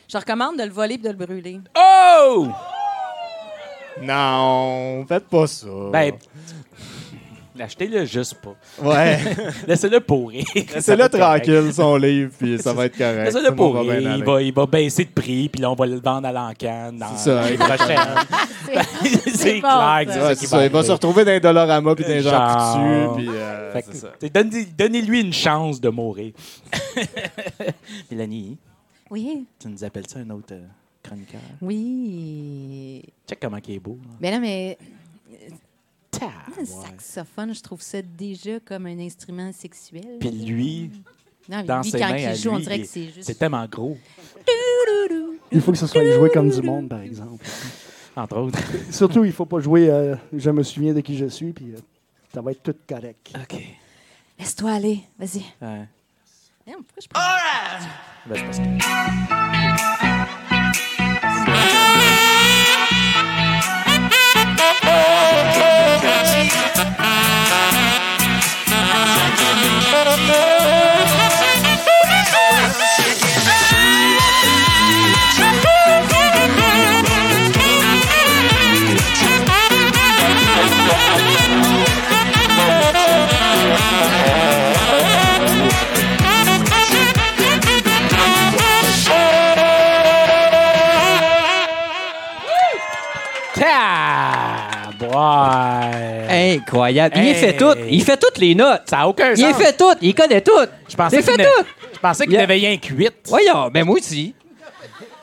[0.09, 1.59] Je recommande de le voler et de le brûler.
[1.76, 2.47] Oh!
[4.01, 5.66] Non, faites pas ça.
[5.93, 6.12] Ben,
[7.61, 8.55] achetez-le juste pas.
[8.82, 9.18] Ouais.
[9.68, 10.45] Laissez-le pourrir.
[10.55, 13.24] Laissez-le tranquille, son livre, puis ça va être correct.
[13.26, 13.84] Laissez-le pourrir.
[14.01, 16.32] bien Il va, il va baisser de prix, puis là, on va le vendre à
[16.32, 17.97] l'encan dans C'est ça, l'année exactement.
[17.99, 18.82] prochaine.
[19.34, 20.34] c'est clair que ça.
[20.34, 22.30] c'est Ouais, ça va Il va se retrouver dans les Dollarama puis dans les gens
[22.30, 23.12] Genre.
[23.12, 26.32] coutus, puis euh, donnez- Donnez-lui une chance de mourir.
[28.11, 28.57] Mélanie?
[29.11, 29.47] Oui.
[29.61, 30.62] Tu nous appelles ça un autre euh,
[31.13, 31.41] chroniqueur?
[31.61, 33.03] Oui.
[33.29, 33.99] Check comment il est beau.
[34.03, 34.11] là.
[34.21, 34.79] Ben non, mais
[36.11, 36.65] Ta, un ouais.
[36.67, 40.19] saxophone, je trouve ça déjà comme un instrument sexuel.
[40.21, 40.91] Puis lui,
[41.49, 43.23] non, mais dans lui, ses quand mains il joue, on dirait que c'est juste.
[43.23, 43.97] c'est tellement gros,
[45.51, 47.45] Il faut que ce soit joué comme du monde, par exemple.
[48.15, 48.59] entre autres.
[48.91, 51.79] Surtout, il faut pas jouer euh, Je me souviens de qui je suis, puis euh,
[52.35, 53.33] ça va être tout correct.
[53.35, 53.59] OK.
[54.39, 55.43] Laisse-toi aller, vas-y.
[55.63, 55.89] Ouais.
[56.65, 57.21] Pourquoi je prends...
[58.29, 59.52] C'est parce
[61.55, 62.02] Yeah.
[96.59, 97.15] Incroyable.
[97.19, 97.35] Il Hey.
[97.35, 97.75] fait tout.
[97.89, 98.83] Il fait toutes les notes.
[98.87, 99.57] Ça n'a aucun Il sens.
[99.57, 99.95] fait tout.
[100.01, 100.51] Il connaît tout.
[100.89, 101.65] Je pensais Il qu'il fait n'a- tout.
[101.95, 103.13] Je pensais qu'il Il a- avait rien que 8.
[103.29, 104.35] Voyons, ben moi aussi.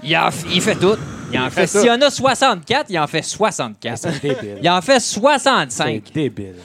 [0.03, 0.95] Il, en f- il fait tout.
[1.31, 1.67] Il en fait.
[1.67, 3.97] S'il y en a 64, il en fait 64.
[3.97, 4.57] C'est débile.
[4.61, 6.03] Il en fait C'est 65.
[6.13, 6.55] débile.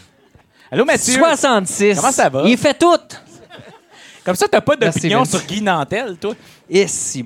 [0.71, 1.15] Allô, Mathieu?
[1.15, 1.97] 66.
[1.97, 2.43] Comment ça va?
[2.47, 2.97] Il fait tout.
[4.25, 5.31] Comme ça, t'as pas Merci, d'opinion Vince.
[5.31, 6.35] sur Guy Nantel, toi?
[6.71, 7.23] Et si.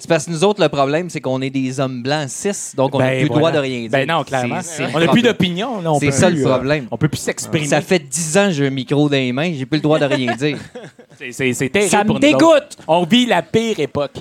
[0.00, 2.94] C'est parce que nous autres, le problème, c'est qu'on est des hommes blancs cis, donc
[2.94, 3.90] on n'a Ben, plus le droit de rien dire.
[3.90, 4.60] Ben non, clairement.
[4.62, 5.98] C'est- c'est le on n'a plus d'opinion.
[5.98, 6.86] C'est ça plus, le euh, problème.
[6.90, 7.66] on peut plus s'exprimer.
[7.66, 9.98] Ça fait 10 ans que j'ai un micro dans les mains, j'ai plus le droit
[9.98, 10.56] de rien dire.
[11.18, 12.76] C'est- C'est c'est terrible Ça me pour nous dégoûte.
[12.86, 14.12] On vit la pire époque.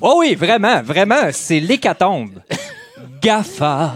[0.00, 2.40] Oh oui, vraiment, vraiment, c'est l'hécatombe.
[3.22, 3.94] GAFA.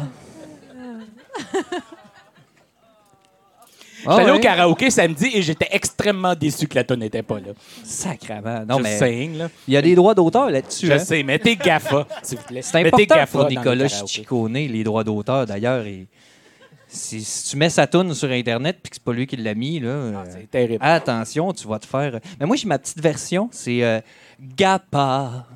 [4.06, 7.52] Ah allé au karaoké samedi et j'étais extrêmement déçu que la tonne n'était pas là.
[7.82, 8.64] Sacrement.
[8.68, 9.48] Non, Je mais là.
[9.68, 10.86] il y a des droits d'auteur là-dessus.
[10.86, 10.98] Je hein.
[10.98, 12.62] sais, mettez GAFA, s'il vous plaît.
[12.62, 14.12] C'est Mettez important GAFA pour dans le Nicolas karaoké.
[14.12, 15.84] Ciccone, les droits d'auteur, d'ailleurs.
[15.86, 16.06] et
[16.88, 19.54] Si, si tu mets sa toune sur Internet puis que c'est pas lui qui l'a
[19.54, 20.78] mis, là, euh, Ah, C'est terrible.
[20.84, 22.20] attention, tu vas te faire...
[22.38, 24.00] Mais moi, j'ai ma petite version, c'est euh,
[24.56, 25.46] GAPA.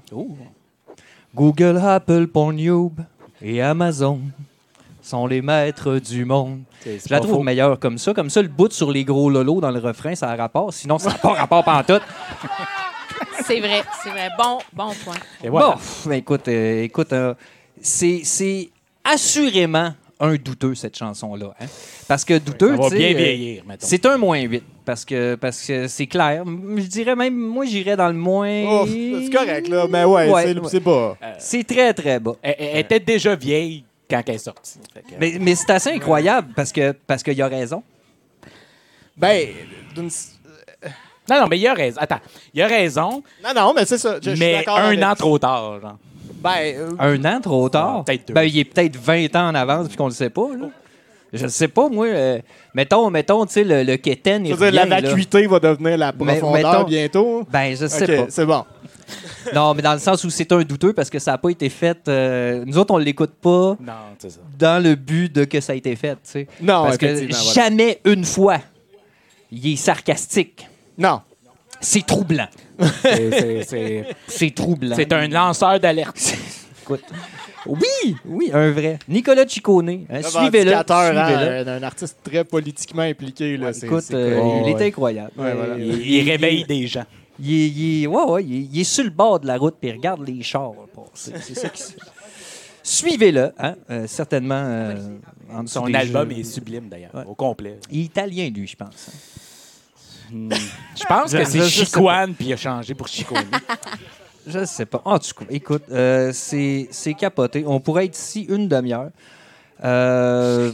[1.34, 2.92] Google, Apple, Pornhub
[3.42, 4.20] et Amazon
[5.08, 6.60] sont les maîtres du monde.
[6.84, 7.42] Je la pas trouve faux.
[7.42, 8.14] meilleure comme ça.
[8.14, 10.72] Comme ça, le bout sur les gros lolos dans le refrain, ça a rapport.
[10.72, 12.02] Sinon, ça n'a pas rapport pantoute.
[13.44, 14.28] C'est vrai, c'est vrai.
[14.36, 15.14] Bon, bon point.
[15.42, 15.68] Et voilà.
[15.68, 17.34] Bon, pff, ben écoute, euh, écoute euh,
[17.80, 18.68] c'est c'est
[19.02, 21.54] assurément un douteux, cette chanson-là.
[21.60, 21.66] hein.
[22.06, 24.62] Parce que douteux, bien euh, vieillir, c'est un moins 8.
[24.84, 26.44] Parce que parce que c'est clair.
[26.46, 28.64] Je dirais même, moi, j'irais dans le moins...
[28.68, 29.86] Oh, c'est correct, là.
[29.88, 30.68] Mais ouais, Ouais, c'est ouais.
[30.68, 31.16] c'est bas.
[31.38, 32.34] C'est très, très bas.
[32.42, 34.78] Elle, elle était déjà vieille quand elle est sortie.
[34.94, 37.82] Que- Mais, mais c'est assez incroyable parce que parce qu'il a raison.
[39.16, 39.48] Ben,
[39.94, 40.10] d'une-
[41.30, 41.98] Non, non, mais il a raison.
[42.00, 42.20] Attends,
[42.54, 44.16] il a raison, non, non, mais c'est ça.
[44.22, 45.80] Je- je suis mais d'accord un avec- an trop tard.
[45.80, 45.98] Genre.
[46.40, 48.04] Ben, euh, Un an trop tard?
[48.04, 48.34] Peut-être deux.
[48.34, 50.48] Ben, il est peut-être 20 ans en avance puis qu'on le sait pas.
[50.58, 50.68] Là.
[51.32, 52.06] Je ne sais pas, moi.
[52.06, 52.38] euh,
[52.72, 55.10] mettons, mettons, tu sais, le, le keten, il veux dire, la revient, là.
[55.10, 57.42] vacuité va devenir la Mais- profondeur mettons- bientôt.
[57.50, 58.26] Ben, je sais pas.
[58.30, 58.64] c'est bon.
[59.54, 61.68] Non, mais dans le sens où c'est un douteux parce que ça n'a pas été
[61.68, 61.98] fait.
[62.08, 64.40] euh, nous autres, on l'écoute pas Non, c'est ça.
[64.58, 66.46] dans le but de que ça a été fait, tu sais.
[66.60, 67.52] Non, Parce que voilà.
[67.54, 68.58] jamais une fois,
[69.50, 70.66] il est sarcastique.
[70.96, 71.20] Non.
[71.80, 72.48] C'est troublant.
[73.62, 74.96] C'est- troublant.
[74.96, 76.34] c'est un lanceur d'alerte.
[76.82, 77.04] Écoute.
[77.66, 78.98] Oui, oui, un vrai.
[79.08, 79.88] Nicolas Ciccone.
[80.10, 80.74] hein, Suivez-le.
[80.74, 81.68] Hein, suivez-le.
[81.68, 83.56] un, un artiste très politiquement impliqué.
[83.56, 84.50] Là, c'est- Écoute, euh, cool.
[84.68, 84.82] il Ouais.
[84.84, 85.32] est incroyable.
[85.36, 85.76] Ouais, voilà.
[85.78, 87.04] Il, il réveille des gens.
[87.40, 89.56] Il est, il est- ouais, ouais, il est, il est sur le bord de la
[89.56, 91.32] route puis il regarde les chars passer.
[91.40, 91.92] C'est ça qui se-
[92.82, 94.62] Suivez-le, hein, euh, certainement.
[94.64, 94.94] euh,
[95.52, 96.38] en Son album jeux.
[96.38, 97.24] est sublime, d'ailleurs, Ouais.
[97.26, 97.78] au complet.
[97.90, 99.08] Il est italien, lui, je pense.
[100.30, 100.50] Hmm.
[100.96, 103.44] Je pense que Je- c'est je- je Chicoine, puis il a changé pour Chicone.
[104.46, 105.02] Je sais pas.
[105.04, 107.64] En tout cas, écoute, euh, c'est c'est capoté.
[107.66, 109.10] On pourrait être ici une demi-heure.
[109.84, 110.72] Euh,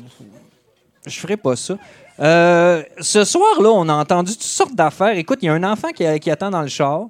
[1.07, 1.77] je ferai pas ça.
[2.21, 5.17] Euh, ce soir-là, on a entendu toutes sortes d'affaires.
[5.19, 7.03] Écoute, il y a un enfant qui, qui attend dans le char.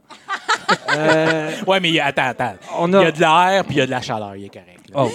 [0.96, 2.54] Euh, ouais, mais attends, attends.
[2.78, 4.48] on Il y a de l'air, puis il y a de la chaleur, il est
[4.48, 4.80] correct.
[4.94, 5.12] Ah, OK,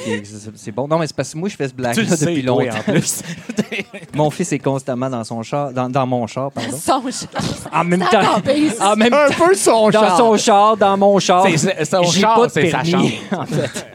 [0.56, 0.88] c'est bon.
[0.88, 2.78] Non, mais c'est parce que moi, je fais ce tu blague-là sais, depuis toi, longtemps.
[2.78, 3.22] en plus.
[4.14, 6.78] Mon fils est constamment dans son char, dans, dans mon char, pardon.
[6.78, 7.30] Son char.
[7.74, 8.22] En même temps,
[8.82, 10.18] en même Un temps, peu son dans char.
[10.18, 11.46] son char, dans mon char.
[11.48, 13.10] C'est- son char, c'est sa chambre.
[13.32, 13.88] en fait.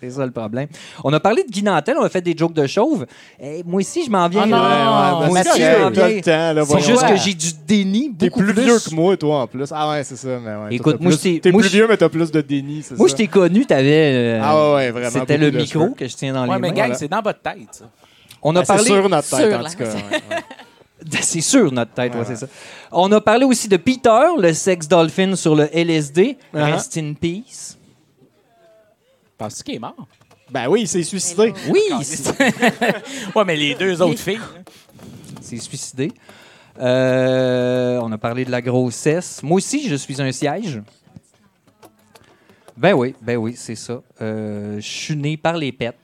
[0.00, 0.68] C'est ça le problème.
[1.02, 3.04] On a parlé de Guy Nantel, on a fait des jokes de chauve.
[3.40, 4.46] Eh, moi aussi, je m'en viens.
[4.46, 4.56] Non!
[4.56, 4.62] là.
[4.62, 6.16] Ouais, ouais, Moi ben, aussi, c'est je m'en correct, t'as viens.
[6.16, 6.86] le temps, là, C'est voyons.
[6.86, 7.10] juste Ouais.
[7.10, 9.68] que j'ai du déni T'es beaucoup plus vieux que moi, toi, en plus.
[9.72, 10.28] Ah ouais, c'est ça.
[10.42, 12.08] Mais ouais, Écoute, toi, moi, plus- je t'ai- T'es moi, plus je- vieux, mais t'as
[12.08, 13.12] plus de déni, c'est Moi, ça?
[13.12, 14.12] je t'ai connu, t'avais.
[14.14, 15.10] euh, Ah ouais, ouais, vraiment.
[15.10, 15.94] C'était le micro cheveux.
[15.96, 16.74] que je tiens dans Ouais, les mais mains.
[16.74, 16.94] gang, voilà.
[16.94, 17.84] c'est dans votre tête, ça.
[18.42, 18.84] On a Ben, C'est parlé.
[18.84, 19.84] sur notre tête, Sur en tout cas.
[19.84, 19.90] ouais,
[20.30, 20.36] ouais.
[21.20, 22.46] C'est sûr, notre tête, ouais, c'est ça.
[22.90, 26.36] On a parlé aussi de Peter, le sex dolphin sur le LSD.
[26.52, 26.72] Uh-huh.
[26.72, 27.77] Rest in peace.
[29.38, 30.06] Penses-tu qu'il est mort?
[30.50, 31.52] Ben oui, il s'est suicidé.
[31.68, 31.80] Oui,
[33.34, 34.40] ouais, mais les deux autres filles.
[35.40, 36.12] s'est suicidé.
[36.80, 39.42] Euh, on a parlé de la grossesse.
[39.42, 40.82] Moi aussi, je suis un siège.
[42.76, 44.00] Ben oui, ben oui, c'est ça.
[44.20, 45.96] Euh, je suis né par les pets.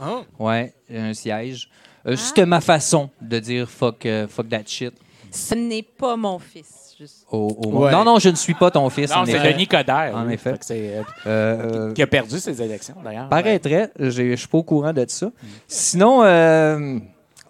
[0.00, 0.22] Ah.
[0.38, 1.68] Ouais, un siège.
[2.06, 4.92] Euh, C'était ma façon de dire fuck, euh, fuck that shit.
[5.30, 6.81] Ce n'est pas mon fils.
[6.98, 7.26] Juste.
[7.30, 7.90] Au, au Ouais.
[7.92, 9.10] Non, non, je ne suis pas ton fils.
[9.10, 9.40] Non, c'est.
[9.40, 10.14] Denis Coderre.
[10.14, 10.54] En effet.
[10.60, 13.28] C'est, euh, Euh, qui a perdu ses élections, d'ailleurs.
[13.28, 15.30] Paraîtrait, je suis pas au courant de ça.
[15.66, 16.98] Sinon, euh,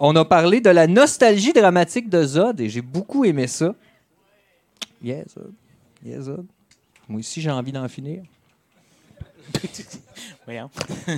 [0.01, 3.74] on a parlé de la nostalgie dramatique de Zod et j'ai beaucoup aimé ça.
[5.02, 5.52] Yeah, Zod.
[6.05, 6.47] Yeah, Zod.
[7.09, 8.23] Moi aussi, j'ai envie d'en finir.
[10.47, 10.70] Voyons.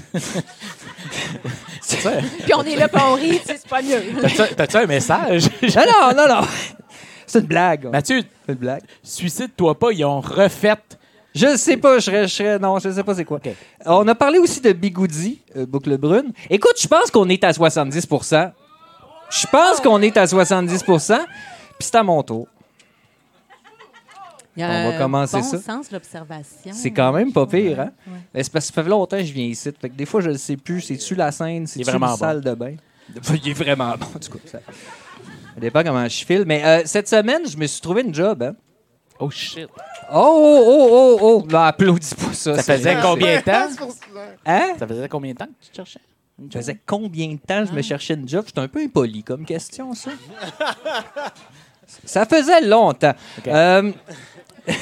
[1.81, 2.11] c'est ça.
[2.43, 4.01] Puis on est là, puis on rit, c'est pas mieux.
[4.21, 5.45] T'as-tu- T'as-tu un message?
[5.63, 6.47] Non, non, non, non.
[7.27, 7.87] C'est une blague.
[7.91, 8.83] Mathieu, C'est une blague.
[9.03, 10.75] suicide-toi pas, ils ont refait.
[11.35, 13.41] Je sais pas, je serais, je serais- non, je sais pas c'est quoi.
[13.87, 16.33] On a parlé aussi de Bigoudi, euh, Boucle Brune.
[16.49, 18.53] Écoute, je pense qu'on est à 70%
[19.31, 21.27] Je pense qu'on est à 70% puis
[21.81, 22.47] c'est à mon tour.
[24.57, 25.59] Il y a On va un commencer bon ça.
[25.61, 26.71] sens de l'observation.
[26.73, 27.91] C'est quand même pas pire, hein?
[28.07, 28.13] Ouais.
[28.33, 29.69] Mais c'est parce que ça fait longtemps que je viens ici.
[29.81, 30.81] Fait que des fois, je ne sais plus.
[30.81, 31.67] C'est-tu la scène?
[31.67, 32.17] C'est-tu vraiment bon.
[32.17, 32.77] salle de bain?
[33.45, 34.39] Il est vraiment bon, du coup.
[34.47, 34.61] Ça,
[35.55, 36.44] ça dépend comment je file.
[36.47, 38.55] Mais euh, cette semaine, je me suis trouvé une job, hein?
[39.20, 39.68] Oh shit.
[40.12, 41.56] Oh, oh, oh, oh, oh!
[41.56, 42.56] Applaudis pas ça.
[42.60, 43.68] Ça faisait combien de temps?
[44.44, 44.72] Hein?
[44.78, 46.01] Ça faisait combien de temps que tu cherchais?
[46.52, 48.44] Ça faisait combien de temps je me cherchais une job?
[48.47, 50.10] C'est un peu impoli comme question, ça.
[52.05, 53.14] ça faisait longtemps.
[53.47, 53.93] Euh,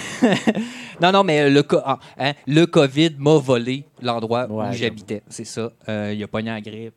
[1.01, 5.23] non, non, mais le, co- ah, hein, le COVID m'a volé l'endroit Ouais, où j'habitais.
[5.29, 5.71] C'est ça.
[5.89, 6.95] Euh, il a pogné la grippe.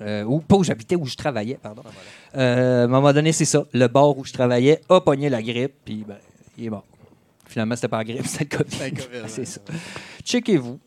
[0.00, 1.82] Euh, ou pas où j'habitais, où je travaillais, pardon.
[2.36, 3.64] Euh, à un moment donné, c'est ça.
[3.72, 6.16] Le bar où je travaillais a pogné la grippe, puis ben,
[6.58, 6.84] il est mort.
[7.46, 9.22] Finalement, c'était pas la grippe, c'était le COVID.
[9.28, 9.60] c'est ça.
[10.24, 10.80] Checkez-vous.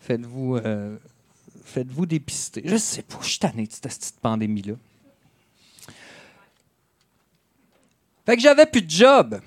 [0.00, 0.96] Faites-vous euh,
[1.64, 2.62] faites-vous dépister.
[2.64, 4.74] Je sais pas, je suis tanné de cette petite pandémie-là.
[8.26, 9.40] Fait que j'avais plus de job.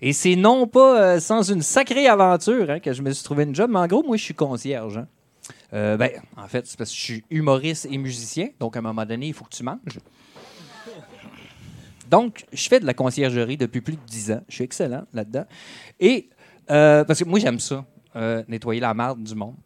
[0.00, 3.54] Et c'est non pas sans une sacrée aventure hein, que je me suis trouvé une
[3.54, 4.98] job, mais en gros, moi, je suis concierge.
[4.98, 5.08] hein.
[5.72, 8.82] Euh, ben, en fait, c'est parce que je suis humoriste et musicien, donc à un
[8.82, 9.98] moment donné, il faut que tu manges.
[12.08, 14.40] Donc, je fais de la conciergerie depuis plus de 10 ans.
[14.48, 15.44] Je suis excellent là-dedans.
[15.98, 16.28] Et,
[16.70, 17.84] euh, parce que moi, j'aime ça,
[18.14, 19.56] euh, nettoyer la marde du monde.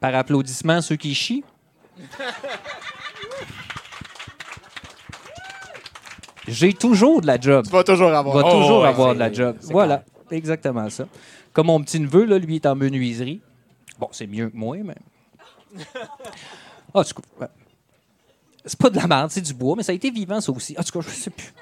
[0.00, 1.44] Par applaudissement, ceux qui chient.
[6.48, 7.64] J'ai toujours de la job.
[7.66, 8.36] Tu vas toujours avoir.
[8.36, 9.56] va Oh, toujours ouais, avoir de la job.
[9.62, 11.06] Voilà, exactement ça.
[11.52, 13.40] Comme mon petit neveu, là, lui, est en menuiserie.
[13.98, 14.94] Bon, c'est mieux que moi, mais.
[16.94, 17.46] Ah, du coup, ouais.
[18.64, 20.74] C'est pas de la merde, c'est du bois, mais ça a été vivant, ça aussi.
[20.78, 21.52] En tout cas, je sais plus.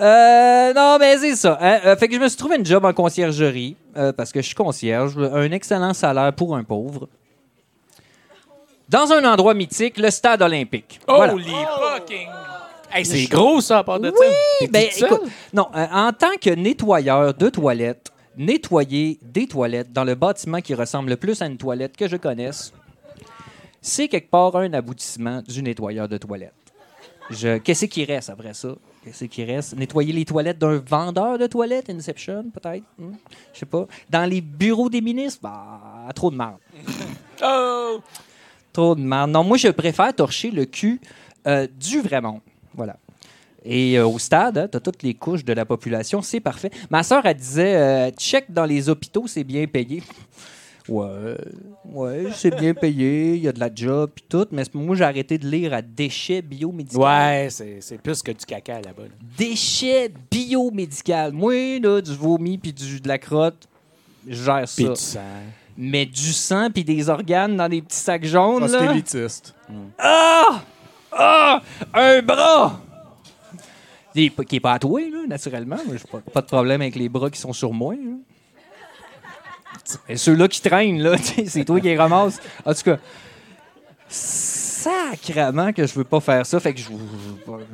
[0.00, 1.56] Euh, non, mais c'est ça.
[1.60, 1.80] hein.
[1.84, 4.46] Euh, fait que je me suis trouvé une job en conciergerie euh, parce que je
[4.46, 5.16] suis concierge.
[5.18, 7.08] Un excellent salaire pour un pauvre.
[8.88, 11.00] Dans un endroit mythique, le stade olympique.
[11.08, 11.34] Voilà.
[11.34, 12.28] Holy fucking.
[12.92, 14.14] Hey, c'est gros, ça, à part de ça.
[14.20, 14.26] Oui,
[14.60, 15.12] T'es ben, toute seule?
[15.12, 20.60] écoute, non, euh, en tant que nettoyeur de toilettes, nettoyer des toilettes dans le bâtiment
[20.60, 22.72] qui ressemble le plus à une toilette que je connaisse,
[23.80, 26.52] c'est quelque part un aboutissement du nettoyeur de toilettes.
[27.30, 28.74] Je- Qu'est-ce qui reste après ça?
[29.02, 29.76] Qu'est-ce qui reste?
[29.76, 32.84] Nettoyer les toilettes d'un vendeur de toilettes, Inception, peut-être?
[32.98, 33.12] Hmm?
[33.52, 33.86] Je sais pas.
[34.10, 35.40] Dans les bureaux des ministres?
[35.42, 36.58] Bah, trop de marde.
[37.42, 38.00] Oh!
[38.72, 39.30] Trop de merde.
[39.30, 41.00] Non, moi, je préfère torcher le cul
[41.46, 42.40] euh, du vrai monde.
[42.72, 42.96] Voilà.
[43.64, 46.70] Et euh, au stade, tu as toutes les couches de la population, c'est parfait.
[46.90, 50.02] Ma sœur, elle disait euh, check dans les hôpitaux, c'est bien payé.
[50.86, 51.38] Ouais,
[51.86, 55.04] ouais, c'est bien payé, il y a de la job et tout, mais moi, j'ai
[55.04, 57.02] arrêté de lire à déchets biomédicaux.
[57.06, 59.04] Ouais, c'est plus que du caca là-bas.
[59.04, 59.08] là.
[59.38, 61.32] Déchets biomédicaux.
[61.32, 63.66] Moi, là, du vomi puis de la crotte,
[64.28, 64.74] je gère ça.
[64.76, 65.20] Puis du sang.
[65.78, 68.92] Mais du sang puis des organes dans des petits sacs jaunes, Parce que là.
[68.92, 69.54] élitiste.
[69.98, 70.62] Ah!
[71.12, 71.62] Ah!
[71.94, 72.80] Un bras!
[74.14, 75.76] Qui est pas- à toi, là, naturellement.
[76.10, 77.94] Pas, pas de problème avec les bras qui sont sur moi.
[80.08, 81.16] Et ceux-là qui traînent, là,
[81.46, 82.40] c'est toi qui les ramasses.
[82.64, 82.98] En tout cas,
[84.08, 86.60] sacrement que je veux pas faire ça.
[86.60, 86.80] Fait que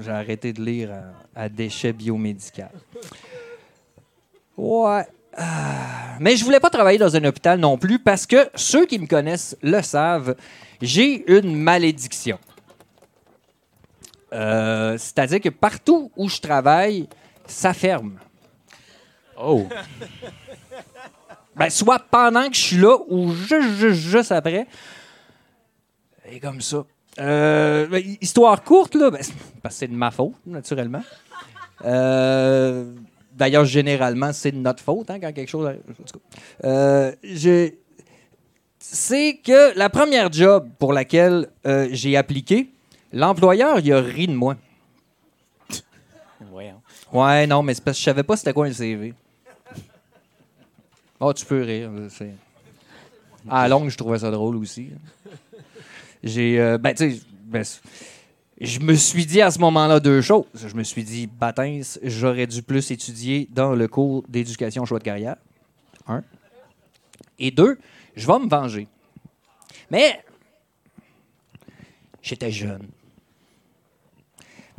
[0.00, 0.90] j'ai arrêté de lire
[1.34, 2.62] à, déchets biomédicaux.
[4.56, 5.04] Ouais.
[5.36, 6.16] Ah.
[6.18, 9.06] Mais je voulais pas travailler dans un hôpital non plus parce que ceux qui me
[9.06, 10.34] connaissent le savent,
[10.82, 12.38] j'ai une malédiction.
[14.32, 17.08] Euh, C'est-à-dire que partout où je travaille,
[17.46, 18.18] ça ferme.
[19.42, 19.66] Oh!
[21.56, 24.66] Ben, soit pendant que je suis là ou juste, juste, juste après.
[26.30, 26.84] Et comme ça.
[27.18, 31.02] Euh, ben, histoire courte, là, ben, c'est- parce que c'est de ma faute, naturellement.
[31.84, 32.92] Euh,
[33.32, 35.80] D'ailleurs, généralement, c'est de notre faute hein, quand quelque chose arrive.
[36.64, 37.12] Euh,
[38.78, 41.48] C'est que la première job pour laquelle
[41.90, 42.70] j'ai appliqué,
[43.12, 44.56] l'employeur, il a ri de moi.
[46.40, 46.80] Voyons.
[47.12, 49.14] Ouais, non, mais c'est parce que je savais pas c'était quoi un CV.
[51.18, 51.90] Oh, tu peux rire.
[52.08, 52.34] c'est-
[53.48, 54.90] À la longue, je trouvais ça drôle aussi.
[56.22, 56.58] J'ai.
[56.60, 57.64] euh, ben, tu sais, ben,
[58.60, 60.44] je me suis dit à ce moment-là deux choses.
[60.54, 65.04] Je me suis dit, Batins, j'aurais dû plus étudier dans le cours d'éducation choix de
[65.04, 65.36] carrière.
[66.06, 66.22] Un.
[67.38, 67.78] Et deux,
[68.16, 68.86] je vais me venger.
[69.90, 70.22] Mais.
[72.22, 72.86] J'étais jeune.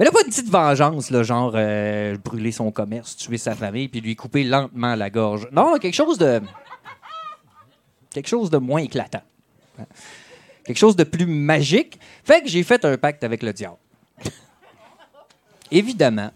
[0.02, 4.02] Mais là, pas une petite vengeance, genre euh, brûler son commerce, tuer sa famille, puis
[4.02, 5.48] lui couper lentement la gorge.
[5.52, 6.42] Non, quelque chose de.
[8.10, 9.22] Quelque chose de moins éclatant.
[10.64, 12.00] Quelque chose de plus magique.
[12.24, 13.78] Fait que j'ai fait un pacte avec le diable.
[15.72, 16.32] Évidemment.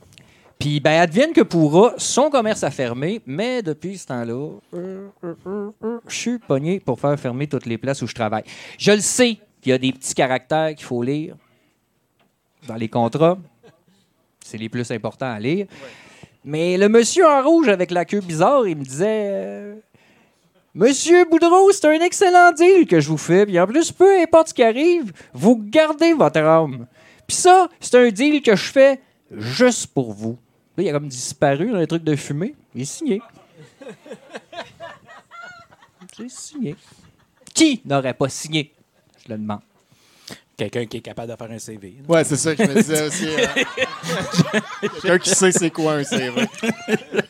[0.60, 5.72] Puis, ben, advienne que pourra, son commerce a fermé, mais depuis ce temps-là, euh, euh,
[6.08, 8.44] je suis pogné pour faire fermer toutes les places où je travaille.
[8.78, 11.36] Je le sais qu'il y a des petits caractères qu'il faut lire
[12.68, 13.40] dans les contrats.
[14.46, 15.66] C'est les plus importants à lire.
[16.44, 19.76] Mais le monsieur en rouge avec la queue bizarre, il me disait euh,
[20.76, 23.48] Monsieur Boudreau, c'est un excellent deal que je vous fais.
[23.48, 26.86] Puis en plus, peu importe ce qui arrive, vous gardez votre âme.
[27.26, 29.02] Puis ça, c'est un deal que je fais
[29.32, 30.38] juste pour vous.
[30.78, 32.54] Là, il a comme disparu dans les trucs de fumée.
[32.76, 33.24] Il est signé.
[36.18, 36.76] J'ai signé.
[37.52, 38.72] Qui n'aurait pas signé?
[39.26, 39.62] Je le demande.
[40.58, 41.96] Quelqu'un qui est capable de faire un CV.
[42.08, 43.28] Ouais, c'est ça que je me disais aussi.
[43.28, 43.46] euh.
[45.02, 46.32] Quelqu'un qui sait c'est quoi un CV.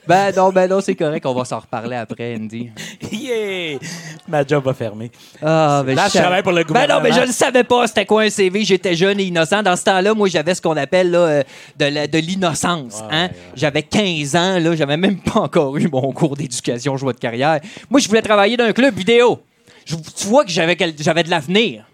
[0.07, 1.25] Ben non, ben non, c'est correct.
[1.25, 2.69] On va s'en reparler après, Andy.
[3.11, 3.79] yeah!
[4.27, 5.09] Ma job va fermer.
[5.41, 7.01] Ah, ben, Là, je savais- travaille pour le Ben non, gouvernement.
[7.01, 8.63] mais je ne savais pas c'était quoi un CV.
[8.63, 9.63] J'étais jeune et innocent.
[9.63, 11.43] Dans ce temps-là, moi, j'avais ce qu'on appelle là, euh,
[11.79, 13.01] de, l'innocence.
[13.09, 13.29] hein.
[13.55, 14.75] J'avais 15 ans, là.
[14.75, 17.59] J'avais même pas encore eu mon cours d'éducation joie de carrière.
[17.89, 19.39] Moi, je voulais travailler dans un club vidéo.
[19.83, 21.85] Je- tu vois que j'avais de l'avenir.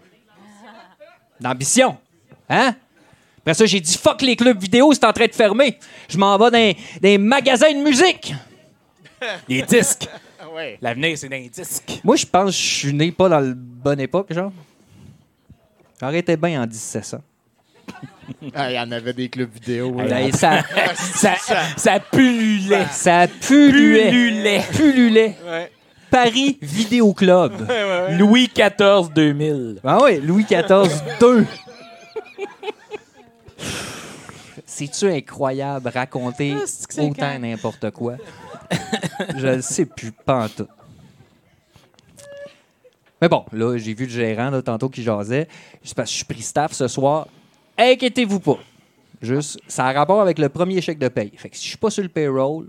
[1.42, 1.96] D'ambition.
[2.48, 2.74] Hein?
[3.38, 5.78] Après ça, j'ai dit fuck les clubs vidéo, c'est en train de fermer.
[6.08, 8.34] Je m'en vais dans les magasins de musique.
[9.48, 10.08] Les disques.
[10.52, 10.76] Ouais.
[10.82, 12.00] L'avenir, c'est dans les disques.
[12.02, 14.52] Moi, je pense que je suis né pas dans la bonne époque, genre.
[16.00, 17.18] J'arrêtais bien en 1700.
[18.54, 19.92] Ah, Il y en avait des clubs vidéo.
[19.92, 20.62] Ben, ça,
[20.94, 21.34] Ça,
[21.76, 22.86] ça pullulait.
[22.90, 24.10] ça pullulait.
[24.10, 24.64] Pullulait.
[24.72, 25.36] Pullulait.
[25.44, 25.72] Ouais.
[26.12, 27.52] Paris Vidéo Club.
[28.10, 29.80] Louis XIV 2000.
[29.82, 31.46] Ah oui, Louis XIV 2.
[34.66, 37.38] C'est-tu incroyable raconter Ah, c'est que c'est autant quand?
[37.38, 38.16] n'importe quoi?
[39.38, 40.68] Je le sais plus, pas en tout.
[43.20, 45.48] Mais bon, là, j'ai vu le gérant là, tantôt qui jasait.
[45.82, 47.28] C'est parce que je suis pris staff ce soir.
[47.78, 48.58] Inquiétez-vous pas.
[49.22, 51.32] Juste, ça a rapport avec le premier chèque de paye.
[51.36, 52.66] Fait que si je suis pas sur le payroll,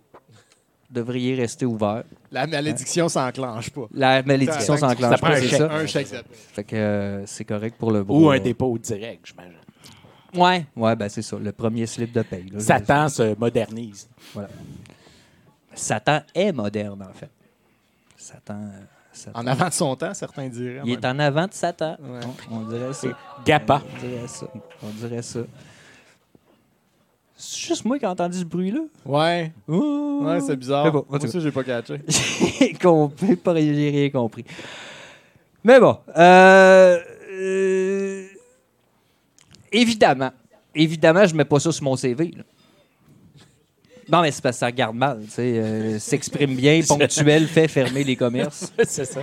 [0.93, 2.03] devriez rester ouvert.
[2.31, 3.87] La malédiction s'enclenche pas.
[3.93, 5.71] La malédiction Ça- s'enclenche prend pas, un c'est ça.
[5.71, 6.07] Un chèque.
[6.33, 8.29] Fait que euh, c'est correct pour le Ou bro.
[8.29, 8.39] un là.
[8.39, 9.53] dépôt direct, j'imagine.
[10.35, 11.37] Ouais, ouais, ben c'est ça.
[11.37, 12.49] Le premier slip de paye.
[12.49, 12.59] là.
[12.59, 14.07] Satan se modernise.
[15.75, 17.29] Satan est moderne, en fait.
[18.17, 18.53] Satan.
[18.61, 18.79] euh,
[19.11, 19.39] Satan.
[19.39, 20.81] En avant de son temps, certains diraient.
[20.85, 21.97] Il est en avant de Satan.
[22.01, 22.19] Ouais.
[22.49, 23.07] On, on dirait ça.
[23.45, 23.81] Gappa.
[23.85, 24.47] On dirait ça.
[24.81, 25.39] On dirait ça.
[27.45, 28.79] C'est juste moi qui ai entendu ce bruit-là.
[29.05, 29.51] Ouais.
[29.67, 30.23] Ouh.
[30.25, 30.85] Ouais, c'est bizarre.
[30.85, 31.99] Mais bon, en Moi aussi, j'ai pas catché.
[32.07, 34.45] J'ai compris, pas j'ai rien compris.
[35.63, 36.97] Mais bon, euh,
[37.31, 38.25] euh,
[39.71, 40.31] évidemment,
[40.73, 42.31] évidemment, je mets pas ça sur mon CV.
[42.37, 42.43] là.
[44.09, 45.21] Non, mais c'est parce que ça regarde mal.
[45.25, 48.71] tu sais, euh, S'exprime bien, ponctuel, fait fermer les commerces.
[48.83, 49.21] c'est ça.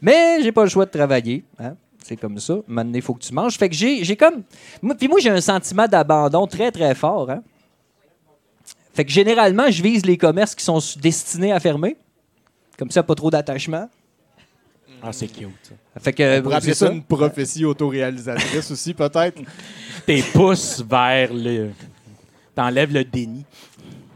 [0.00, 1.44] Mais j'ai pas le choix de travailler.
[1.58, 1.76] hein.
[2.04, 2.56] C'est comme ça.
[2.66, 3.56] Maintenant, il faut que tu manges.
[3.56, 4.42] Fait que j'ai j'ai comme.
[4.80, 7.30] Moi, puis moi, j'ai un sentiment d'abandon très, très fort.
[7.30, 7.42] hein.
[8.94, 11.96] Fait que généralement, je vise les commerces qui sont destinés à fermer.
[12.78, 13.88] Comme ça, pas trop d'attachement.
[15.02, 15.48] Ah, c'est cute.
[15.62, 16.00] ça.
[16.00, 16.40] Fait que.
[16.46, 19.40] On appeler c'est ça une prophétie autoréalisatrice aussi, peut-être.
[20.06, 21.70] Tes pouces vers le.
[22.54, 23.44] T'enlèves le déni.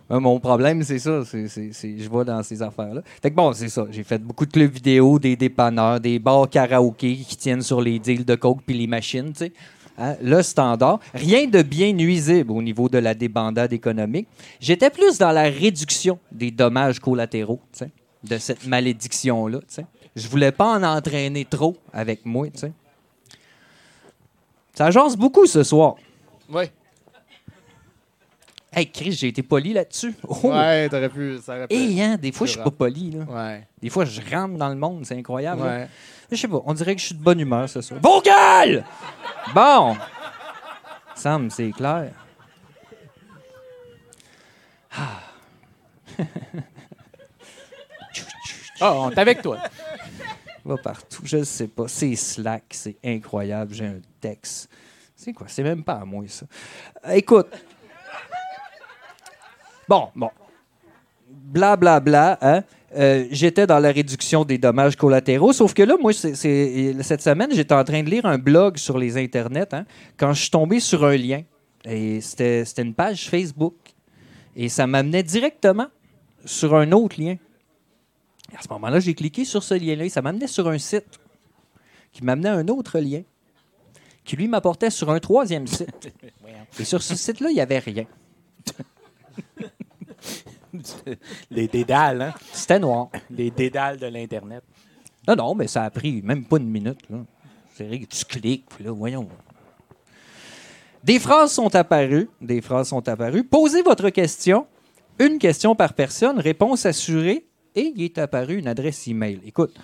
[0.09, 1.23] Ouais, mon problème, c'est ça.
[1.25, 3.03] je vais dans ces affaires-là.
[3.21, 3.87] Fait bon, c'est ça.
[3.91, 7.99] J'ai fait beaucoup de clubs vidéo, des dépanneurs, des bars karaoké qui tiennent sur les
[7.99, 9.33] deals de coke puis les machines.
[9.99, 11.01] Hein, le standard.
[11.15, 14.29] Rien de bien nuisible au niveau de la débandade économique.
[14.61, 17.61] J'étais plus dans la réduction des dommages collatéraux,
[18.23, 19.87] de cette malédiction-là, tu sais.
[20.15, 22.73] Je voulais pas en entraîner trop avec moi, tu sais.
[24.75, 25.97] Ça jase beaucoup ce soir.
[26.51, 26.65] Oui.
[28.73, 30.15] Hey, Chris, j'ai été poli là-dessus.
[30.29, 30.51] Oh!
[30.51, 31.39] Ouais, t'aurais pu.
[31.43, 31.75] Ça aurait pu.
[31.75, 33.11] Et hein, des fois, je suis pas poli.
[33.13, 33.25] Là.
[33.25, 33.67] Ouais.
[33.81, 35.63] Des fois, je rentre dans le monde, c'est incroyable.
[35.63, 35.89] Ouais.
[36.31, 38.01] Je sais pas, on dirait que je suis de bonne humeur ce soir.
[38.03, 38.85] Vos gueules!
[39.55, 39.97] Bon!
[41.15, 42.13] Sam, c'est clair.
[48.81, 49.59] Ah, on est avec toi.
[50.65, 51.89] Va partout, je sais pas.
[51.89, 53.73] C'est Slack, c'est incroyable.
[53.73, 54.69] J'ai un texte.
[55.15, 55.47] C'est quoi?
[55.49, 56.47] C'est même pas à moi, ça.
[57.15, 57.49] Écoute.
[59.89, 60.31] Bon, bon.
[61.29, 62.65] Blablabla, bla, bla, hein?
[62.97, 67.21] Euh, j'étais dans la réduction des dommages collatéraux, sauf que là, moi, c'est- c'est- cette
[67.21, 69.85] semaine, j'étais en train de lire un blog sur les internets hein,
[70.17, 71.43] quand je suis tombé sur un lien.
[71.85, 73.75] Et c'était c'était une page Facebook.
[74.57, 75.89] Et ça m'amenait directement
[76.45, 77.37] sur un autre lien.
[78.53, 81.21] Et à ce moment-là, j'ai cliqué sur ce lien-là et ça m'amenait sur un site
[82.13, 83.23] qui m'amenait à un autre lien
[84.25, 86.13] qui, lui, m'apportait sur un troisième site.
[86.81, 88.05] Et sur ce site-là, il n'y avait rien.
[91.51, 92.35] Les dédales, hein?
[92.53, 93.09] C'était noir.
[93.31, 94.63] Les dédales de l'Internet.
[95.29, 97.01] Non, non, mais ça a pris même pas une minute.
[97.11, 97.19] là.
[97.75, 99.29] C'est vrai que tu cliques, puis là, voyons.
[101.05, 102.29] Des phrases sont apparues.
[102.41, 103.45] Des phrases sont apparues.
[103.45, 104.67] Posez votre question.
[105.19, 109.41] Une question par personne, réponse assurée, et il est apparu une adresse email.
[109.47, 109.75] Écoute,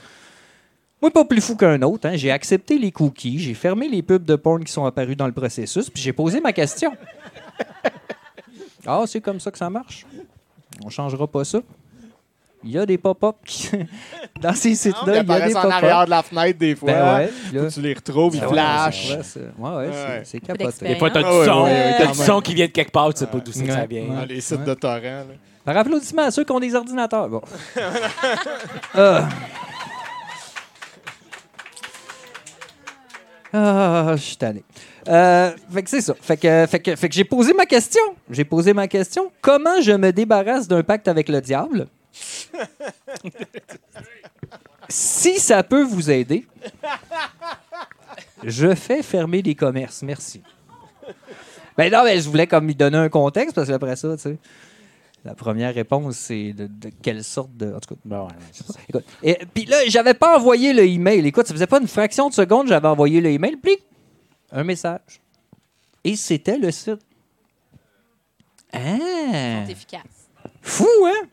[1.00, 2.06] moi, pas plus fou qu'un autre.
[2.08, 2.16] hein.
[2.16, 5.32] J'ai accepté les cookies, j'ai fermé les pubs de porn qui sont apparus dans le
[5.32, 6.92] processus, puis j'ai posé ma question.
[8.86, 10.06] Ah, c'est comme ça que ça marche.
[10.84, 11.60] On changera pas ça.
[12.64, 13.70] Il y a des pop-up qui-
[14.40, 15.02] dans ces Ils sites-là.
[15.06, 16.92] Il y a des apparaissent en arrière de la fenêtre des fois.
[16.92, 19.10] Ben ouais, là- tu les retrouves, ils flashent.
[19.58, 20.86] Ouais, ouais, c'est- capoté.
[20.86, 21.64] Des fois, t'as du Ah son.
[21.64, 23.84] ouais, ouais, t'as du son qui vient de quelque part, tu sais pas d'où ça
[23.86, 24.04] vient.
[24.04, 25.00] Dans les sites de torrents.
[25.02, 25.24] là.
[25.64, 27.28] Par applaudissement à ceux qui ont des ordinateurs.
[27.28, 27.42] Bon.
[28.94, 29.28] Ah.
[33.52, 34.64] Ah, je suis tanné.
[35.08, 36.14] Euh, fait que c'est ça.
[36.20, 38.02] Fait que, fait que, fait que j'ai posé ma question.
[38.30, 39.32] J'ai posé ma question.
[39.40, 41.88] Comment je me débarrasse d'un pacte avec le diable?
[44.88, 46.46] si ça peut vous aider,
[48.44, 50.02] je fais fermer les commerces.
[50.02, 50.42] Merci.
[51.76, 54.36] Ben non, mais je voulais comme lui donner un contexte parce qu'après ça, tu sais.
[55.24, 57.72] La première réponse, c'est de, de quelle sorte de.
[57.72, 58.32] En tout cas, Ben ouais,
[58.88, 59.04] écoute.
[59.22, 61.24] Et puis là, j'avais pas envoyé le email.
[61.26, 63.56] Écoute, ça faisait pas une fraction de seconde, j'avais envoyé le email.
[63.56, 63.78] Puis,
[64.52, 65.20] un message.
[66.04, 67.00] Et c'était le site.
[68.72, 69.64] Ah!
[69.66, 70.28] C'est efficace.
[70.60, 71.28] Fou, hein?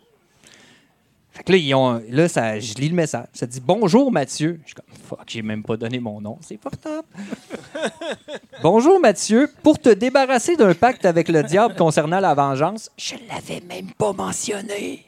[1.32, 3.28] Fait que là, ils ont, là ça, je lis le message.
[3.34, 4.60] Ça dit Bonjour Mathieu.
[4.64, 6.38] Je suis comme Fuck, j'ai même pas donné mon nom.
[6.42, 7.08] C'est portable.
[8.62, 9.50] Bonjour Mathieu.
[9.64, 14.12] Pour te débarrasser d'un pacte avec le diable concernant la vengeance, je l'avais même pas
[14.12, 15.06] mentionné.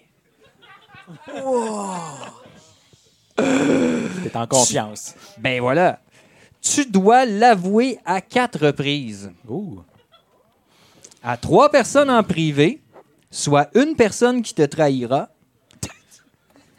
[3.36, 5.16] T'es en confiance.
[5.38, 6.00] Ben voilà.
[6.62, 9.32] Tu dois l'avouer à quatre reprises.
[9.48, 9.80] Ouh.
[11.24, 12.82] À trois personnes en privé,
[13.30, 15.30] soit une personne qui te trahira,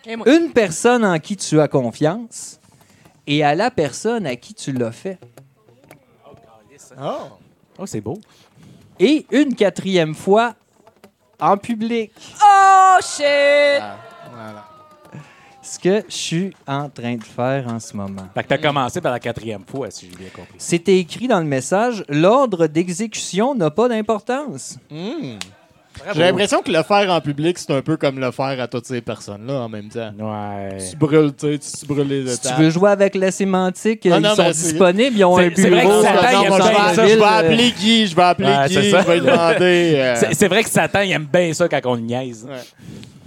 [0.06, 2.60] une personne en qui tu as confiance
[3.26, 5.18] et à la personne à qui tu l'as fait.
[7.00, 7.38] Oh.
[7.78, 8.20] Oh, c'est beau.
[8.98, 10.54] Et une quatrième fois
[11.40, 12.12] en public.
[12.42, 13.82] Oh, shit!
[14.30, 14.71] Voilà.
[15.64, 18.26] Ce que je suis en train de faire en ce moment.
[18.34, 20.54] Fait que t'as commencé par la quatrième fois, si j'ai bien compris.
[20.58, 24.76] C'était écrit dans le message, l'ordre d'exécution n'a pas d'importance.
[24.90, 25.36] Hmm.
[26.14, 28.86] J'ai l'impression que le faire en public, c'est un peu comme le faire à toutes
[28.86, 30.10] ces personnes-là en même temps.
[30.18, 30.78] Ouais.
[30.90, 32.58] Tu brûles, tu sais, tu- tu brûles les Si tu étapes.
[32.60, 35.82] veux jouer avec la sémantique, Non, non, ils sont disponibles, ils ont un c'est vrai
[35.82, 36.02] que bureau.
[36.02, 38.82] Satan, il aime bien ville, je vais appeler Guy, je vais appeler Ouais, Guy, c'est
[38.84, 39.02] je ça.
[39.02, 39.92] vais lui demander.
[39.96, 42.48] euh, C'est vrai que Satan, il aime bien ça quand on niaise.
[42.50, 42.56] ouais.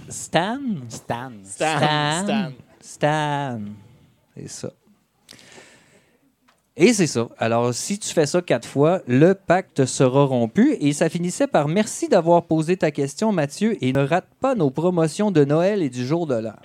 [0.08, 0.60] Stan?
[0.88, 1.32] Stan.
[1.44, 1.78] Stan.
[1.78, 2.22] Stan.
[2.22, 2.52] Stan.
[2.80, 3.60] Stan.
[4.36, 4.70] C'est ça.
[6.78, 7.28] Et c'est ça.
[7.38, 10.76] Alors, si tu fais ça quatre fois, le pacte sera rompu.
[10.80, 14.68] Et ça finissait par merci d'avoir posé ta question, Mathieu, et ne rate pas nos
[14.68, 16.56] promotions de Noël et du jour de l'an.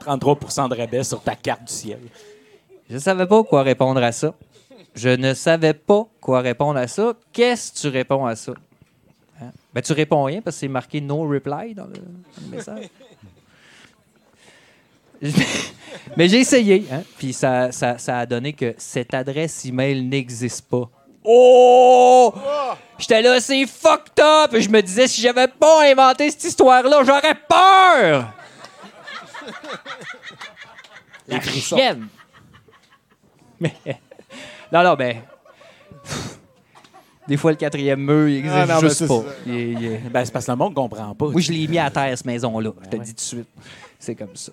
[0.00, 2.00] 33% de rabais sur ta carte du ciel.
[2.88, 4.34] Je ne savais pas quoi répondre à ça.
[4.94, 7.12] Je ne savais pas quoi répondre à ça.
[7.32, 8.54] Qu'est-ce que tu réponds à ça?
[9.40, 9.52] Hein?
[9.72, 12.88] Ben, tu réponds rien parce que c'est marqué no reply dans le, dans le message.
[16.16, 17.02] Mais j'ai essayé, hein?
[17.18, 20.88] puis ça, ça, ça a donné que cette adresse email n'existe pas.
[21.22, 22.32] Oh!
[22.98, 24.54] J'étais là, c'est fucked up!
[24.54, 28.32] Et je me disais, si j'avais pas inventé cette histoire-là, j'aurais peur!
[31.28, 32.08] La chienne!
[33.60, 33.74] Mais.
[34.72, 35.22] Non, non, ben.
[37.30, 39.22] Des fois, le quatrième mur, il existe Ah, non, juste pas.
[39.46, 41.28] Il est- il est- Ben, c'est parce que le monde comprend pas.
[41.28, 42.72] Moi, je l'ai mis à terre, cette maison-là.
[42.84, 43.48] Je te dis tout de suite.
[44.00, 44.50] C'est comme ça.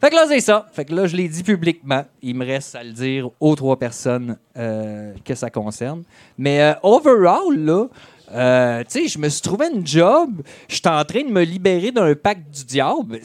[0.00, 0.66] Fait que là, c'est ça.
[0.72, 2.04] Fait que là, je l'ai dit publiquement.
[2.20, 6.02] Il me reste à le dire aux trois personnes euh, que ça concerne.
[6.36, 7.86] Mais euh, overall, là,
[8.30, 10.42] Euh, tu sais, je me suis trouvé une job.
[10.68, 13.20] J'étais en train de me libérer d'un pacte du diable.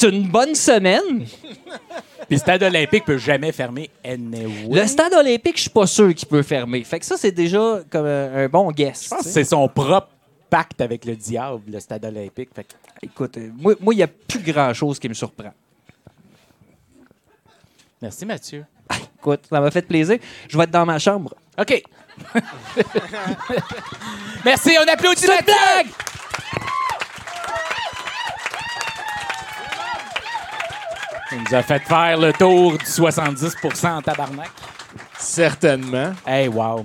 [0.00, 1.26] C'est une bonne semaine.
[1.26, 1.46] Puis
[2.30, 4.80] le stade olympique peut jamais fermer anyway.
[4.80, 6.82] Le stade olympique, je suis pas sûr qu'il peut fermer.
[6.84, 9.04] Fait que ça, c'est déjà comme un, un bon guess.
[9.04, 10.08] Je pense que c'est son propre
[10.48, 12.48] pacte avec le diable, le stade olympique.
[12.54, 12.72] Fait que-
[13.02, 15.52] Écoute, euh, moi, moi, il n'y a plus grand-chose qui me surprend.
[18.00, 18.64] Merci, Mathieu.
[19.18, 20.18] Écoute, ça m'a fait plaisir.
[20.48, 21.34] Je vais être dans ma chambre.
[21.58, 21.82] OK.
[24.44, 25.44] Merci, on applaudit Mathieu.
[25.44, 25.86] blague!
[31.32, 34.50] Il nous a fait faire le tour du 70 en tabarnak.
[35.18, 36.12] Certainement.
[36.26, 36.84] Hey, wow.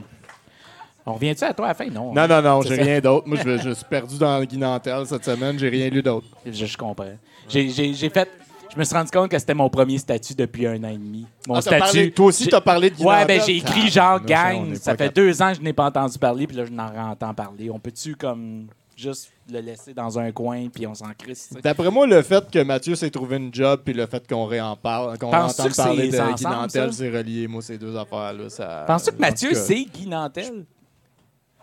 [1.06, 1.86] On revient-tu à toi à la fin?
[1.90, 2.14] Non.
[2.14, 2.82] Non, non, non, j'ai ça.
[2.84, 3.28] rien d'autre.
[3.28, 5.58] Moi, je, je suis perdu dans le Guinantel cette semaine.
[5.60, 6.28] J'ai rien lu d'autre.
[6.46, 7.06] Je, je comprends.
[7.48, 7.70] J'ai-
[8.10, 8.30] fait.
[8.74, 11.26] Je me suis rendu compte que c'était mon premier statut depuis un an et demi.
[11.48, 11.80] Mon Ah, statut.
[11.80, 13.28] parlé- toi aussi, t'as parlé de Ouais, Guinantel?
[13.28, 14.76] ben j'ai écrit genre on gang.
[14.76, 17.34] Ça fait deux ans que je n'ai pas entendu parler, puis là, je n'en entends
[17.34, 17.70] parler.
[17.70, 21.54] On peut-tu, comme, juste le laisser dans un coin, puis on s'en crisse?
[21.64, 24.76] D'après moi, le fait que Mathieu s'est trouvé une job puis le fait qu'on réen
[24.76, 26.98] parle, qu'on entende parler de ensemble, Guinantel, ça?
[26.98, 27.48] c'est relié.
[27.48, 28.50] Moi, ces deux affaires-là.
[28.50, 28.86] Ça...
[28.88, 30.66] Penses-tu que Mathieu, c'est Guy Nantel?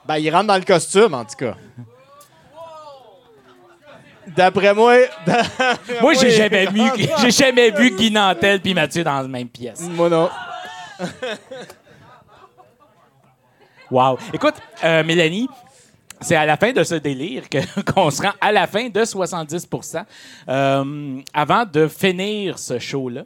[0.06, 1.56] Ben, il rentre dans le costume, en tout cas.
[4.36, 4.96] D'après moi.
[6.00, 6.82] Moi, j'ai jamais, vu,
[7.20, 9.80] j'ai jamais vu Guy Nantel puis Mathieu dans la même pièce.
[9.80, 10.28] Moi, non.
[13.92, 14.18] Wow.
[14.32, 14.54] Écoute,
[14.84, 15.48] euh, Mélanie,
[16.22, 19.00] c'est à la fin de ce délire que- qu'on se rend à la fin de
[19.04, 20.04] 70%
[20.48, 23.24] Euh, Avant de finir ce show-là,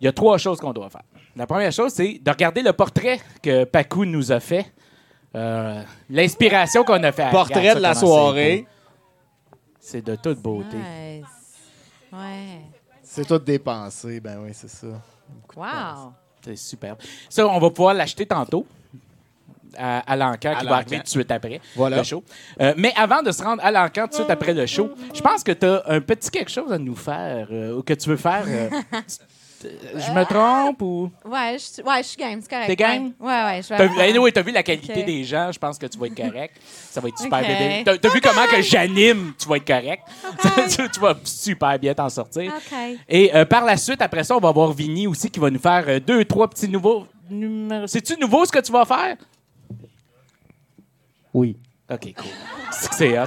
[0.00, 1.02] il y a trois choses qu'on doit faire.
[1.36, 4.72] La première chose, c'est de regarder le portrait que Pacou nous a fait.
[5.36, 7.30] Euh, L'inspiration qu'on a fait.
[7.30, 8.66] Portrait Regarde de la soirée.
[9.78, 10.76] C'est de toute beauté.
[10.76, 11.24] Nice.
[12.12, 12.60] Ouais.
[13.02, 14.20] C'est tout dépensé.
[14.20, 14.86] Ben oui, c'est ça.
[15.56, 16.12] Wow.
[16.44, 16.98] C'est superbe.
[17.28, 18.66] Ça, on va pouvoir l'acheter tantôt
[19.78, 21.98] à, à l'encan qui va arriver tout de suite après Voilà.
[21.98, 22.22] le show.
[22.60, 25.20] Euh, mais avant de se rendre à l'encan tout de suite après le show, je
[25.20, 28.08] pense que tu as un petit quelque chose à nous faire euh, ou que tu
[28.08, 28.44] veux faire.
[28.46, 28.68] euh,
[29.62, 31.10] je me trompe ou?
[31.24, 32.66] Ouais, je suis- ouais, je suis game, c'est correct.
[32.66, 33.12] T'es game?
[33.20, 33.76] Ouais, ouais, je vais.
[33.76, 36.14] T'as vu, anyway, t'as vu la qualité des gens, je pense que tu vas être
[36.16, 36.56] correct.
[36.90, 37.46] Ça va être super Ok.
[37.46, 37.82] bien.
[37.84, 40.02] T'as, t'as vu comment que j'anime, tu vas être correct.
[40.76, 42.50] tu, tu vas super bien t'en sortir.
[43.08, 45.58] Et euh, par la suite, après ça, on va voir Vinny aussi qui va nous
[45.60, 47.86] faire euh, deux, trois petits nouveaux numéros.
[47.86, 49.16] C'est-tu nouveau ce que tu vas faire?
[51.32, 51.56] Oui.
[51.90, 52.30] OK, cool.
[52.92, 53.26] C'est hot.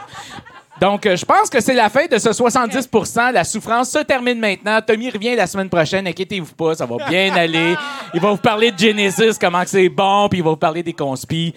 [0.80, 4.40] Donc, euh, je pense que c'est la fin de ce 70% La souffrance se termine
[4.40, 4.82] maintenant.
[4.82, 6.08] Tommy revient la semaine prochaine.
[6.08, 7.76] Inquiétez-vous pas, ça va bien aller.
[8.14, 10.94] Il va vous parler de Genesis, comment c'est bon, puis il va vous parler des
[10.94, 11.54] conspis.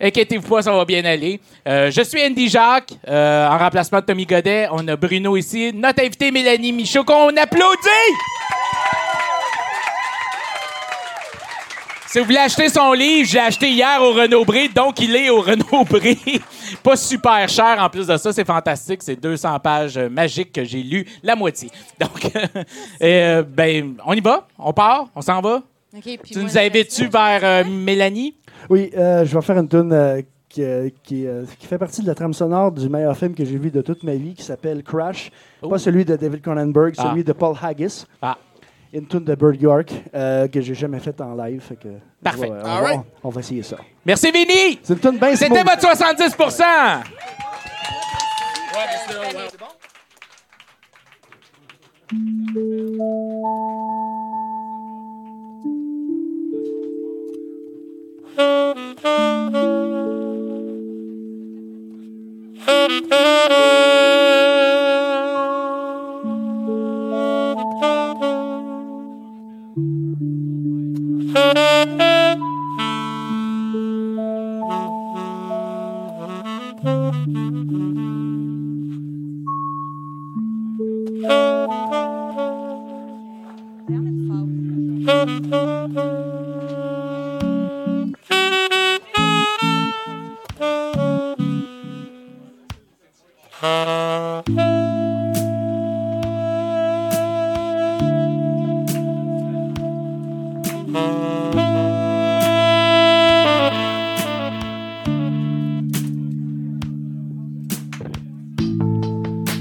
[0.00, 1.40] Inquiétez-vous pas, ça va bien aller.
[1.68, 4.66] Euh, je suis Andy Jacques, euh, en remplacement de Tommy Godet.
[4.72, 5.70] On a Bruno ici.
[5.72, 8.61] Notre invité, Mélanie Michaud, qu'on applaudit!
[12.12, 15.30] Si vous voulez acheter son livre, j'ai acheté hier au Renaud Bré, donc il est
[15.30, 16.18] au Renaud Bré.
[16.82, 19.02] Pas super cher en plus de ça, c'est fantastique.
[19.02, 21.70] C'est 200 pages magiques que j'ai lu la moitié.
[21.98, 22.30] Donc, et,
[23.02, 25.62] euh, ben, on y va, on part, on s'en va.
[26.02, 28.34] Tu moi, nous invites-tu vers euh, Mélanie?
[28.68, 30.20] Oui, euh, je vais faire une tune euh,
[30.50, 33.42] qui, euh, qui, euh, qui fait partie de la trame sonore du meilleur film que
[33.46, 35.30] j'ai vu de toute ma vie, qui s'appelle Crash.
[35.66, 37.08] Pas celui de David Cronenberg, Ah.
[37.08, 38.04] celui de Paul Haggis.
[38.20, 38.36] Ah.
[38.94, 41.62] Into the Bird York euh, que j'ai jamais faite en live.
[41.62, 41.88] Fait que,
[42.22, 42.50] Parfait.
[42.50, 43.00] Ouais, on, va, right.
[43.22, 43.76] on, on, va essayer ça.
[44.04, 44.80] Merci Vinny!
[44.82, 46.46] C'est une tune bien C'était votre 70 ouais.
[48.74, 49.66] Ouais, c'est bon.
[71.54, 72.12] Thank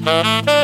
[0.04, 0.61] oh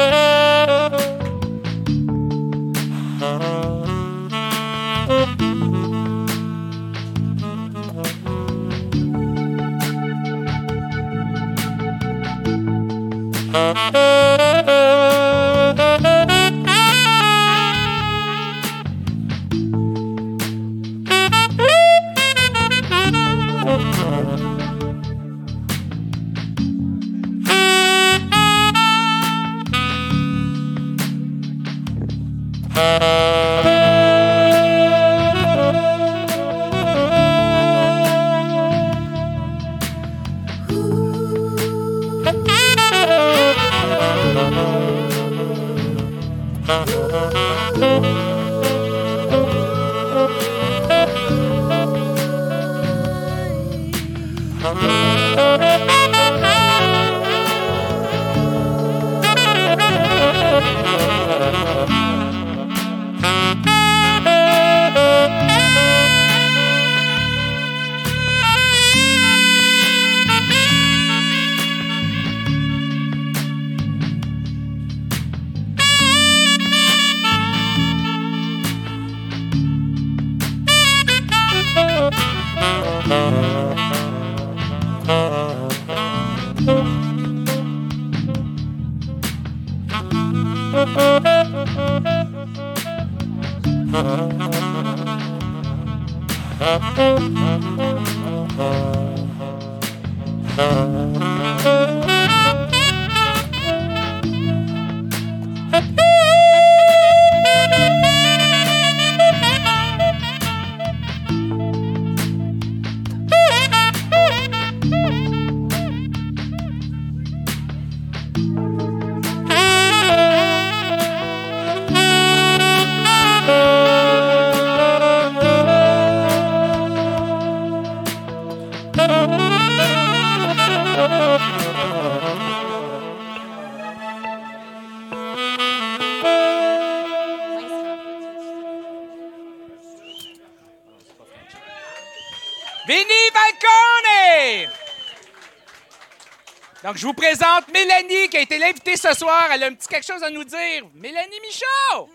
[146.97, 149.49] Je vous présente Mélanie, qui a été l'invitée ce soir.
[149.53, 150.83] Elle a un petit quelque chose à nous dire.
[150.95, 152.09] Mélanie Michaud!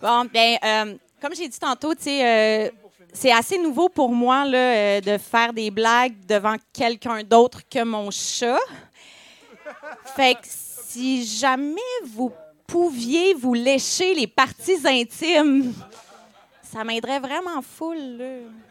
[0.00, 2.70] Bon, bien, euh, comme j'ai dit tantôt, euh,
[3.12, 7.84] c'est assez nouveau pour moi là, euh, de faire des blagues devant quelqu'un d'autre que
[7.84, 8.56] mon chat.
[10.16, 12.32] Fait que si jamais vous
[12.66, 15.74] pouviez vous lécher les parties intimes,
[16.62, 17.98] ça m'aiderait vraiment full.
[18.16, 18.65] Là.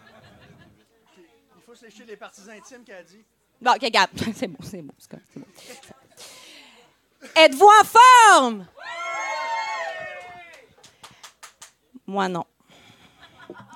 [1.85, 3.23] Se lécher les parties intimes qu'elle a dit.
[3.61, 4.09] Bon, OK, regarde.
[4.35, 4.93] C'est bon, c'est bon.
[4.97, 5.45] c'est c'est bon.
[7.35, 8.67] Êtes-vous en forme?
[12.07, 12.43] Moi, non.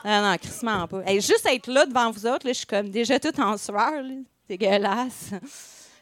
[0.03, 1.02] Ah non, crissement pas.
[1.06, 4.02] Hey, juste être là devant vous autres, là, je suis comme déjà toute en sueur.
[4.02, 4.15] là.
[4.48, 5.31] Dégueulasse.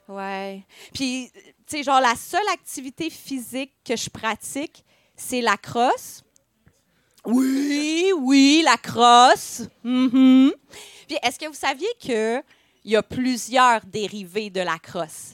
[0.08, 0.64] Ouais.
[0.94, 6.24] Puis, tu sais, genre, la seule activité physique que je pratique, c'est la crosse.
[7.26, 9.64] Oui, oui, la crosse.
[9.84, 10.54] Mhm.
[11.16, 12.44] Est-ce que vous saviez qu'il
[12.86, 15.34] y a plusieurs dérivés de la crosse?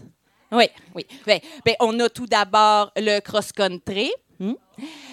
[0.52, 1.06] Oui, oui.
[1.26, 4.12] Ben, ben, on a tout d'abord le cross-country.
[4.40, 4.54] Hmm?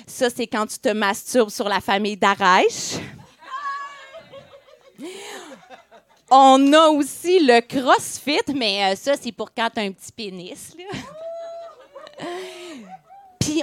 [0.07, 2.97] Ça, c'est quand tu te masturbes sur la famille d'Arèche.
[6.31, 10.13] On a aussi le crossfit, mais euh, ça, c'est pour quand tu as un petit
[10.13, 10.77] pénis.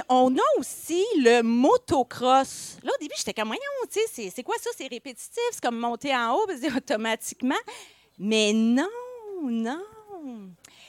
[0.08, 2.76] On a aussi le motocross.
[2.82, 4.70] Là, au début, j'étais comme, voyons, tu sais, c'est- quoi ça?
[4.76, 7.54] C'est répétitif, c'est comme monter en haut, c'est automatiquement.
[8.18, 8.88] Mais non,
[9.42, 9.80] non.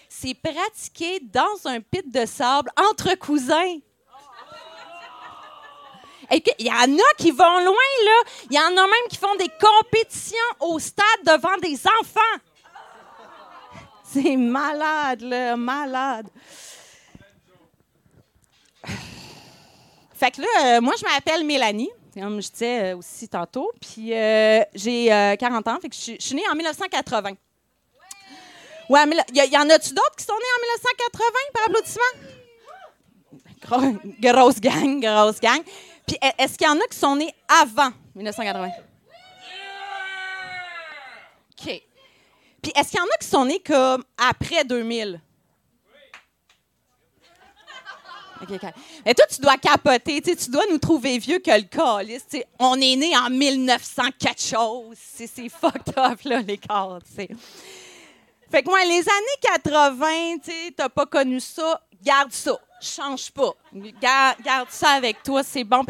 [0.08, 3.78] C'est pratiqué dans un pit de sable entre cousins.
[6.32, 8.30] Il y en a qui vont loin, là.
[8.50, 12.42] Il y en a même qui font des compétitions au stade devant des enfants.
[14.04, 16.28] C'est malade, là, malade.
[20.20, 20.48] Fait que là,
[20.78, 23.72] euh, moi, je m'appelle Mélanie, comme je disais euh, aussi tantôt.
[23.80, 27.32] Puis euh, j'ai euh, 40 ans, fait que je suis- je suis née en 1980.
[28.90, 31.24] Ouais, mais il y, en a-tu d'autres qui sont nés en 1980
[31.54, 32.12] par applaudissement?
[33.62, 35.62] Gros- grosse gang, grosse gang.
[36.08, 38.70] Puis e- est-ce qu'il y en a qui sont nés avant 1980?
[41.52, 41.82] OK.
[42.62, 45.22] Puis est-ce qu'il y en a qui sont nés comme après 2000?
[49.06, 52.26] Mais toi, tu dois capoter, tu dois nous trouver vieux que le calice.
[52.60, 54.96] On est né en 1900 quelque.
[54.96, 56.58] C'est fucked up, là, tu
[57.16, 57.30] sais.
[58.52, 62.58] Fait que moi, les années 80, tu t'as pas connu ça, garde ça.
[62.82, 63.52] Change pas.
[64.02, 65.84] Garde, ça avec toi, c'est bon.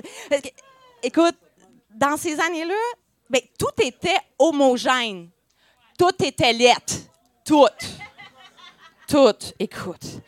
[1.03, 1.35] Écoute,
[1.95, 2.73] dans ces années-là,
[3.29, 5.29] ben, tout était homogène.
[5.97, 6.95] Tout était lettre.
[7.45, 7.67] Tout.
[9.07, 9.53] Tout.
[9.59, 10.21] Écoute.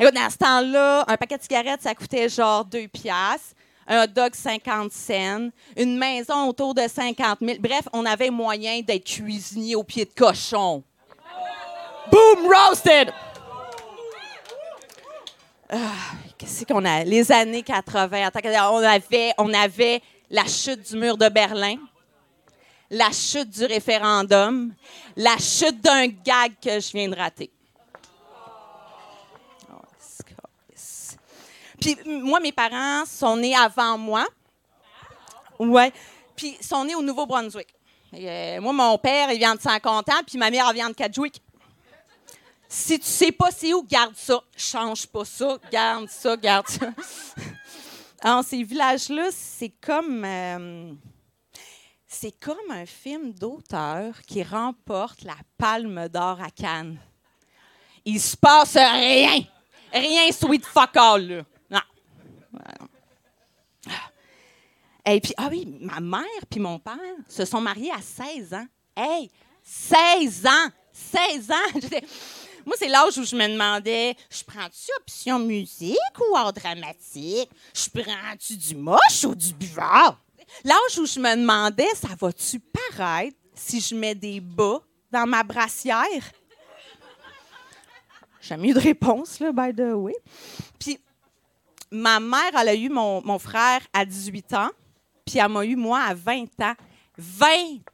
[0.00, 3.54] Écoute, dans ce temps-là, un paquet de cigarettes, ça coûtait genre 2 piastres.
[3.86, 5.50] Un dog, 50 cents.
[5.76, 7.58] Une maison autour de 50 000.
[7.60, 10.82] Bref, on avait moyen d'être cuisinier au pied de cochon.
[12.10, 13.12] Boom, roasted!
[15.70, 15.76] Ah,
[16.38, 17.04] Qu'est-ce qu'on a?
[17.04, 18.26] Les années 80.
[18.26, 18.40] Attends,
[18.72, 21.76] on avait, on avait la chute du mur de Berlin,
[22.90, 24.72] la chute du référendum,
[25.16, 27.50] la chute d'un gag que je viens de rater.
[29.70, 31.18] Oh, c'est-
[31.84, 34.26] Puis moi, mes parents sont nés avant moi.
[35.58, 35.92] Ouais.
[36.34, 37.68] Puis ils sont nés au Nouveau-Brunswick.
[38.14, 41.42] Euh, moi, mon père, il vient de Saint-Content, puis ma mère, elle vient de Cadjouik.
[42.66, 44.40] Si tu sais pas c'est où, garde ça.
[44.56, 45.58] Change pas ça.
[45.70, 46.86] Garde ça, garde ça.
[48.22, 50.24] Alors, ces villages-là, c'est comme.
[50.24, 50.90] euh,
[52.06, 56.96] c'est comme un film d'auteur qui remporte la Palme d'Or à Cannes.
[58.06, 59.42] Il se passe rien.
[59.92, 61.42] Rien sweet fuck all, là.
[65.06, 66.94] Et puis, ah oui, ma mère puis mon père
[67.28, 68.66] se sont mariés à 16 ans.
[68.96, 69.30] Hey,
[69.62, 70.70] 16 ans!
[70.92, 71.80] 16 ans!
[72.66, 77.50] Moi, c'est l'âge où je me demandais, je prends-tu option musique ou art dramatique?
[77.74, 80.18] Je prends-tu du moche ou du buvard?
[80.64, 84.80] L'âge où je me demandais, ça va-tu paraître si je mets des bas
[85.12, 86.32] dans ma brassière?
[88.40, 90.14] J'ai eu de réponse, là, by the way.
[91.94, 94.70] Ma mère, elle a eu mon, frère à 18 ans,
[95.24, 96.74] puis elle m'a eu moi à 20 ans.
[97.16, 97.46] 20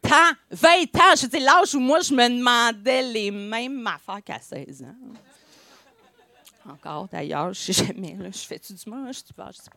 [0.07, 0.33] ans!
[0.51, 1.15] 20 ans!
[1.21, 6.71] Je dis l'âge où moi, je me demandais les mêmes affaires qu'à 16 ans.
[6.73, 8.17] Encore, d'ailleurs, je sais jamais.
[8.19, 9.17] Je fais-tu du moche?
[9.17, 9.51] Je sais pas.
[9.53, 9.77] Je sais pas.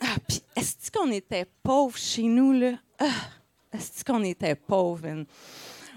[0.00, 2.72] Ah, puis, est-ce qu'on était pauvres chez nous, là?
[2.98, 3.06] Ah,
[3.72, 5.06] est-ce qu'on était pauvres?
[5.06, 5.24] hein?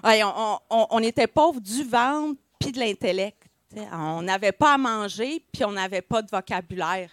[0.03, 0.21] Ouais,
[0.69, 3.48] on était pauvres du ventre puis de l'intellect.
[3.75, 7.09] On n'avait pas à manger puis on n'avait pas de vocabulaire.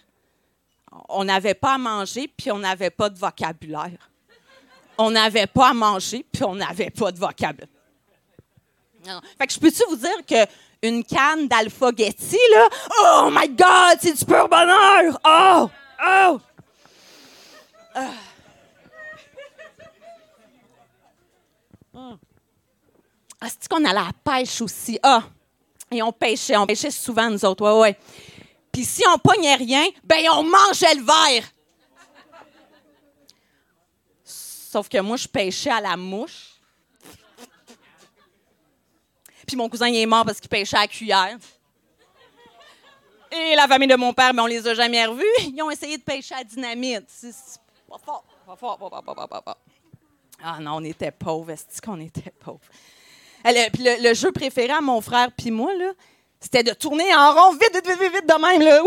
[1.09, 4.09] On n'avait pas à manger puis on n'avait pas de vocabulaire.
[4.97, 7.69] On n'avait pas à manger puis on n'avait pas de vocabulaire.
[9.37, 10.49] Fait que je peux-tu vous dire que
[10.81, 12.69] une canne d'alphagetti, là,
[13.01, 15.19] oh my God, c'est du pur bonheur!
[15.25, 15.69] Oh!
[16.05, 16.41] Oh!
[17.95, 18.11] Ah.
[23.39, 24.99] Ah, c'est qu'on à la pêche aussi?
[25.01, 25.23] Ah!
[25.91, 27.99] Et on pêchait, on pêchait souvent, nous autres, ouais, ouais.
[28.71, 31.43] Puis si on pognait rien, ben on mangeait le verre.
[34.23, 36.59] Sauf que moi, je pêchais à la mouche.
[39.47, 41.37] Puis mon cousin, il est mort parce qu'il pêchait à cuillère.
[43.31, 45.23] Et la famille de mon père, mais on les a jamais revus.
[45.39, 47.05] Ils ont essayé de pêcher à dynamite.
[47.89, 49.57] Pas fort, pas fort, pas fort, pas fort, pas fort.
[50.43, 51.51] Ah non, on était pauvres.
[51.51, 52.59] Est-ce qu'on était pauvres?
[53.53, 55.91] Le- jeu préféré à mon frère puis moi, là,
[56.39, 58.61] c'était de tourner en rond vite, vite, vite, vite, de même.
[58.61, 58.81] Là.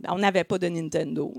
[0.00, 1.32] Ben, on n'avait pas de Nintendo.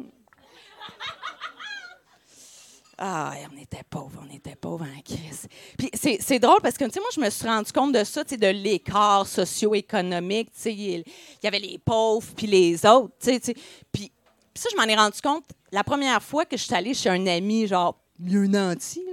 [2.97, 5.47] Ah, on était pauvres, on était pauvres en crise.
[5.77, 8.23] Puis c'est drôle parce que, tu sais, moi, je me suis rendu compte de ça,
[8.23, 10.49] tu de l'écart socio-économique.
[10.53, 11.03] Tu sais, il
[11.43, 13.53] y avait les pauvres puis les autres, tu sais.
[13.91, 14.11] Puis
[14.53, 17.27] ça, je m'en ai rendu compte la première fois que je suis allée chez un
[17.27, 19.03] ami, genre, mieux nanti,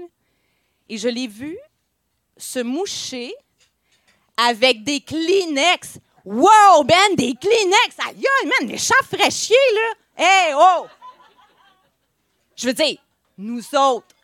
[0.88, 1.58] et je l'ai vu
[2.42, 3.34] se moucher
[4.36, 5.98] avec des Kleenex.
[6.24, 7.96] Wow, Ben, des Kleenex!
[8.06, 10.24] Aïe, man, méchant fraîchier, là!
[10.24, 10.86] Hey, oh!
[12.56, 12.98] Je veux dire,
[13.38, 14.14] nous autres,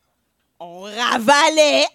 [0.60, 1.86] on ravalait.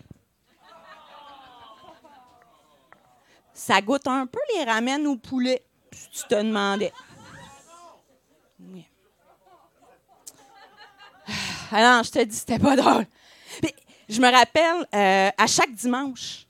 [3.53, 6.91] Ça goûte un peu les ramen au poulet, tu te demandais.
[8.59, 8.85] Oui.
[11.71, 13.05] Ah non, je te dis, c'était pas drôle.
[14.09, 16.45] Je me rappelle, euh, à chaque dimanche,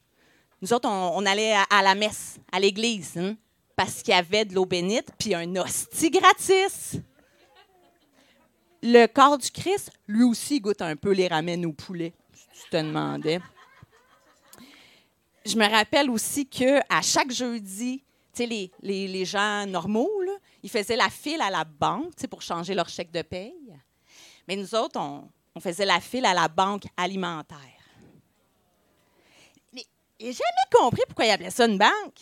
[0.62, 3.36] nous autres, on, allait à, la messe, à l'église, hein,
[3.76, 6.96] parce qu'il y avait de l'eau bénite, puis un hostie gratis.
[8.82, 12.70] Le corps du Christ, lui aussi, goûte un peu les ramen au poulet, si tu
[12.70, 13.40] te demandais.
[15.46, 18.04] Je me rappelle aussi que à chaque jeudi,
[18.40, 20.10] les, les- les gens normaux,
[20.64, 23.54] ils faisaient la file à la banque pour changer leur chèque de paye.
[24.48, 27.58] Mais nous autres, on, on faisait la file à la banque alimentaire.
[30.20, 32.20] J'ai jamais compris pourquoi ils appelaient ça une banque.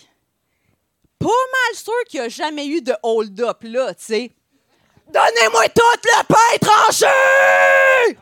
[1.19, 4.31] Pas mal sûr qu'il n'y a jamais eu de hold-up là, tu sais.
[5.07, 8.17] Donnez-moi tout le pain tranché!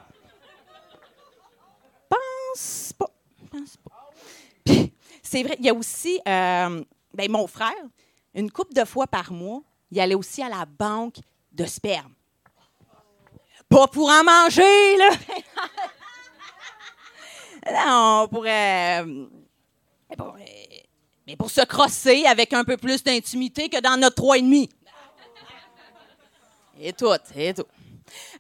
[2.09, 3.11] Pense pas.
[3.51, 4.85] Pense pas.
[5.23, 6.83] C'est vrai, il y a aussi euh,
[7.13, 7.71] ben, mon frère,
[8.33, 9.61] une couple de fois par mois,
[9.91, 11.17] il allait aussi à la banque
[11.51, 12.13] de sperme.
[13.69, 15.09] Pas pour en manger, là!
[17.85, 18.43] non, pour.
[18.45, 19.27] euh,
[20.09, 20.39] mais pour, euh,
[21.27, 24.69] mais pour se crosser avec un peu plus d'intimité que dans notre trois et demi.
[26.81, 27.65] Et tout, et tout.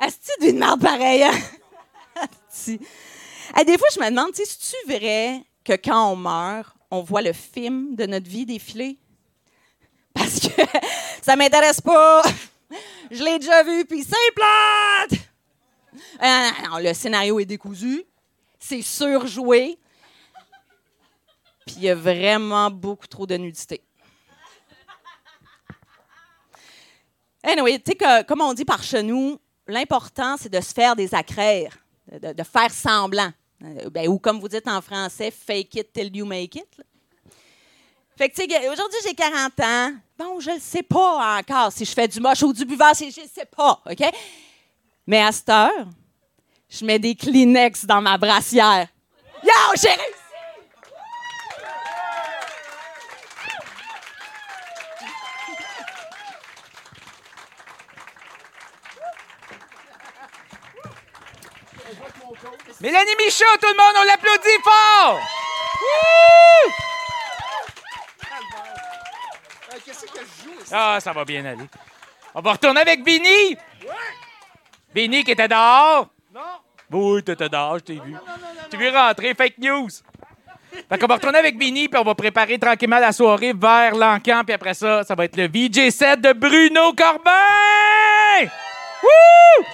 [0.01, 1.23] Est-ce d'une merde pareille?
[1.23, 1.31] hein?
[3.55, 7.01] Hey, des fois, je me demande, tu sais, c'est-tu vrai que quand on meurt, on
[7.01, 8.97] voit le film de notre vie défiler?
[10.13, 10.61] parce que
[11.21, 12.21] ça m'intéresse pas.
[13.11, 15.19] Je l'ai déjà vu, puis c'est plate!
[16.21, 18.03] Euh, le scénario est décousu,
[18.59, 19.79] c'est surjoué,
[21.65, 23.81] puis il y a vraiment beaucoup trop de nudité.
[27.43, 27.49] Tu
[27.85, 31.77] sais, comme on dit par chez nous, l'important, c'est de se faire des accraires,
[32.11, 33.31] de, faire semblant.
[33.63, 36.81] Euh, ben, ou comme vous dites en français, fake it till you make it.
[38.17, 39.93] Fait que, tu sais, aujourd'hui, j'ai 40 ans.
[40.19, 43.05] Bon, je ne sais pas encore si je fais du moche ou du buvard, je
[43.05, 44.05] ne sais pas, OK?
[45.07, 45.87] Mais à cette heure,
[46.69, 48.89] je mets des Kleenex dans ma brassière.
[49.41, 49.49] Yo,
[49.81, 50.01] j'ai réussi!
[62.81, 65.19] Mélanie Michaud, tout le monde, on l'applaudit fort!
[69.87, 70.53] Wouh!
[70.71, 71.11] Ah, ça?
[71.13, 71.65] va bien aller.
[72.33, 73.57] On va retourner avec Benny.
[74.93, 76.07] Benny qui était dehors.
[76.33, 76.41] Non.
[76.91, 78.15] Oui, t'étais dehors, je t'ai vu.
[78.69, 79.89] Tu vu rentrer, fake news?
[80.87, 84.43] Fait qu'on va retourner avec Benny, puis on va préparer tranquillement la soirée vers l'encan,
[84.45, 88.49] puis après ça, ça va être le VJ set de Bruno Corbin!
[89.03, 89.65] Wouh!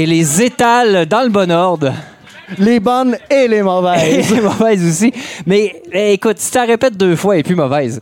[0.00, 1.92] Et les étale dans le bon ordre.
[2.56, 4.30] Les bonnes et les mauvaises.
[4.30, 5.12] Et les mauvaises aussi.
[5.44, 8.00] Mais eh, écoute, si tu la répètes deux fois, elle est plus mauvaise.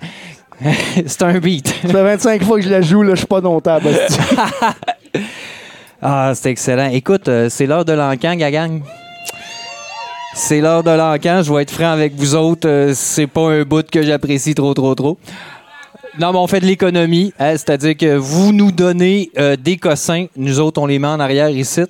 [1.07, 1.66] C'est un beat.
[1.66, 3.41] Ça fait 25 fois que je la joue, là, je suis pas
[3.85, 4.20] hostie.
[6.01, 6.91] Ah, c'est excellent.
[6.93, 8.83] Écoute, euh, c'est l'heure de l'encan, gagang.
[10.37, 11.43] C'est l'heure de l'encan.
[11.43, 12.69] Je vais être franc avec vous autres.
[12.69, 15.19] euh, c'est pas un bout que j'apprécie trop, trop, trop.
[16.19, 17.33] Non, mais on fait de l'économie.
[17.39, 20.27] hein, C'est-à-dire que vous nous donnez euh, des cossins.
[20.37, 21.83] Nous autres, on les met en arrière ici.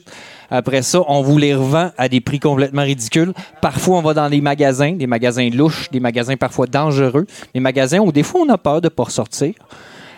[0.50, 3.32] Après ça, on vous les revend à des prix complètement ridicules.
[3.60, 7.98] Parfois, on va dans des magasins, des magasins louches, des magasins parfois dangereux, des magasins
[8.00, 9.54] où des fois, on a peur de ne pas ressortir.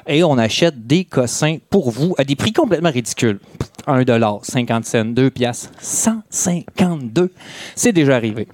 [0.06, 3.38] Et on achète des cossins pour vous à des prix complètement ridicules.
[3.86, 4.04] 1
[4.42, 7.32] 50 cents, 2 piastres, 152.
[7.74, 8.46] C'est déjà arrivé.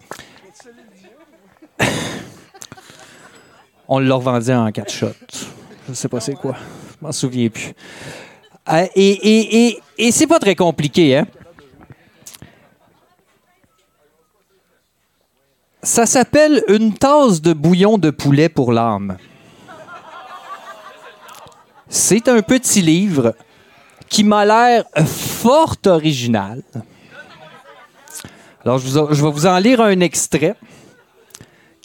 [3.89, 5.07] On l'a revendu en 4 shots.
[5.89, 6.57] Je sais pas c'est quoi.
[6.91, 7.73] Je m'en souviens plus.
[8.69, 11.27] Euh, et et, et, c'est pas très compliqué, hein?
[15.83, 19.19] Ça s'appelle Une tasse de bouillon de poulet pour l'âme.
[21.89, 23.37] C'est un petit livre
[24.09, 26.63] qui m'a l'air fort original.
[28.65, 30.57] Alors, je, vous je vais vous en lire un extrait.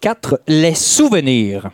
[0.02, 0.42] 4.
[0.48, 1.70] Les souvenirs.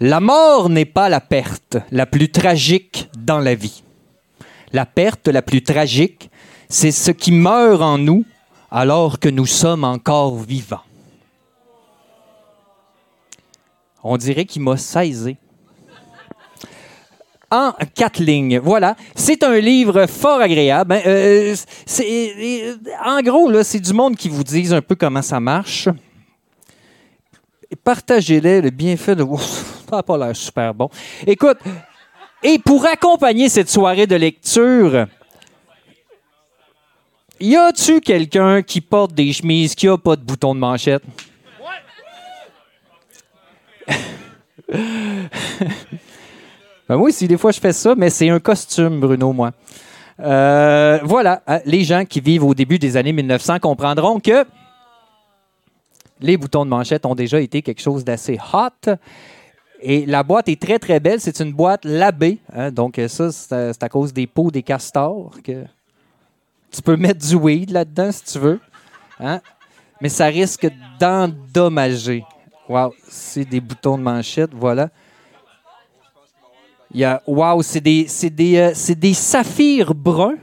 [0.00, 3.82] La mort n'est pas la perte la plus tragique dans la vie.
[4.72, 6.30] La perte la plus tragique,
[6.70, 8.24] c'est ce qui meurt en nous
[8.70, 10.80] alors que nous sommes encore vivants.
[14.02, 15.36] On dirait qu'il m'a saisi.
[17.50, 18.60] En quatre lignes.
[18.60, 18.96] Voilà.
[19.14, 20.94] C'est un livre fort agréable.
[20.94, 21.00] hein.
[21.04, 21.56] Euh,
[21.98, 25.88] euh, en gros, c'est du monde qui vous dise un peu comment ça marche.
[27.76, 29.24] Partagez-les, le bienfait de.
[29.90, 30.88] Ça n'a pas l'air super bon.
[31.26, 31.58] Écoute,
[32.42, 35.06] et pour accompagner cette soirée de lecture,
[37.40, 41.02] y a-tu quelqu'un qui porte des chemises qui a pas de bouton de manchette?
[46.88, 49.52] Ben moi aussi, des fois, je fais ça, mais c'est un costume, Bruno, moi.
[50.18, 54.44] Euh, voilà, hein, les gens qui vivent au début des années 1900 comprendront que
[56.20, 58.92] les boutons de manchette ont déjà été quelque chose d'assez hot.
[59.82, 61.20] Et la boîte est très, très belle.
[61.20, 62.38] C'est une boîte labée.
[62.54, 65.64] hein, donc, euh, ça, c'est à, c'est à cause des peaux des castors que
[66.70, 68.60] tu peux mettre du weed là-dedans si tu veux.
[69.18, 69.40] hein.
[70.00, 70.68] Mais ça risque
[70.98, 72.24] d'endommager
[72.68, 74.90] Wow, c'est des boutons de manchette, voilà.
[77.26, 80.36] Wow, c'est des, des, euh, c'est des saphirs bruns.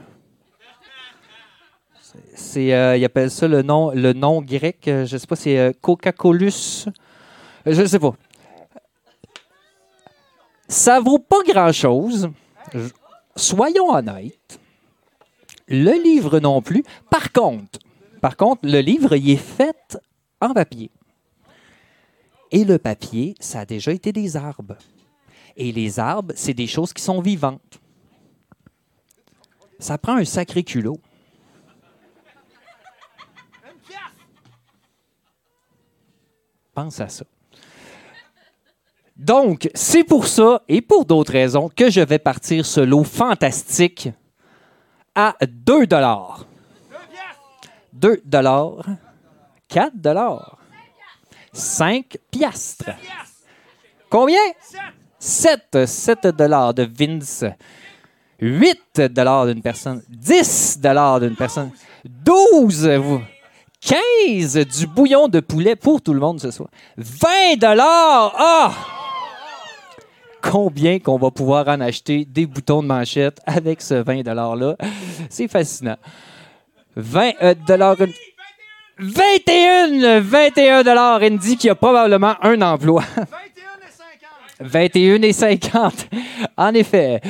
[2.38, 4.86] C'est, euh, ils appellent ça le nom, le nom grec.
[4.86, 6.86] euh, je sais pas, c'est euh, Coca-Colus.
[7.66, 8.14] Je sais pas.
[10.68, 12.30] Ça vaut pas grand-chose.
[13.34, 14.60] Soyons honnêtes.
[15.66, 16.84] Le livre non plus.
[17.10, 17.80] Par contre,
[18.20, 19.98] par contre, le livre, il est fait
[20.40, 20.92] en papier.
[22.52, 24.76] Et le papier, ça a déjà été des arbres.
[25.56, 27.80] Et les arbres, c'est des choses qui sont vivantes.
[29.80, 31.00] Ça prend un sacré culot.
[36.78, 37.24] Pense à ça.
[39.16, 44.10] Donc, c'est pour ça et pour d'autres raisons que je vais partir ce lot fantastique
[45.12, 46.46] à 2 dollars.
[47.92, 48.76] 2 dollars.
[49.66, 50.56] 4 dollars.
[51.52, 52.90] 5 piastres.
[54.08, 54.38] Combien?
[55.18, 55.84] 7.
[55.84, 57.44] 7 dollars de Vince.
[58.40, 60.00] 8 dollars d'une personne.
[60.08, 61.72] 10 dollars d'une personne.
[62.04, 62.86] 12.
[62.86, 63.20] vous-
[63.80, 66.68] 15 du bouillon de poulet pour tout le monde ce soir.
[66.96, 68.34] 20 dollars.
[68.36, 68.72] Ah!
[70.42, 74.76] Combien qu'on va pouvoir en acheter des boutons de manchette avec ce 20 $-là?
[75.30, 75.96] C'est fascinant.
[76.96, 78.00] 20 euh, dollars.
[78.00, 78.12] une-
[78.98, 80.20] 21!
[80.20, 83.04] 21 dollars, Andy, qui a probablement un emploi.
[84.60, 86.08] 21 et 50.
[86.56, 87.20] En effet.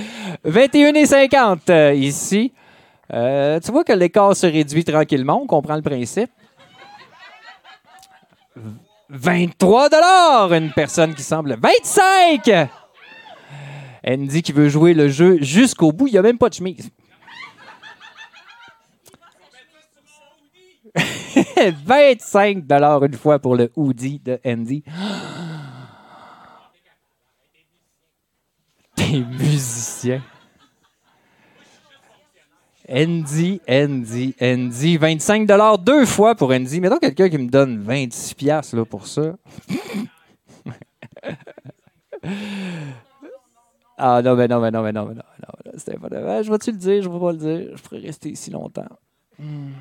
[0.44, 2.52] 21 et 50 euh, ici.
[3.12, 5.40] Euh, tu vois que l'écart se réduit tranquillement.
[5.42, 6.30] On comprend le principe.
[9.10, 12.68] 23 dollars, une personne qui semble 25.
[14.06, 16.90] Andy qui veut jouer le jeu jusqu'au bout, il n'y a même pas de chemise.
[21.84, 24.82] 25 dollars une fois pour le hoodie de Andy.
[28.96, 30.22] Des musiciens.
[32.90, 34.96] Andy, Andy, Andy.
[34.96, 36.80] 25 dollars deux fois pour Andy.
[36.80, 39.34] Mettons quelqu'un qui me donne 26 piastres, là pour ça.
[43.98, 45.14] ah non, mais non, mais non, mais non, mais non.
[45.14, 46.08] non, C'était pas.
[46.12, 47.02] Ah, Je vais-tu le dire?
[47.02, 47.76] Je vais pas le dire.
[47.76, 48.88] Je pourrais rester ici longtemps.
[49.38, 49.72] Hmm.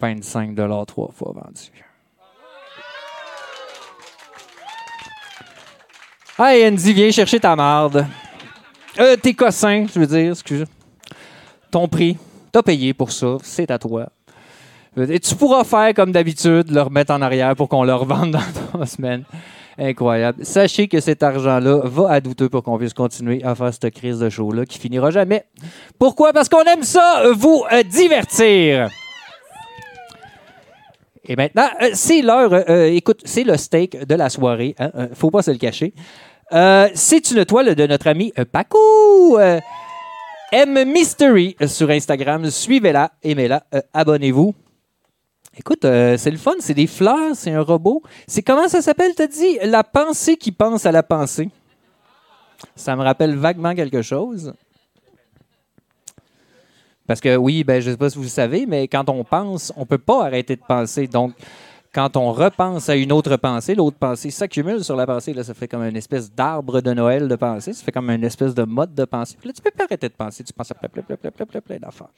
[0.00, 1.70] 25 dollars trois fois vendu.
[6.38, 8.06] Hey Andy, viens chercher ta marde.
[8.98, 10.64] Euh, tes cossins, je veux dire, excuse.
[11.76, 12.16] Ton prix,
[12.52, 14.08] t'as payé pour ça, c'est à toi.
[14.96, 18.40] Et tu pourras faire comme d'habitude, le remettre en arrière pour qu'on le revende dans
[18.70, 19.24] trois semaines.
[19.78, 20.42] Incroyable.
[20.42, 24.20] Sachez que cet argent-là va à douteux pour qu'on puisse continuer à faire cette crise
[24.20, 25.44] de show-là qui finira jamais.
[25.98, 26.32] Pourquoi?
[26.32, 28.88] Parce qu'on aime ça, vous euh, divertir.
[31.28, 32.54] Et maintenant, euh, c'est l'heure.
[32.54, 34.74] euh, écoute, c'est le steak de la soirée.
[34.78, 35.92] Hein, faut pas se le cacher.
[36.94, 38.78] C'est une toile de notre ami Paco.
[40.52, 42.48] M Mystery sur Instagram.
[42.50, 44.54] Suivez-la, aimez-la, euh, abonnez-vous.
[45.58, 48.02] Écoute, euh, c'est le fun, c'est des fleurs, c'est un robot.
[48.26, 49.58] C'est comment ça s'appelle, t'as dit?
[49.62, 51.48] La pensée qui pense à la pensée.
[52.74, 54.52] Ça me rappelle vaguement quelque chose.
[57.06, 59.24] Parce que oui, ben, je ne sais pas si vous le savez, mais quand on
[59.24, 61.06] pense, on ne peut pas arrêter de penser.
[61.06, 61.32] Donc,
[61.96, 65.32] quand on repense à une autre pensée, l'autre pensée s'accumule sur la pensée.
[65.32, 67.72] Là, ça fait comme une espèce d'arbre de Noël de pensée.
[67.72, 69.34] Ça fait comme une espèce de mode de pensée.
[69.40, 70.44] Puis là, tu peux pas arrêter de penser.
[70.44, 72.10] Tu penses à plein, plein, plein, plein, plein, plein, d'affaires.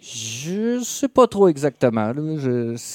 [0.00, 2.14] Je sais pas trop exactement.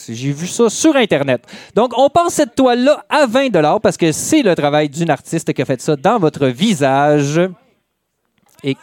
[0.10, 1.46] J'ai vu ça sur Internet.
[1.76, 5.62] Donc, on pense cette toile-là à 20 parce que c'est le travail d'une artiste qui
[5.62, 7.40] a fait ça dans votre visage.
[8.64, 8.76] Et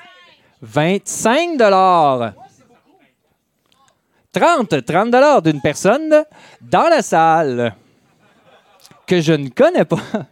[0.62, 2.34] 25 dollars.
[4.36, 6.24] 30, 30 dollars d'une personne
[6.60, 7.74] dans la salle
[9.06, 9.96] que je ne connais pas.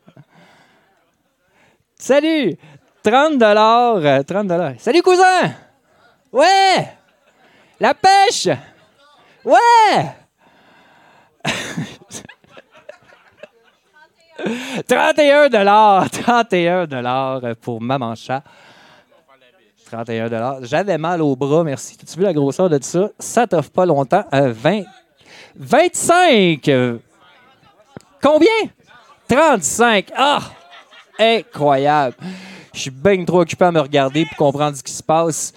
[1.96, 2.54] Salut,
[3.02, 4.74] 30 dollars, 30 dollars.
[4.78, 5.54] Salut cousin.
[6.30, 6.86] Ouais.
[7.80, 8.48] La pêche.
[9.42, 10.14] Ouais.
[14.86, 18.42] 31 dollars, 31 dollars pour maman chat.
[19.94, 21.96] 31 J'avais mal au bras, merci.
[22.02, 23.10] As-tu vu la grosseur de ça?
[23.18, 24.24] Ça t'offre pas longtemps.
[24.34, 24.82] Euh, 20...
[25.56, 26.68] 25!
[26.68, 26.98] Euh,
[28.20, 28.48] Combien?
[29.28, 30.10] 35.
[30.16, 30.40] Ah!
[31.18, 32.16] Incroyable.
[32.72, 35.52] Je suis bien trop occupé à me regarder pour comprendre ce qui se passe.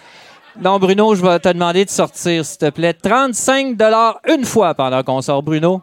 [0.59, 2.93] Non, Bruno, je vais te demander de sortir, s'il te plaît.
[2.93, 3.75] 35
[4.29, 5.81] une fois pendant qu'on sort, Bruno.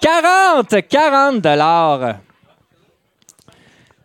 [0.00, 0.74] 40!
[0.88, 1.46] 40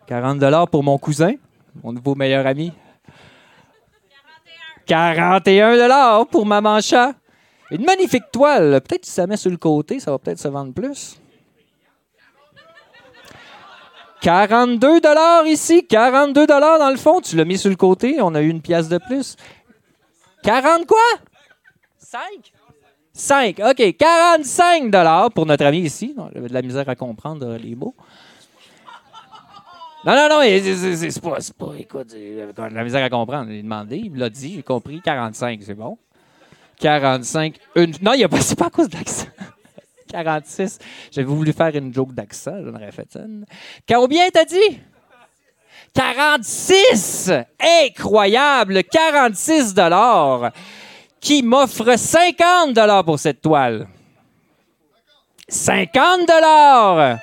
[0.08, 1.34] 40 pour mon cousin,
[1.82, 2.74] mon nouveau meilleur ami.
[4.86, 7.14] 41 pour Maman Chat.
[7.72, 8.82] Une magnifique toile.
[8.82, 11.18] Peut-être que si ça met sur le côté, ça va peut-être se vendre plus.
[14.22, 17.22] 42 dollars ici, 42 dollars dans le fond.
[17.22, 19.36] Tu l'as mis sur le côté, on a eu une pièce de plus.
[20.44, 21.00] 40 quoi?
[21.98, 22.22] 5?
[23.14, 23.98] 5, OK.
[23.98, 26.16] 45 dollars pour notre ami ici.
[26.34, 27.96] J'avais de la misère à comprendre les mots.
[30.04, 31.38] Non, non, non, c'est- pas,
[31.78, 33.52] écoute, j'avais de la misère à comprendre.
[33.52, 35.98] Il demandé, il me l'a dit, j'ai compris, 45, c'est bon.
[36.80, 37.94] 45, une...
[38.02, 39.28] Non, il a pas à cause de l'accent.
[40.12, 40.80] 46,
[41.12, 43.46] j'avais voulu faire une joke d'accent, j'en aurais fait une.
[43.88, 44.80] Combien t'as dit?
[45.94, 47.32] 46!
[47.84, 48.84] Incroyable!
[48.84, 50.52] 46 dollars
[51.20, 53.88] qui m'offre 50 dollars pour cette toile.
[55.48, 57.20] 50 dollars!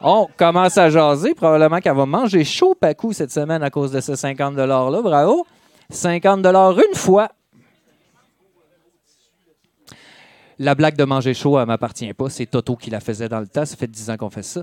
[0.00, 1.34] On commence à jaser.
[1.34, 5.02] Probablement qu'elle va manger chaud Pacou cette semaine à cause de ce 50 $-là.
[5.02, 5.46] Bravo.
[5.90, 7.28] 50 une fois.
[10.60, 12.28] La blague de manger chaud, elle m'appartient pas.
[12.30, 13.64] C'est Toto qui la faisait dans le temps.
[13.64, 14.62] Ça fait 10 ans qu'on fait ça.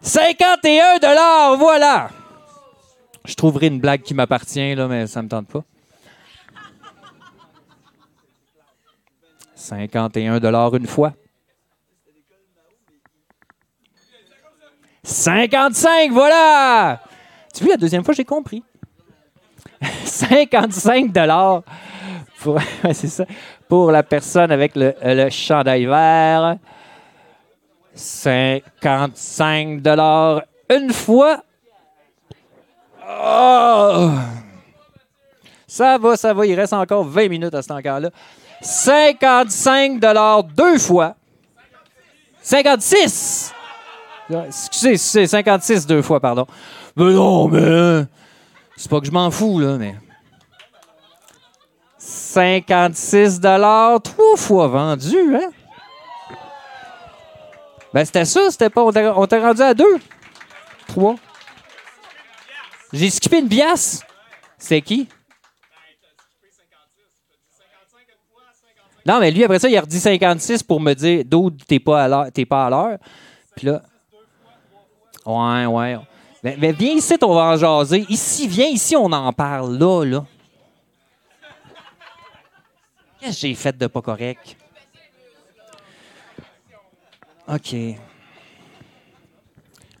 [0.00, 2.10] 51 voilà!
[3.24, 5.62] Je trouverai une blague qui m'appartient, là, mais ça me tente pas.
[9.54, 10.40] 51
[10.72, 11.12] une fois.
[15.04, 17.00] 55, voilà!
[17.54, 18.62] Tu vois, la deuxième fois, j'ai compris.
[20.04, 21.62] 55 dollars
[22.40, 22.58] pour,
[23.68, 26.56] pour la personne avec le, le chandail vert.
[27.94, 31.42] 55 dollars une fois.
[33.06, 34.10] Oh!
[35.66, 36.46] Ça va, ça va.
[36.46, 38.10] Il reste encore 20 minutes à cet encart-là.
[38.60, 41.16] 55 dollars deux fois.
[42.42, 43.52] 56!
[44.30, 46.46] Excusez, c'est 56 deux fois, pardon.
[46.96, 47.60] Mais non, mais.
[47.60, 48.04] euh,
[48.76, 49.94] C'est pas que je m'en fous, là, mais.
[51.98, 53.40] 56
[54.00, 55.50] trois fois vendu, hein?
[57.92, 58.82] Ben, c'était ça, c'était pas.
[58.82, 59.98] On t'a- rendu à deux.
[60.88, 61.16] Trois.
[62.92, 64.02] J'ai skippé une pièce.
[64.58, 65.08] C'est qui?
[69.04, 71.24] Non, mais lui, après ça, il a redit 56 pour me dire
[72.08, 72.26] l'heure.
[72.32, 72.98] T'es pas à l'heure.
[73.56, 73.82] Puis là.
[75.26, 75.98] Ouais, ouais.
[76.42, 78.04] Mais, viens ici, on va en jaser.
[78.08, 80.24] Ici, viens ici, on en parle là, là.
[83.20, 84.56] Qu'est-ce que j'ai fait de pas correct?
[87.48, 87.74] OK.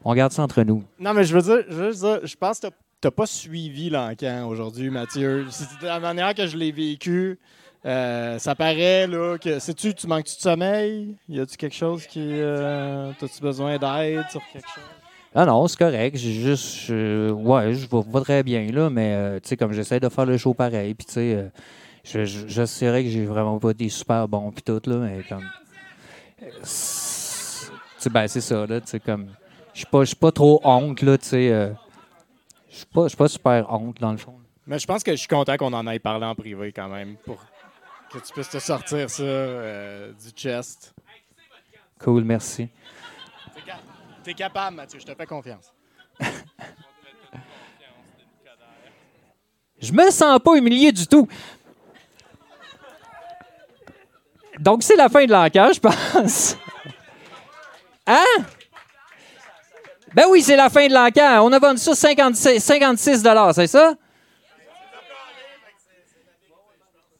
[0.04, 0.82] On garde ça entre nous.
[0.98, 4.46] Non, mais je veux dire, je, dire, je pense que t'as- t'as pas suivi l'encan
[4.48, 5.46] aujourd'hui, Mathieu.
[5.50, 7.38] C'était la manière que je l'ai vécu.
[7.84, 9.58] euh, ça paraît, là, que.
[9.60, 11.16] Sais-tu, tu manques-tu de sommeil?
[11.28, 12.20] Y a-tu quelque chose qui.
[12.20, 14.84] euh, T'as-tu besoin d'aide sur quelque chose?
[15.34, 16.16] Ah non, c'est correct.
[16.16, 16.76] J'ai juste.
[16.86, 20.08] je- ouais, je vais pas très bien, là, mais euh, tu sais, comme j'essaie de
[20.08, 21.48] faire le show pareil, puis tu sais, euh,
[22.04, 25.22] je, je, je sais que j'ai vraiment pas des super bons, puis tout, là, mais
[25.28, 25.48] comme.
[26.42, 27.72] euh, c'est- Tu
[28.04, 29.28] sais, ben, c'est ça, là, tu sais, comme.
[29.72, 31.50] Je suis pas, pas trop honte, là, tu sais.
[31.50, 31.70] euh,
[32.70, 34.34] Je suis pas, je suis pas super honte, dans le fond.
[34.66, 37.16] Mais je pense que je suis content qu'on en aille parlé en privé quand même
[37.24, 37.42] pour
[38.12, 40.94] que tu puisses te sortir ça du chest.
[41.98, 42.68] Cool, merci.
[44.22, 45.72] T'es ca- T'es capable, Mathieu, je te fais confiance.
[49.80, 51.26] Je me sens pas humilié du tout.
[54.60, 56.56] Donc, c'est la fin de l'enquête, je pense.
[58.06, 58.24] Hein?
[60.14, 61.40] Ben oui, c'est la fin de l'enquête.
[61.40, 63.22] On a vendu ça 56, 56
[63.54, 63.94] c'est ça?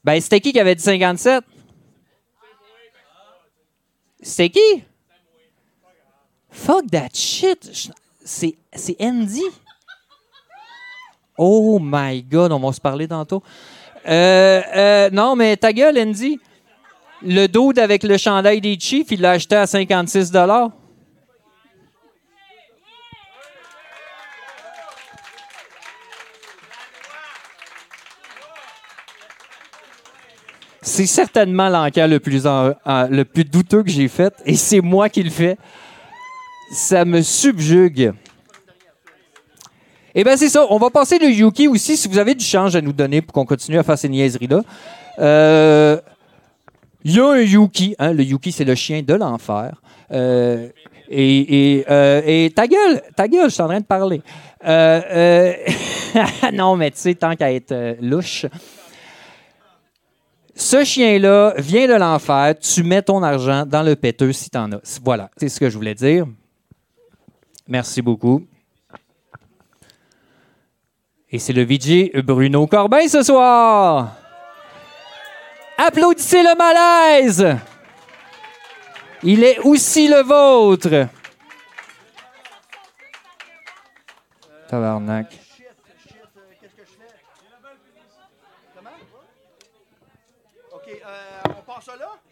[0.03, 1.43] Ben, c'était qui qui avait dit 57?
[4.21, 4.83] C'était qui?
[6.53, 7.91] Fuck that shit.
[8.23, 8.55] C'est,
[9.01, 9.41] Andy.
[11.37, 13.43] Oh my God, on va se parler tantôt.
[14.07, 16.39] Euh, euh, non, mais ta gueule, Andy.
[17.25, 20.31] Le dude avec le chandail des Chiefs, il l'a acheté à 56
[30.81, 35.23] C'est certainement l'enquête le plus, le plus douteux que j'ai fait, et c'est moi qui
[35.23, 35.57] le fais.
[36.73, 38.13] Ça me subjugue.
[40.15, 40.65] Eh bien, c'est ça.
[40.71, 43.31] On va passer le Yuki aussi, si vous avez du change à nous donner pour
[43.31, 44.61] qu'on continue à faire ces niaiseries-là.
[45.19, 45.97] Euh,
[47.03, 47.95] Il y a un Yuki.
[47.99, 48.13] Hein?
[48.13, 49.79] Le Yuki, c'est le chien de l'enfer.
[50.11, 50.69] Euh,
[51.11, 54.21] euh, et ta gueule, ta gueule, je suis en train de parler.
[56.53, 58.45] Non, mais tu sais, tant qu'à être louche.
[60.55, 62.55] Ce chien-là vient de l'enfer.
[62.59, 64.99] Tu mets ton argent dans le péteux si t'en as.
[65.03, 66.25] Voilà, c'est ce que je voulais dire.
[67.67, 68.45] Merci beaucoup.
[71.29, 74.15] Et c'est le VJ Bruno Corbin ce soir.
[75.77, 77.57] Applaudissez le malaise.
[79.23, 81.07] Il est aussi le vôtre.
[84.67, 85.39] Tabarnak.
[90.71, 92.22] OK, euh, on ça là?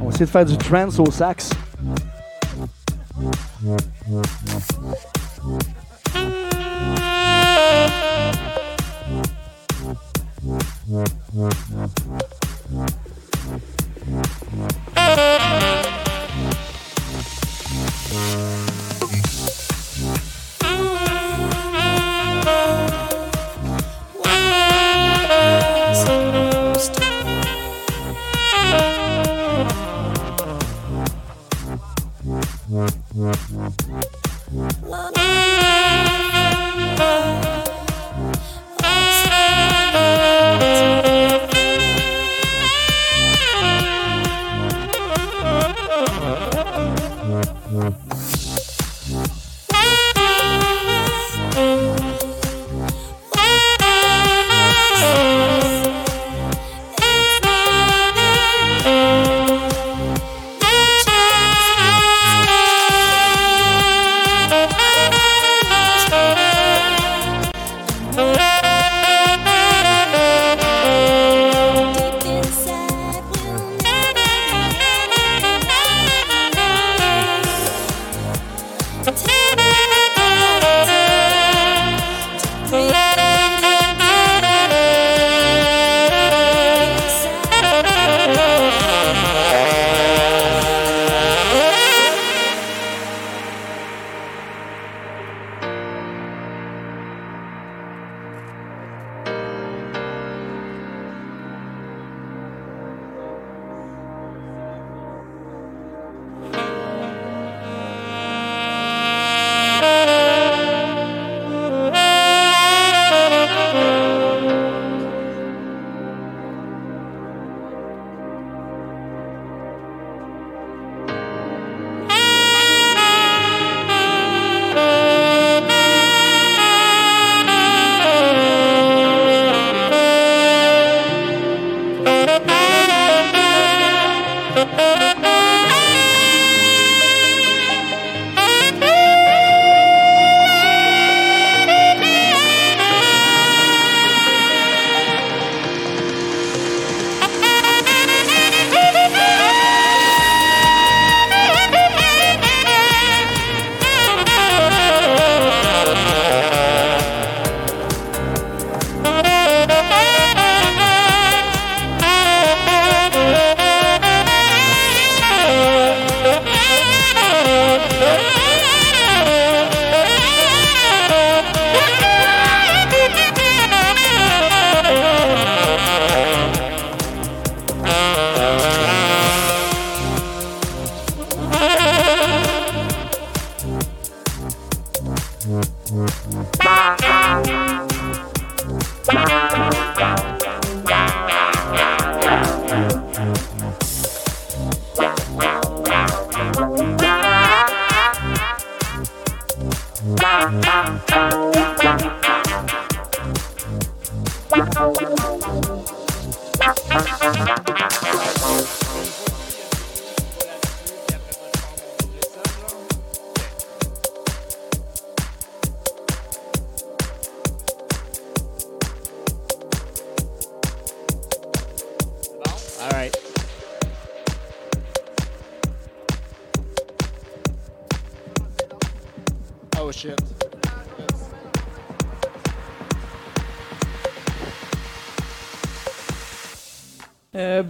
[0.00, 1.50] On va essayer de faire du trance au sax.
[33.20, 33.60] Love.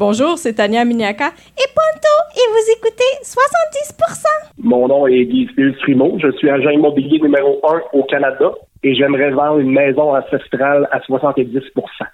[0.01, 4.25] Bonjour, c'est Tania Miniaka et Ponto, et vous écoutez 70%.
[4.59, 5.47] Mon nom est Guy
[5.83, 6.17] Frimo.
[6.19, 8.51] Je suis agent immobilier numéro un au Canada
[8.83, 11.61] et j'aimerais vendre une maison ancestrale à 70